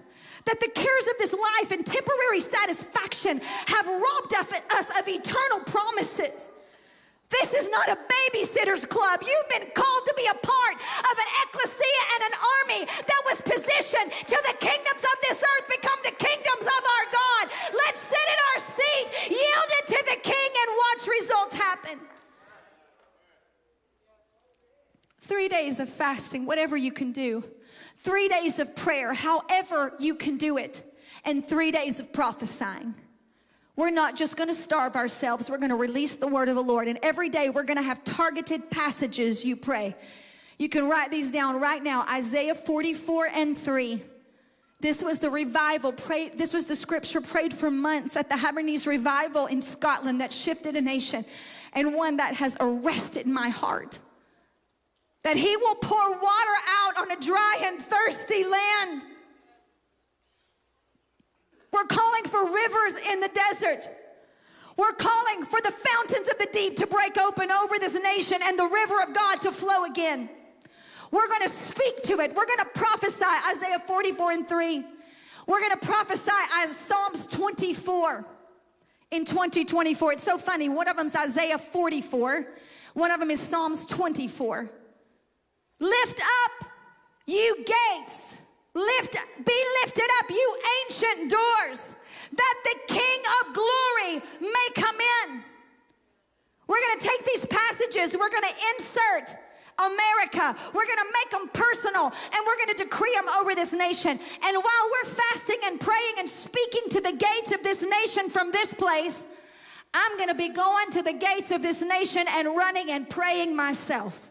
That 0.47 0.59
the 0.61 0.69
cares 0.69 1.07
of 1.07 1.19
this 1.19 1.35
life 1.35 1.71
and 1.71 1.85
temporary 1.85 2.41
satisfaction 2.41 3.43
have 3.45 3.87
robbed 3.87 4.33
us 4.33 4.89
of 4.99 5.05
eternal 5.07 5.61
promises. 5.67 6.49
This 7.29 7.53
is 7.53 7.69
not 7.69 7.91
a 7.91 7.99
babysitter's 8.01 8.87
club. 8.87 9.21
You've 9.21 9.51
been 9.53 9.69
called 9.77 10.05
to 10.07 10.15
be 10.17 10.25
a 10.25 10.39
part 10.41 10.77
of 10.81 11.15
an 11.21 11.31
ecclesia 11.45 12.03
and 12.17 12.23
an 12.25 12.37
army 12.57 12.83
that 12.89 13.23
was 13.29 13.37
positioned 13.45 14.17
till 14.25 14.41
the 14.49 14.57
kingdoms 14.65 15.05
of 15.05 15.17
this 15.29 15.45
earth 15.45 15.69
become 15.69 16.01
the 16.09 16.17
kingdoms 16.17 16.65
of 16.65 16.83
our 16.89 17.07
God. 17.13 17.45
Let's 17.85 18.01
sit 18.01 18.27
in 18.33 18.39
our 18.49 18.61
seat, 18.81 19.07
yield 19.29 19.71
it 19.77 19.87
to 19.93 20.01
the 20.09 20.19
king, 20.25 20.51
and 20.57 20.69
watch 20.73 21.05
results 21.21 21.57
happen. 21.57 22.16
Three 25.27 25.49
days 25.49 25.81
of 25.81 25.89
fasting, 25.89 26.47
whatever 26.47 26.77
you 26.77 26.93
can 26.93 27.11
do. 27.11 27.43
Three 27.99 28.29
days 28.29 28.61
of 28.61 28.77
prayer, 28.77 29.13
however 29.13 29.93
you 29.99 30.15
can 30.15 30.37
do 30.37 30.57
it. 30.57 30.83
And 31.25 31.45
three 31.45 31.73
days 31.73 31.99
of 31.99 32.13
prophesying. 32.13 32.95
We're 33.75 33.91
not 33.91 34.15
just 34.15 34.37
going 34.37 34.49
to 34.49 34.55
starve 34.55 34.95
ourselves. 34.95 35.51
We're 35.51 35.59
going 35.59 35.71
to 35.71 35.77
release 35.77 36.15
the 36.15 36.29
word 36.29 36.49
of 36.49 36.55
the 36.55 36.63
Lord. 36.63 36.87
And 36.87 37.01
every 37.03 37.29
day 37.29 37.51
we're 37.51 37.65
going 37.65 37.77
to 37.77 37.83
have 37.83 38.05
targeted 38.05 38.71
passages 38.71 39.45
you 39.45 39.57
pray. 39.57 39.97
You 40.59 40.69
can 40.69 40.89
write 40.89 41.11
these 41.11 41.33
down 41.33 41.61
right 41.61 41.83
now 41.83 42.07
Isaiah 42.09 42.55
44 42.55 43.27
and 43.27 43.59
3. 43.59 44.05
This 44.79 45.03
was 45.03 45.19
the 45.19 45.31
revival 45.31 45.91
prayed, 45.91 46.39
this 46.39 46.55
was 46.55 46.67
the 46.67 46.77
scripture 46.77 47.21
prayed 47.21 47.53
for 47.53 47.69
months 47.69 48.15
at 48.15 48.29
the 48.29 48.37
Hebrides 48.37 48.87
revival 48.87 49.47
in 49.47 49.61
Scotland 49.61 50.21
that 50.21 50.33
shifted 50.33 50.77
a 50.77 50.81
nation 50.81 51.25
and 51.73 51.95
one 51.95 52.19
that 52.19 52.35
has 52.35 52.57
arrested 52.61 53.27
my 53.27 53.49
heart 53.49 53.99
that 55.27 55.37
He 55.37 55.57
will 55.57 55.75
pour 55.75 56.13
water 56.13 56.57
out 56.69 56.99
on 56.99 57.11
a 57.11 57.19
dry 57.19 57.59
and 57.65 57.83
thirsty 57.83 58.45
land. 58.45 59.03
We're 61.73 61.87
calling 61.87 62.23
for 62.27 62.45
rivers 62.45 62.95
in 63.11 63.19
the 63.19 63.29
desert. 63.35 63.91
We're 64.77 64.93
calling 64.93 65.45
for 65.45 65.61
the 65.61 65.73
fountains 65.73 66.29
of 66.29 66.39
the 66.39 66.47
deep 66.53 66.77
to 66.77 66.87
break 66.87 67.19
open 67.19 67.51
over 67.51 67.77
this 67.81 67.95
nation 67.95 68.39
and 68.41 68.57
the 68.57 68.67
river 68.67 69.03
of 69.03 69.13
God 69.13 69.41
to 69.41 69.51
flow 69.51 69.83
again. 69.83 70.31
We're 71.11 71.27
going 71.27 71.43
to 71.43 71.49
speak 71.49 72.03
to 72.05 72.21
it. 72.21 72.33
We're 72.33 72.47
going 72.47 72.61
to 72.61 72.71
prophesy 72.73 73.25
Isaiah 73.51 73.81
44 73.85 74.31
and 74.31 74.49
3. 74.49 74.85
We're 75.49 75.61
going 75.61 75.73
to 75.73 75.85
prophesy 75.85 76.31
as 76.55 76.77
Psalms 76.77 77.27
24 77.27 78.25
in 79.11 79.25
2024. 79.25 80.13
It's 80.13 80.23
so 80.23 80.39
funny. 80.39 80.69
One 80.69 80.87
of 80.87 80.97
them's 80.97 81.17
Isaiah 81.17 81.59
44. 81.59 82.47
One 82.95 83.11
of 83.11 83.19
them 83.19 83.33
is 83.33 83.41
Psalms 83.41 83.87
24. 83.87 84.71
Lift 85.79 86.21
up, 86.21 86.71
you 87.27 87.57
gates. 87.57 88.39
Lift, 88.75 89.17
be 89.45 89.65
lifted 89.83 90.09
up, 90.21 90.31
you 90.31 90.57
ancient 90.85 91.31
doors, 91.31 91.95
that 92.33 92.55
the 92.65 92.95
King 92.95 93.21
of 93.41 93.55
glory 93.55 94.23
may 94.41 94.69
come 94.75 94.97
in. 94.97 95.43
We're 96.67 96.81
going 96.81 96.99
to 96.99 97.07
take 97.07 97.25
these 97.25 97.47
passages, 97.47 98.17
we're 98.19 98.29
going 98.29 98.43
to 98.43 98.55
insert 98.77 99.35
America. 99.79 100.57
We're 100.75 100.87
going 100.87 100.99
to 100.99 101.13
make 101.13 101.31
them 101.31 101.49
personal 101.53 102.07
and 102.07 102.47
we're 102.47 102.57
going 102.57 102.77
to 102.77 102.85
decree 102.85 103.15
them 103.15 103.29
over 103.29 103.55
this 103.55 103.73
nation. 103.73 104.11
And 104.11 104.57
while 104.57 104.91
we're 104.91 105.11
fasting 105.11 105.59
and 105.65 105.81
praying 105.81 106.15
and 106.19 106.29
speaking 106.29 106.89
to 106.91 107.01
the 107.01 107.13
gates 107.13 107.53
of 107.53 107.63
this 107.63 107.85
nation 107.85 108.31
from 108.31 108.53
this 108.53 108.73
place, 108.73 109.27
I'm 109.93 110.17
going 110.17 110.29
to 110.29 110.35
be 110.35 110.49
going 110.49 110.91
to 110.93 111.03
the 111.03 111.13
gates 111.13 111.51
of 111.51 111.63
this 111.63 111.83
nation 111.83 112.25
and 112.29 112.49
running 112.57 112.91
and 112.91 113.09
praying 113.09 113.55
myself. 113.55 114.31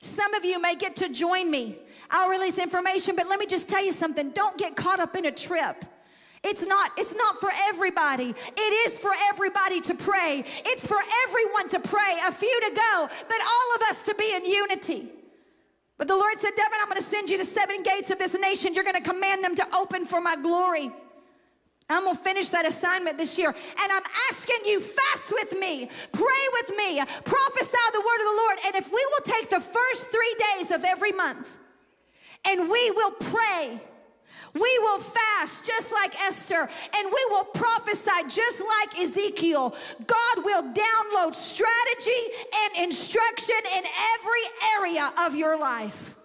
Some 0.00 0.32
of 0.34 0.44
you 0.44 0.60
may 0.60 0.74
get 0.74 0.96
to 0.96 1.08
join 1.08 1.50
me. 1.50 1.78
I'll 2.10 2.28
release 2.28 2.58
information, 2.58 3.16
but 3.16 3.28
let 3.28 3.38
me 3.38 3.46
just 3.46 3.68
tell 3.68 3.84
you 3.84 3.92
something. 3.92 4.30
Don't 4.30 4.56
get 4.56 4.74
caught 4.74 4.98
up 4.98 5.14
in 5.14 5.26
a 5.26 5.32
trip. 5.32 5.84
It's 6.42 6.66
not, 6.66 6.92
it's 6.96 7.14
not 7.14 7.38
for 7.38 7.50
everybody. 7.68 8.34
It 8.56 8.90
is 8.90 8.98
for 8.98 9.12
everybody 9.28 9.80
to 9.82 9.94
pray. 9.94 10.42
It's 10.64 10.86
for 10.86 10.96
everyone 11.28 11.68
to 11.68 11.80
pray, 11.80 12.18
a 12.26 12.32
few 12.32 12.60
to 12.60 12.74
go, 12.74 13.08
but 13.28 13.36
all 13.42 13.76
of 13.76 13.82
us 13.90 14.02
to 14.04 14.14
be 14.14 14.34
in 14.34 14.46
unity. 14.46 15.10
But 15.98 16.08
the 16.08 16.16
Lord 16.16 16.38
said, 16.38 16.52
Deven, 16.52 16.80
I'm 16.80 16.88
going 16.88 17.00
to 17.00 17.06
send 17.06 17.28
you 17.28 17.36
to 17.36 17.44
seven 17.44 17.82
gates 17.82 18.10
of 18.10 18.18
this 18.18 18.34
nation. 18.40 18.72
You're 18.72 18.84
going 18.84 19.02
to 19.02 19.06
command 19.06 19.44
them 19.44 19.54
to 19.56 19.76
open 19.76 20.06
for 20.06 20.22
my 20.22 20.34
glory. 20.34 20.90
I'm 21.92 22.04
to 22.14 22.22
finish 22.22 22.50
that 22.50 22.66
assignment 22.66 23.18
this 23.18 23.38
year. 23.38 23.48
And 23.48 23.92
I'm 23.92 24.02
asking 24.30 24.64
you, 24.64 24.80
fast 24.80 25.32
with 25.32 25.58
me, 25.58 25.88
pray 26.12 26.44
with 26.52 26.76
me, 26.76 27.02
prophesy 27.24 27.84
the 27.92 28.00
word 28.00 28.20
of 28.20 28.26
the 28.26 28.36
Lord. 28.36 28.58
And 28.66 28.76
if 28.76 28.92
we 28.92 29.06
will 29.12 29.24
take 29.24 29.50
the 29.50 29.60
first 29.60 30.10
three 30.10 30.36
days 30.54 30.70
of 30.70 30.84
every 30.84 31.12
month 31.12 31.56
and 32.44 32.70
we 32.70 32.90
will 32.90 33.12
pray 33.12 33.80
we 34.54 34.78
will 34.80 34.98
fast 34.98 35.64
just 35.64 35.92
like 35.92 36.20
Esther, 36.22 36.68
and 36.96 37.08
we 37.08 37.26
will 37.30 37.44
prophesy 37.44 38.10
just 38.28 38.60
like 38.60 38.98
Ezekiel. 38.98 39.74
God 40.06 40.44
will 40.44 40.62
download 40.62 41.34
strategy 41.34 42.22
and 42.54 42.84
instruction 42.84 43.54
in 43.76 43.84
every 44.18 44.40
area 44.76 45.12
of 45.20 45.36
your 45.36 45.58
life. 45.58 46.16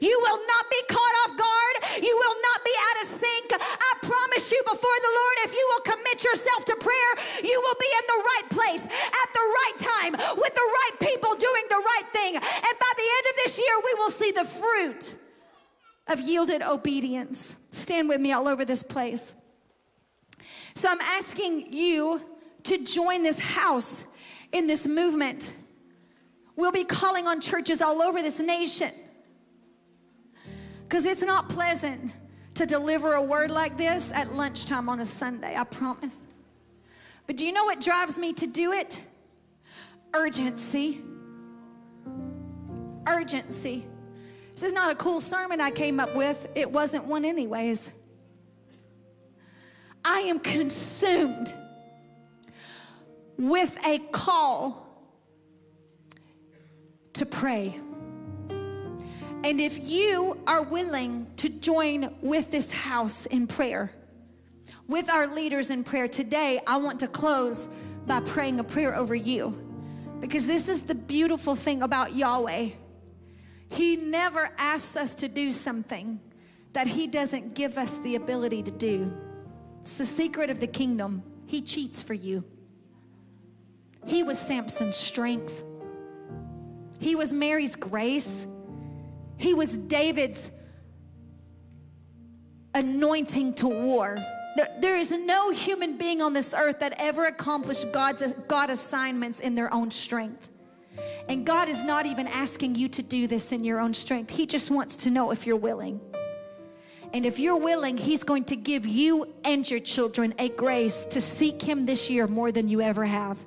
You 0.00 0.18
will 0.20 0.40
not 0.46 0.64
be 0.70 0.82
caught 0.88 1.14
off 1.24 1.32
guard. 1.36 1.74
You 2.02 2.14
will 2.16 2.36
not 2.42 2.64
be 2.64 2.74
out 2.78 2.96
of 3.02 3.06
sync. 3.08 3.46
I 3.52 3.92
promise 4.02 4.52
you 4.52 4.60
before 4.62 4.98
the 5.00 5.12
Lord, 5.14 5.36
if 5.44 5.52
you 5.54 5.64
will 5.72 5.84
commit 5.94 6.24
yourself 6.24 6.64
to 6.66 6.76
prayer, 6.76 7.12
you 7.42 7.60
will 7.60 7.78
be 7.78 7.90
in 7.90 8.04
the 8.06 8.20
right 8.22 8.46
place 8.50 8.84
at 8.84 9.28
the 9.32 9.46
right 9.60 9.76
time 9.78 10.12
with 10.36 10.54
the 10.54 10.68
right 10.68 10.96
people 11.00 11.34
doing 11.34 11.64
the 11.68 11.82
right 11.82 12.06
thing. 12.12 12.36
And 12.36 12.74
by 12.80 12.92
the 12.96 13.08
end 13.16 13.24
of 13.30 13.34
this 13.44 13.58
year, 13.58 13.74
we 13.84 13.94
will 13.94 14.10
see 14.10 14.32
the 14.32 14.44
fruit 14.44 15.14
of 16.08 16.20
yielded 16.20 16.62
obedience. 16.62 17.54
Stand 17.72 18.08
with 18.08 18.20
me 18.20 18.32
all 18.32 18.48
over 18.48 18.64
this 18.64 18.82
place. 18.82 19.32
So 20.74 20.88
I'm 20.88 21.00
asking 21.00 21.72
you 21.72 22.20
to 22.64 22.84
join 22.84 23.22
this 23.22 23.38
house 23.38 24.04
in 24.52 24.66
this 24.66 24.86
movement. 24.86 25.52
We'll 26.56 26.72
be 26.72 26.84
calling 26.84 27.26
on 27.26 27.40
churches 27.40 27.80
all 27.82 28.02
over 28.02 28.22
this 28.22 28.40
nation 28.40 28.92
because 30.88 31.04
it's 31.04 31.22
not 31.22 31.50
pleasant 31.50 32.12
to 32.54 32.64
deliver 32.64 33.12
a 33.12 33.22
word 33.22 33.50
like 33.50 33.76
this 33.76 34.10
at 34.12 34.32
lunchtime 34.32 34.88
on 34.88 35.00
a 35.00 35.04
Sunday, 35.04 35.54
I 35.54 35.64
promise. 35.64 36.24
But 37.26 37.36
do 37.36 37.44
you 37.44 37.52
know 37.52 37.66
what 37.66 37.78
drives 37.78 38.16
me 38.16 38.32
to 38.32 38.46
do 38.46 38.72
it? 38.72 38.98
Urgency. 40.14 41.02
Urgency. 43.06 43.84
This 44.54 44.62
is 44.62 44.72
not 44.72 44.90
a 44.90 44.94
cool 44.94 45.20
sermon 45.20 45.60
I 45.60 45.70
came 45.70 46.00
up 46.00 46.16
with. 46.16 46.48
It 46.54 46.72
wasn't 46.72 47.04
one, 47.04 47.26
anyways. 47.26 47.90
I 50.02 50.20
am 50.20 50.40
consumed 50.40 51.54
with 53.36 53.76
a 53.86 53.98
call 53.98 54.88
to 57.12 57.26
pray. 57.26 57.78
And 59.44 59.60
if 59.60 59.88
you 59.88 60.36
are 60.46 60.62
willing 60.62 61.28
to 61.36 61.48
join 61.48 62.14
with 62.20 62.50
this 62.50 62.72
house 62.72 63.26
in 63.26 63.46
prayer, 63.46 63.92
with 64.88 65.08
our 65.08 65.26
leaders 65.26 65.70
in 65.70 65.84
prayer 65.84 66.08
today, 66.08 66.60
I 66.66 66.78
want 66.78 67.00
to 67.00 67.08
close 67.08 67.68
by 68.06 68.20
praying 68.20 68.58
a 68.58 68.64
prayer 68.64 68.96
over 68.96 69.14
you. 69.14 69.64
Because 70.20 70.46
this 70.46 70.68
is 70.68 70.82
the 70.82 70.94
beautiful 70.94 71.54
thing 71.54 71.82
about 71.82 72.16
Yahweh. 72.16 72.70
He 73.70 73.96
never 73.96 74.50
asks 74.58 74.96
us 74.96 75.14
to 75.16 75.28
do 75.28 75.52
something 75.52 76.20
that 76.72 76.86
He 76.86 77.06
doesn't 77.06 77.54
give 77.54 77.78
us 77.78 77.98
the 77.98 78.16
ability 78.16 78.64
to 78.64 78.70
do. 78.70 79.12
It's 79.82 79.98
the 79.98 80.06
secret 80.06 80.50
of 80.50 80.58
the 80.58 80.66
kingdom. 80.66 81.22
He 81.46 81.62
cheats 81.62 82.02
for 82.02 82.14
you. 82.14 82.44
He 84.06 84.22
was 84.22 84.38
Samson's 84.38 84.96
strength, 84.96 85.62
He 86.98 87.14
was 87.14 87.32
Mary's 87.32 87.76
grace, 87.76 88.46
He 89.38 89.54
was 89.54 89.78
David's 89.78 90.50
anointing 92.74 93.54
to 93.54 93.68
war. 93.68 94.18
There 94.80 94.96
is 94.96 95.12
no 95.12 95.50
human 95.50 95.96
being 95.96 96.20
on 96.20 96.32
this 96.32 96.52
earth 96.56 96.80
that 96.80 96.94
ever 96.98 97.26
accomplished 97.26 97.92
God's 97.92 98.34
God 98.48 98.70
assignments 98.70 99.38
in 99.40 99.54
their 99.54 99.72
own 99.72 99.90
strength. 99.90 100.50
And 101.28 101.46
God 101.46 101.68
is 101.68 101.82
not 101.84 102.06
even 102.06 102.26
asking 102.26 102.74
you 102.74 102.88
to 102.88 103.02
do 103.02 103.28
this 103.28 103.52
in 103.52 103.62
your 103.62 103.78
own 103.78 103.94
strength. 103.94 104.30
He 104.30 104.46
just 104.46 104.70
wants 104.70 104.96
to 104.98 105.10
know 105.10 105.30
if 105.30 105.46
you're 105.46 105.56
willing. 105.56 106.00
And 107.12 107.24
if 107.24 107.38
you're 107.38 107.56
willing, 107.56 107.96
He's 107.96 108.24
going 108.24 108.44
to 108.46 108.56
give 108.56 108.86
you 108.86 109.32
and 109.44 109.68
your 109.70 109.80
children 109.80 110.34
a 110.38 110.48
grace 110.48 111.04
to 111.06 111.20
seek 111.20 111.62
Him 111.62 111.86
this 111.86 112.10
year 112.10 112.26
more 112.26 112.50
than 112.50 112.68
you 112.68 112.80
ever 112.80 113.04
have. 113.04 113.38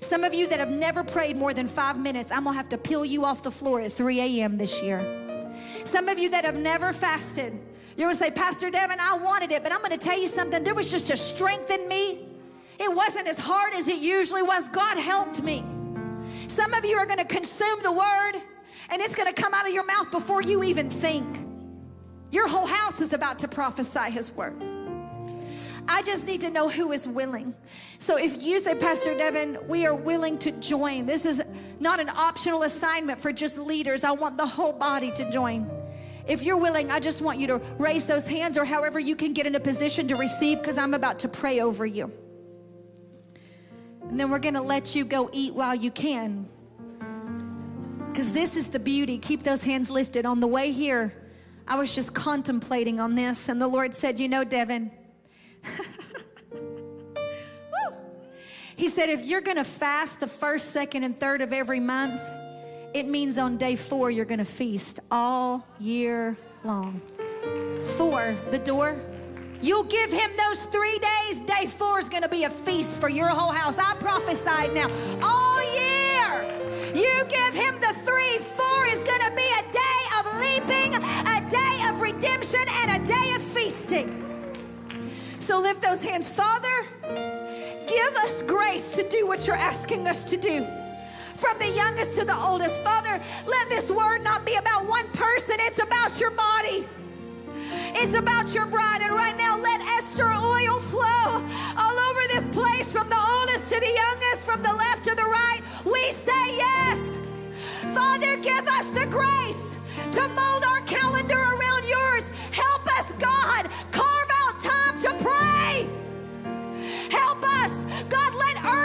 Some 0.00 0.24
of 0.24 0.32
you 0.34 0.46
that 0.46 0.58
have 0.58 0.70
never 0.70 1.04
prayed 1.04 1.36
more 1.36 1.54
than 1.54 1.66
five 1.66 1.98
minutes, 1.98 2.32
I'm 2.32 2.44
gonna 2.44 2.56
have 2.56 2.68
to 2.70 2.78
peel 2.78 3.04
you 3.04 3.24
off 3.24 3.42
the 3.42 3.50
floor 3.50 3.80
at 3.80 3.92
3 3.92 4.20
a.m. 4.20 4.58
this 4.58 4.82
year. 4.82 5.21
Some 5.84 6.08
of 6.08 6.18
you 6.18 6.30
that 6.30 6.44
have 6.44 6.56
never 6.56 6.92
fasted, 6.92 7.58
you're 7.96 8.08
gonna 8.08 8.18
say, 8.18 8.30
Pastor 8.30 8.70
Deven, 8.70 8.98
I 8.98 9.16
wanted 9.16 9.52
it, 9.52 9.62
but 9.62 9.72
I'm 9.72 9.82
gonna 9.82 9.98
tell 9.98 10.18
you 10.18 10.28
something. 10.28 10.64
There 10.64 10.74
was 10.74 10.90
just 10.90 11.10
a 11.10 11.16
strength 11.16 11.70
in 11.70 11.88
me. 11.88 12.28
It 12.78 12.92
wasn't 12.92 13.28
as 13.28 13.38
hard 13.38 13.74
as 13.74 13.88
it 13.88 14.00
usually 14.00 14.42
was. 14.42 14.68
God 14.68 14.98
helped 14.98 15.42
me. 15.42 15.64
Some 16.48 16.74
of 16.74 16.84
you 16.84 16.96
are 16.96 17.06
to 17.18 17.24
consume 17.24 17.82
the 17.82 17.92
word 17.92 18.32
and 18.90 19.00
it's 19.00 19.14
to 19.32 19.40
come 19.40 19.54
out 19.54 19.66
of 19.66 19.74
your 19.74 19.84
mouth 19.84 20.10
before 20.10 20.42
you 20.42 20.62
even 20.64 20.90
think. 20.90 21.38
Your 22.30 22.48
whole 22.48 22.66
house 22.66 23.00
is 23.00 23.12
about 23.12 23.38
to 23.40 23.48
prophesy 23.48 24.10
his 24.10 24.32
word. 24.32 24.71
I 25.88 26.02
just 26.02 26.26
need 26.26 26.40
to 26.42 26.50
know 26.50 26.68
who 26.68 26.92
is 26.92 27.08
willing. 27.08 27.54
So 27.98 28.16
if 28.16 28.40
you 28.42 28.60
say, 28.60 28.74
Pastor 28.74 29.14
Deven, 29.14 29.66
we 29.66 29.84
are 29.86 29.94
willing 29.94 30.38
to 30.38 30.52
join. 30.52 31.06
This 31.06 31.24
is 31.26 31.42
not 31.80 32.00
an 32.00 32.08
optional 32.08 32.62
assignment 32.62 33.20
for 33.20 33.32
just 33.32 33.58
leaders. 33.58 34.04
I 34.04 34.12
want 34.12 34.36
the 34.36 34.46
whole 34.46 34.72
body 34.72 35.10
to 35.12 35.30
join. 35.30 35.68
If 36.26 36.42
you're 36.42 36.56
willing, 36.56 36.90
I 36.90 37.00
just 37.00 37.20
want 37.20 37.40
you 37.40 37.48
to 37.48 37.58
raise 37.78 38.06
those 38.06 38.28
hands 38.28 38.56
or 38.56 38.64
however 38.64 39.00
you 39.00 39.16
can 39.16 39.32
get 39.32 39.46
in 39.46 39.54
a 39.54 39.60
position 39.60 40.06
to 40.08 40.16
receive 40.16 40.58
because 40.58 40.78
I'm 40.78 40.94
about 40.94 41.18
to 41.20 41.28
pray 41.28 41.60
over 41.60 41.84
you. 41.84 42.12
And 44.08 44.20
then 44.20 44.30
we're 44.30 44.38
going 44.38 44.54
to 44.54 44.62
let 44.62 44.94
you 44.94 45.04
go 45.04 45.30
eat 45.32 45.54
while 45.54 45.74
you 45.74 45.90
can. 45.90 46.48
Because 48.10 48.30
this 48.30 48.56
is 48.56 48.68
the 48.68 48.78
beauty. 48.78 49.18
Keep 49.18 49.42
those 49.42 49.64
hands 49.64 49.90
lifted. 49.90 50.26
On 50.26 50.38
the 50.38 50.46
way 50.46 50.70
here, 50.70 51.12
I 51.66 51.76
was 51.76 51.94
just 51.94 52.12
contemplating 52.12 53.00
on 53.00 53.14
this, 53.14 53.48
and 53.48 53.60
the 53.60 53.66
Lord 53.66 53.94
said, 53.94 54.20
You 54.20 54.28
know, 54.28 54.44
Deven, 54.44 54.90
He 58.74 58.88
said, 58.88 59.10
if 59.10 59.22
you're 59.22 59.42
going 59.42 59.58
to 59.58 59.64
fast 59.64 60.18
the 60.18 60.26
first, 60.26 60.72
second, 60.72 61.04
and 61.04 61.20
third 61.20 61.40
of 61.40 61.52
every 61.52 61.78
month, 61.78 62.20
it 62.94 63.06
means 63.06 63.38
on 63.38 63.56
day 63.56 63.76
four, 63.76 64.10
you're 64.10 64.24
going 64.24 64.40
to 64.40 64.44
feast 64.44 64.98
all 65.08 65.64
year 65.78 66.36
long. 66.64 67.00
Four, 67.96 68.36
the 68.50 68.58
door 68.58 68.98
You'll 69.62 69.84
give 69.84 70.10
him 70.10 70.32
those 70.36 70.64
three 70.64 70.98
days. 70.98 71.40
Day 71.42 71.66
four 71.66 72.00
is 72.00 72.08
going 72.08 72.24
to 72.24 72.28
be 72.28 72.42
a 72.42 72.50
feast 72.50 73.00
for 73.00 73.08
your 73.08 73.28
whole 73.28 73.52
house. 73.52 73.78
I 73.78 73.94
prophesied 73.94 74.74
now. 74.74 74.90
All 75.22 75.62
year, 75.76 76.42
you 76.92 77.24
give 77.28 77.54
him 77.54 77.78
the 77.80 77.94
three. 78.04 78.38
Four 78.38 78.86
is 78.86 78.98
going 79.04 79.20
to 79.20 79.32
be 79.36 79.46
a 79.46 79.62
day 79.70 80.00
of 80.18 80.26
leaping, 80.40 80.94
a 80.96 81.48
day 81.48 81.88
of 81.88 82.00
redemption, 82.00 82.64
and 82.68 83.04
a 83.04 83.06
day. 83.06 83.21
So 85.42 85.60
lift 85.60 85.82
those 85.82 86.02
hands. 86.02 86.28
Father, 86.28 86.86
give 87.88 88.14
us 88.18 88.42
grace 88.42 88.90
to 88.92 89.02
do 89.08 89.26
what 89.26 89.44
you're 89.46 89.56
asking 89.56 90.06
us 90.06 90.24
to 90.26 90.36
do. 90.36 90.66
from 91.36 91.58
the 91.58 91.68
youngest 91.70 92.16
to 92.18 92.24
the 92.24 92.36
oldest. 92.36 92.80
Father, 92.82 93.20
let 93.46 93.68
this 93.68 93.90
word 93.90 94.22
not 94.22 94.44
be 94.46 94.54
about 94.54 94.86
one 94.86 95.08
person, 95.12 95.56
it's 95.58 95.80
about 95.80 96.20
your 96.20 96.30
body. 96.30 96.86
It's 97.94 98.14
about 98.14 98.54
your 98.54 98.66
bride. 98.66 99.02
And 99.02 99.12
right 99.12 99.36
now, 99.36 99.58
let 99.58 99.80
Esther 99.80 100.28
oil 100.32 100.78
flow 100.80 101.44
all 101.76 101.96
over 102.08 102.20
this 102.28 102.46
place 102.56 102.90
from 102.92 103.08
the 103.08 103.18
oldest 103.18 103.64
to 103.72 103.80
the 103.80 103.92
youngest, 103.92 104.42
from 104.42 104.62
the 104.62 104.72
left 104.72 105.04
to 105.04 105.14
the 105.14 105.24
right. 105.24 105.60
We 105.84 106.12
say 106.12 106.56
yes. 106.56 107.18
Father, 107.94 108.36
give 108.36 108.66
us 108.68 108.86
the 108.88 109.06
grace 109.06 109.76
to 110.12 110.28
mold 110.28 110.64
our 110.64 110.80
calendar 110.82 111.38
around 111.38 111.71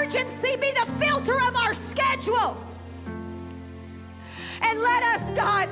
urgency 0.07 0.55
be 0.55 0.71
the 0.71 0.89
filter 0.93 1.35
of 1.35 1.55
our 1.57 1.73
schedule. 1.73 2.55
And 4.61 4.79
let 4.79 5.03
us, 5.03 5.29
God, 5.31 5.69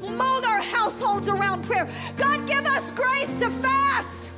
mold 0.00 0.44
our 0.44 0.60
households 0.60 1.28
around 1.28 1.64
prayer. 1.64 1.88
God, 2.16 2.48
give 2.48 2.66
us 2.66 2.90
grace 2.92 3.32
to 3.38 3.48
fast. 3.48 4.32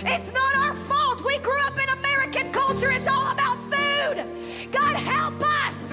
It's 0.00 0.32
not 0.32 0.56
our 0.56 0.74
fault. 0.74 1.22
We 1.26 1.36
grew 1.38 1.60
up 1.66 1.74
in 1.74 1.88
American 1.98 2.50
culture. 2.52 2.90
It's 2.90 3.06
all 3.06 3.30
about 3.32 3.58
food. 3.64 4.72
God, 4.72 4.96
help 4.96 5.42
us. 5.66 5.90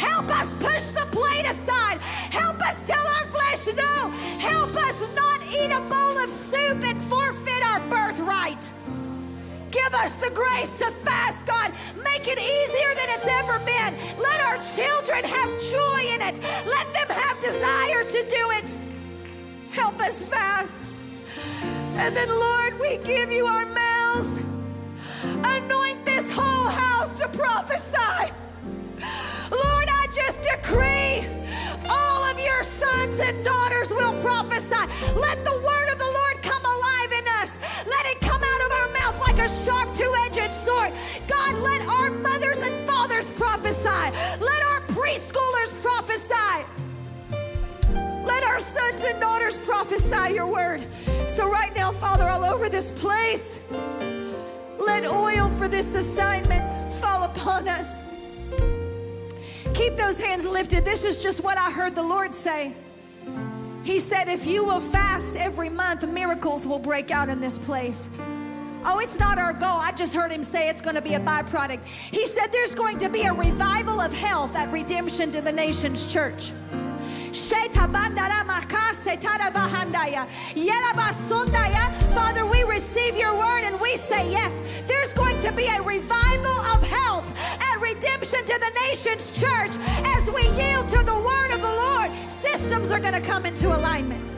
Help 0.00 0.28
us 0.40 0.54
push 0.54 0.84
the 0.98 1.06
plate 1.12 1.44
aside. 1.44 1.98
Help 2.30 2.58
us 2.66 2.76
tell 2.86 3.06
our 3.06 3.26
flesh 3.26 3.66
no. 3.76 4.08
Help 4.38 4.74
us 4.76 4.98
not 5.14 5.42
eat 5.52 5.70
a 5.70 5.80
bowl 5.82 6.18
of 6.18 6.30
soup 6.30 6.82
and 6.82 7.02
forfeit 7.02 7.62
our 7.66 7.80
birthright. 7.90 8.72
Give 9.76 9.94
us 9.94 10.12
the 10.14 10.30
grace 10.30 10.74
to 10.76 10.90
fast, 11.04 11.44
God. 11.44 11.70
Make 12.02 12.26
it 12.26 12.38
easier 12.38 12.92
than 12.98 13.08
it's 13.14 13.28
ever 13.40 13.58
been. 13.72 13.92
Let 14.18 14.40
our 14.40 14.58
children 14.74 15.22
have 15.22 15.50
joy 15.76 16.00
in 16.14 16.20
it. 16.22 16.40
Let 16.64 16.86
them 16.94 17.08
have 17.08 17.38
desire 17.40 18.02
to 18.04 18.20
do 18.38 18.50
it. 18.58 18.78
Help 19.70 20.00
us 20.00 20.22
fast. 20.22 20.72
And 21.96 22.16
then, 22.16 22.28
Lord, 22.28 22.80
we 22.80 22.96
give 22.98 23.30
you 23.30 23.44
our 23.46 23.66
mouths. 23.66 24.40
Anoint 25.44 26.06
this 26.06 26.24
whole 26.32 26.70
house 26.70 27.10
to 27.20 27.28
prophesy. 27.28 28.32
Lord, 29.50 29.88
I 30.00 30.06
just 30.10 30.40
decree 30.40 31.26
all 31.88 32.24
of 32.24 32.38
your 32.40 32.62
sons 32.64 33.18
and 33.18 33.44
daughters 33.44 33.90
will 33.90 34.18
prophesy. 34.20 34.84
Let 35.14 35.44
the 35.44 35.52
word 35.52 35.88
of 35.92 35.98
the 35.98 36.10
Lord 36.18 36.25
like 39.36 39.50
a 39.50 39.64
sharp 39.64 39.94
two 39.94 40.12
edged 40.26 40.52
sword. 40.52 40.92
God, 41.28 41.58
let 41.58 41.82
our 41.82 42.10
mothers 42.10 42.58
and 42.58 42.86
fathers 42.86 43.30
prophesy. 43.32 43.84
Let 43.84 44.62
our 44.70 44.80
preschoolers 44.88 45.72
prophesy. 45.82 46.64
Let 48.24 48.42
our 48.42 48.60
sons 48.60 49.04
and 49.04 49.20
daughters 49.20 49.58
prophesy 49.58 50.34
your 50.34 50.46
word. 50.46 50.86
So, 51.26 51.50
right 51.50 51.74
now, 51.74 51.92
Father, 51.92 52.28
all 52.28 52.44
over 52.44 52.68
this 52.68 52.90
place, 52.92 53.60
let 54.78 55.04
oil 55.04 55.50
for 55.50 55.68
this 55.68 55.94
assignment 55.94 56.70
fall 56.94 57.24
upon 57.24 57.68
us. 57.68 58.02
Keep 59.74 59.96
those 59.96 60.18
hands 60.18 60.46
lifted. 60.46 60.84
This 60.84 61.04
is 61.04 61.22
just 61.22 61.42
what 61.42 61.58
I 61.58 61.70
heard 61.70 61.94
the 61.94 62.02
Lord 62.02 62.34
say. 62.34 62.74
He 63.84 64.00
said, 64.00 64.28
If 64.28 64.46
you 64.46 64.64
will 64.64 64.80
fast 64.80 65.36
every 65.36 65.68
month, 65.68 66.06
miracles 66.08 66.66
will 66.66 66.78
break 66.78 67.10
out 67.10 67.28
in 67.28 67.40
this 67.40 67.58
place. 67.58 68.08
Oh, 68.88 69.00
it's 69.00 69.18
not 69.18 69.36
our 69.36 69.52
goal. 69.52 69.78
I 69.78 69.90
just 69.90 70.14
heard 70.14 70.30
him 70.30 70.44
say 70.44 70.68
it's 70.68 70.80
going 70.80 70.94
to 70.94 71.02
be 71.02 71.14
a 71.14 71.20
byproduct. 71.20 71.84
He 71.84 72.24
said 72.24 72.52
there's 72.52 72.76
going 72.76 72.98
to 72.98 73.08
be 73.08 73.22
a 73.22 73.32
revival 73.32 74.00
of 74.00 74.12
health 74.12 74.54
at 74.54 74.70
Redemption 74.70 75.32
to 75.32 75.40
the 75.40 75.50
Nations 75.50 76.12
Church. 76.12 76.52
Father, 82.14 82.46
we 82.46 82.62
receive 82.62 83.16
your 83.16 83.36
word 83.36 83.64
and 83.64 83.80
we 83.80 83.96
say 83.96 84.30
yes. 84.30 84.62
There's 84.86 85.12
going 85.14 85.40
to 85.40 85.50
be 85.50 85.66
a 85.66 85.82
revival 85.82 86.60
of 86.72 86.80
health 86.84 87.36
at 87.60 87.80
Redemption 87.80 88.44
to 88.44 88.58
the 88.58 88.70
Nations 88.88 89.38
Church 89.38 89.76
as 90.06 90.30
we 90.30 90.42
yield 90.62 90.88
to 90.90 91.02
the 91.02 91.18
word 91.18 91.50
of 91.50 91.60
the 91.60 91.66
Lord. 91.66 92.12
Systems 92.40 92.92
are 92.92 93.00
going 93.00 93.14
to 93.14 93.20
come 93.20 93.46
into 93.46 93.76
alignment. 93.76 94.35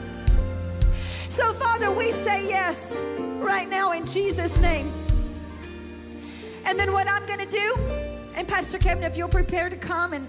So, 1.39 1.53
Father, 1.53 1.89
we 1.89 2.11
say 2.11 2.49
yes 2.49 2.99
right 3.37 3.69
now 3.69 3.93
in 3.93 4.05
Jesus' 4.05 4.59
name. 4.59 4.91
And 6.65 6.77
then 6.77 6.91
what 6.91 7.07
I'm 7.07 7.25
going 7.27 7.39
to 7.39 7.45
do, 7.45 7.75
and 8.35 8.45
Pastor 8.45 8.77
Kevin, 8.77 9.05
if 9.05 9.15
you'll 9.15 9.29
prepare 9.29 9.69
to 9.69 9.77
come 9.77 10.11
and 10.11 10.27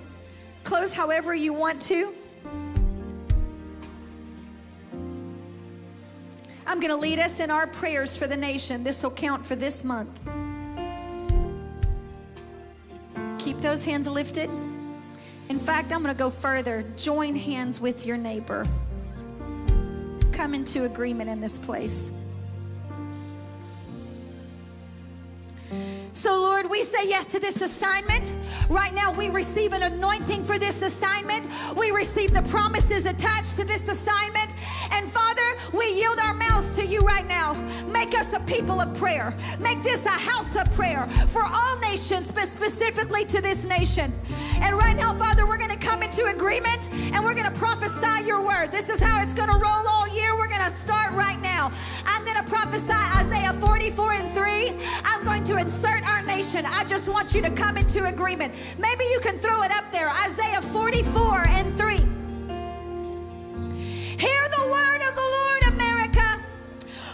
close 0.62 0.92
however 0.92 1.34
you 1.34 1.52
want 1.52 1.82
to. 1.82 2.14
I'm 6.64 6.78
going 6.78 6.92
to 6.92 6.96
lead 6.96 7.18
us 7.18 7.40
in 7.40 7.50
our 7.50 7.66
prayers 7.66 8.16
for 8.16 8.28
the 8.28 8.36
nation. 8.36 8.84
This 8.84 9.02
will 9.02 9.10
count 9.10 9.44
for 9.44 9.56
this 9.56 9.82
month. 9.82 10.16
Keep 13.40 13.58
those 13.58 13.84
hands 13.84 14.06
lifted. 14.06 14.48
In 15.48 15.58
fact, 15.58 15.92
I'm 15.92 16.04
going 16.04 16.14
to 16.14 16.18
go 16.18 16.30
further. 16.30 16.84
Join 16.96 17.34
hands 17.34 17.80
with 17.80 18.06
your 18.06 18.16
neighbor. 18.16 18.64
Come 20.40 20.54
into 20.54 20.84
agreement 20.84 21.28
in 21.28 21.38
this 21.38 21.58
place. 21.58 22.10
So, 26.14 26.32
Lord, 26.32 26.70
we 26.70 26.82
say 26.82 27.06
yes 27.06 27.26
to 27.26 27.38
this 27.38 27.60
assignment. 27.60 28.34
Right 28.70 28.94
now, 28.94 29.12
we 29.12 29.28
receive 29.28 29.74
an 29.74 29.82
anointing 29.82 30.44
for 30.44 30.58
this 30.58 30.80
assignment. 30.80 31.46
We 31.76 31.90
receive 31.90 32.32
the 32.32 32.40
promises 32.42 33.04
attached 33.04 33.56
to 33.56 33.64
this 33.64 33.86
assignment. 33.86 34.54
And 34.90 35.12
Father, 35.12 35.42
we 35.74 35.92
yield 35.92 36.18
our 36.18 36.32
mouths 36.32 36.74
to 36.76 36.86
you 36.86 37.00
right 37.00 37.26
now. 37.26 37.52
Make 37.86 38.18
us 38.18 38.32
a 38.32 38.40
people 38.40 38.80
of 38.80 38.94
prayer. 38.94 39.36
Make 39.60 39.82
this 39.82 40.04
a 40.06 40.08
house 40.08 40.56
of 40.56 40.72
prayer 40.72 41.06
for 41.28 41.44
all 41.44 41.78
nations, 41.80 42.32
but 42.32 42.48
specifically 42.48 43.24
to 43.26 43.42
this 43.42 43.64
nation. 43.64 44.12
And 44.60 44.76
right 44.76 44.96
now, 44.96 45.14
Father, 45.14 45.46
we're 45.46 45.58
going 45.58 45.70
to 45.70 45.86
come 45.86 46.02
into 46.02 46.26
agreement 46.26 46.88
and 46.92 47.24
we're 47.24 47.34
going 47.34 47.50
to 47.50 47.58
prophesy 47.58 48.26
your 48.26 48.42
word. 48.42 48.72
This 48.72 48.88
is 48.88 48.98
how 49.00 49.22
it's 49.22 49.34
going 49.34 49.50
to 49.50 49.58
roll 49.58 49.86
all 49.88 50.08
year. 50.08 50.19
Going 50.60 50.72
to 50.72 50.76
start 50.76 51.12
right 51.14 51.40
now. 51.40 51.72
I'm 52.04 52.22
going 52.22 52.36
to 52.36 52.42
prophesy 52.42 52.92
Isaiah 52.92 53.54
44 53.54 54.12
and 54.12 54.30
3. 54.34 54.76
I'm 55.04 55.24
going 55.24 55.42
to 55.44 55.56
insert 55.56 56.06
our 56.06 56.20
nation. 56.20 56.66
I 56.66 56.84
just 56.84 57.08
want 57.08 57.34
you 57.34 57.40
to 57.40 57.50
come 57.50 57.78
into 57.78 58.04
agreement. 58.04 58.52
Maybe 58.76 59.04
you 59.04 59.20
can 59.20 59.38
throw 59.38 59.62
it 59.62 59.70
up 59.70 59.90
there. 59.90 60.10
Isaiah 60.10 60.60
44 60.60 61.48
and 61.48 61.74
3. 61.78 61.96
Hear 64.18 64.48
the 64.58 64.68
word 64.70 65.00
of 65.08 65.14
the 65.14 65.28
Lord, 65.38 65.62
America. 65.72 66.42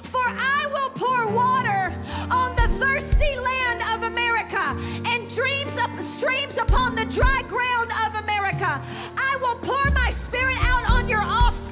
For 0.03 0.27
I 0.27 0.67
will 0.73 0.91
pour 0.91 1.29
water 1.29 1.95
on 2.33 2.57
the 2.57 2.67
thirsty 2.81 3.37
land 3.39 3.81
of 3.95 4.11
America 4.11 4.77
and 5.07 5.31
dreams 5.33 5.77
up 5.79 5.97
streams 6.01 6.57
upon 6.57 6.97
the 6.97 7.05
dry 7.05 7.43
ground 7.47 7.93
of 8.07 8.25
America. 8.25 8.83
I 9.17 9.39
will 9.41 9.55
pour 9.57 9.89
my 9.93 10.11
spirit 10.11 10.57
out 10.63 10.91
on 10.91 11.09
your 11.09 11.23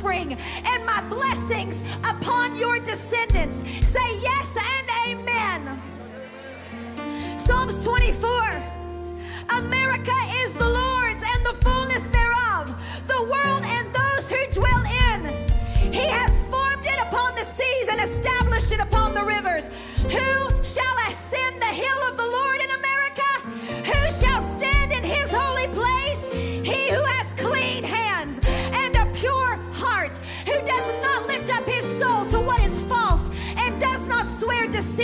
offspring 0.05 0.37
and 0.65 0.87
my 0.87 1.01
blessings 1.09 1.77
upon 2.05 2.57
your 2.57 2.79
descendants. 2.79 3.57
Say 3.87 4.21
yes 4.21 4.57
and 4.57 4.89
amen. 5.09 5.83
Psalms 7.39 7.83
24. 7.85 8.63
America 9.51 10.15
is 10.43 10.53
the 10.55 10.69
Lord's 10.69 11.23
and 11.23 11.47
the 11.47 11.55
fullness 11.63 12.03
thereof, 12.05 12.75
the 13.07 13.23
world 13.23 13.65
and 13.65 13.95
those 13.95 14.29
who 14.31 14.47
dwell 14.53 14.85
in. 15.11 15.27
He 15.93 16.07
has 16.09 16.45
formed 16.45 16.85
it 16.85 16.99
upon 17.01 17.35
the 17.35 17.45
seas 17.45 17.89
and 17.89 18.01
established 18.01 18.73
it 18.73 18.81
upon 18.81 19.15
the 19.15 19.25
rivers. 19.25 19.69
Who 20.03 20.63
shall 20.63 20.97
ascend 21.09 21.61
the 21.61 21.67
hill 21.67 22.03
of 22.09 22.17
the 22.17 22.25
Lord 22.25 22.34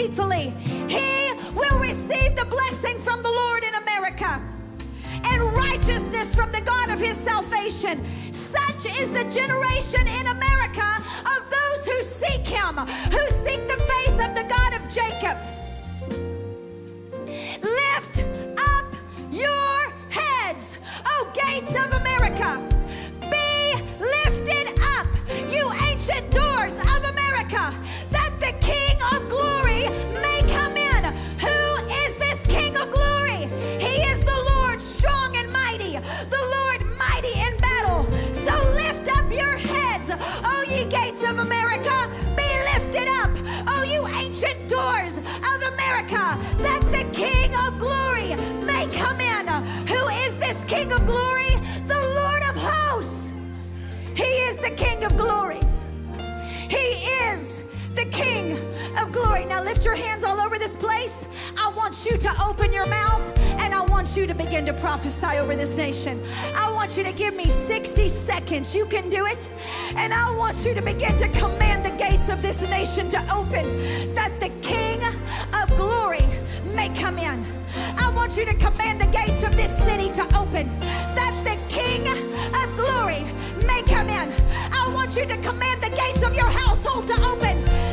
deceitfully. 0.01 0.53
He 0.89 1.33
will 1.55 1.79
receive 1.79 2.37
the 2.37 2.47
blessing 2.47 2.99
from 3.01 3.23
the 3.23 3.29
Lord 3.29 3.65
in 3.65 3.75
America 3.75 4.43
and 5.25 5.43
righteousness 5.53 6.35
from 6.35 6.53
the 6.53 6.61
God 6.61 6.91
of 6.91 6.99
his 6.99 7.17
salvation. 7.19 8.03
Such 8.33 8.87
is 8.99 9.11
the 9.11 9.25
generation 9.25 10.07
in 10.07 10.27
America 10.27 11.03
of 11.27 11.51
those 11.51 11.85
who 11.85 12.03
seek 12.03 12.47
him, 12.47 12.77
who 12.77 13.29
seek 13.45 13.67
the 13.69 13.77
face 13.77 14.19
of 14.25 14.35
the 14.35 14.47
God 14.49 14.73
of 14.75 14.83
Jacob. 14.89 15.37
Lift 17.63 18.25
up 18.59 18.87
your 19.31 19.93
heads, 20.09 20.79
O 21.05 21.33
gates 21.35 21.71
of 21.71 21.93
America. 21.93 22.67
Be 23.31 23.75
lifted 24.01 24.81
up, 24.97 25.07
you 25.51 25.71
ancient 25.89 26.31
doors 26.31 26.75
of 26.75 27.05
America, 27.05 27.73
glory. 55.17 55.61
He 56.69 56.77
is 56.77 57.63
the 57.95 58.05
King 58.07 58.59
of 58.99 59.13
glory. 59.13 59.45
Now 59.45 59.63
lift 59.63 59.85
your 59.85 59.95
hands 59.95 60.25
all 60.25 60.41
over 60.41 60.59
this 60.59 60.77
place. 60.77 61.15
I 61.57 61.71
want 61.71 62.05
you 62.05 62.17
to 62.19 62.43
open 62.43 62.73
your 62.73 62.87
mouth 62.87 63.23
and 63.61 63.75
I 63.75 63.83
want 63.83 64.17
you 64.17 64.27
to 64.27 64.35
begin 64.35 64.65
to 64.67 64.73
prophesy 64.73 65.39
over 65.39 65.57
this 65.57 65.77
nation. 65.77 66.23
I 66.55 66.71
want 66.73 66.97
you 66.97 67.03
to 67.05 67.13
give 67.13 67.35
me 67.35 67.49
60 67.49 68.09
seconds. 68.09 68.75
You 68.75 68.87
can 68.87 69.09
do 69.09 69.27
it. 69.27 69.49
And 69.97 70.15
I 70.15 70.31
want 70.31 70.65
you 70.65 70.75
to 70.75 70.83
begin 70.83 71.17
to 71.19 71.29
command 71.29 71.85
the 71.85 71.91
gates 71.91 72.29
of 72.29 72.43
this 72.43 72.61
nation 72.63 73.09
to 73.11 73.35
open 73.35 74.15
that 74.15 74.39
the 74.41 74.51
King 74.61 75.03
of 75.53 75.77
glory 75.77 76.40
may 76.81 76.89
come 76.99 77.19
in. 77.19 77.45
I 77.99 78.11
want 78.17 78.39
you 78.39 78.47
to 78.47 78.55
command 78.55 79.03
the 79.03 79.07
gates 79.09 79.43
of 79.43 79.55
this 79.55 79.77
city 79.77 80.11
to 80.13 80.23
open 80.35 80.67
that 81.19 81.35
the 81.45 81.57
King 81.69 82.09
of 82.09 82.69
glory 82.75 83.23
may 83.67 83.83
come 83.83 84.09
in. 84.09 84.33
I 84.73 84.91
want 84.95 85.15
you 85.15 85.27
to 85.27 85.37
command 85.49 85.83
the 85.83 85.91
gates 85.91 86.23
of 86.23 86.35
your 86.35 86.51
household 86.51 87.07
to 87.09 87.17
open 87.23 87.90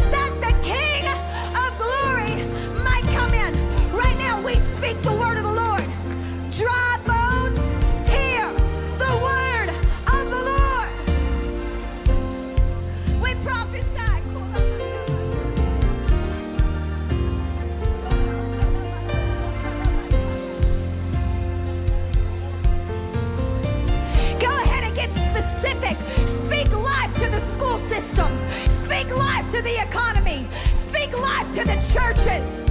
systems. 27.87 28.39
Speak 28.71 29.09
life 29.15 29.49
to 29.49 29.61
the 29.61 29.81
economy. 29.81 30.47
Speak 30.73 31.17
life 31.19 31.49
to 31.51 31.63
the 31.63 31.75
churches. 31.93 32.66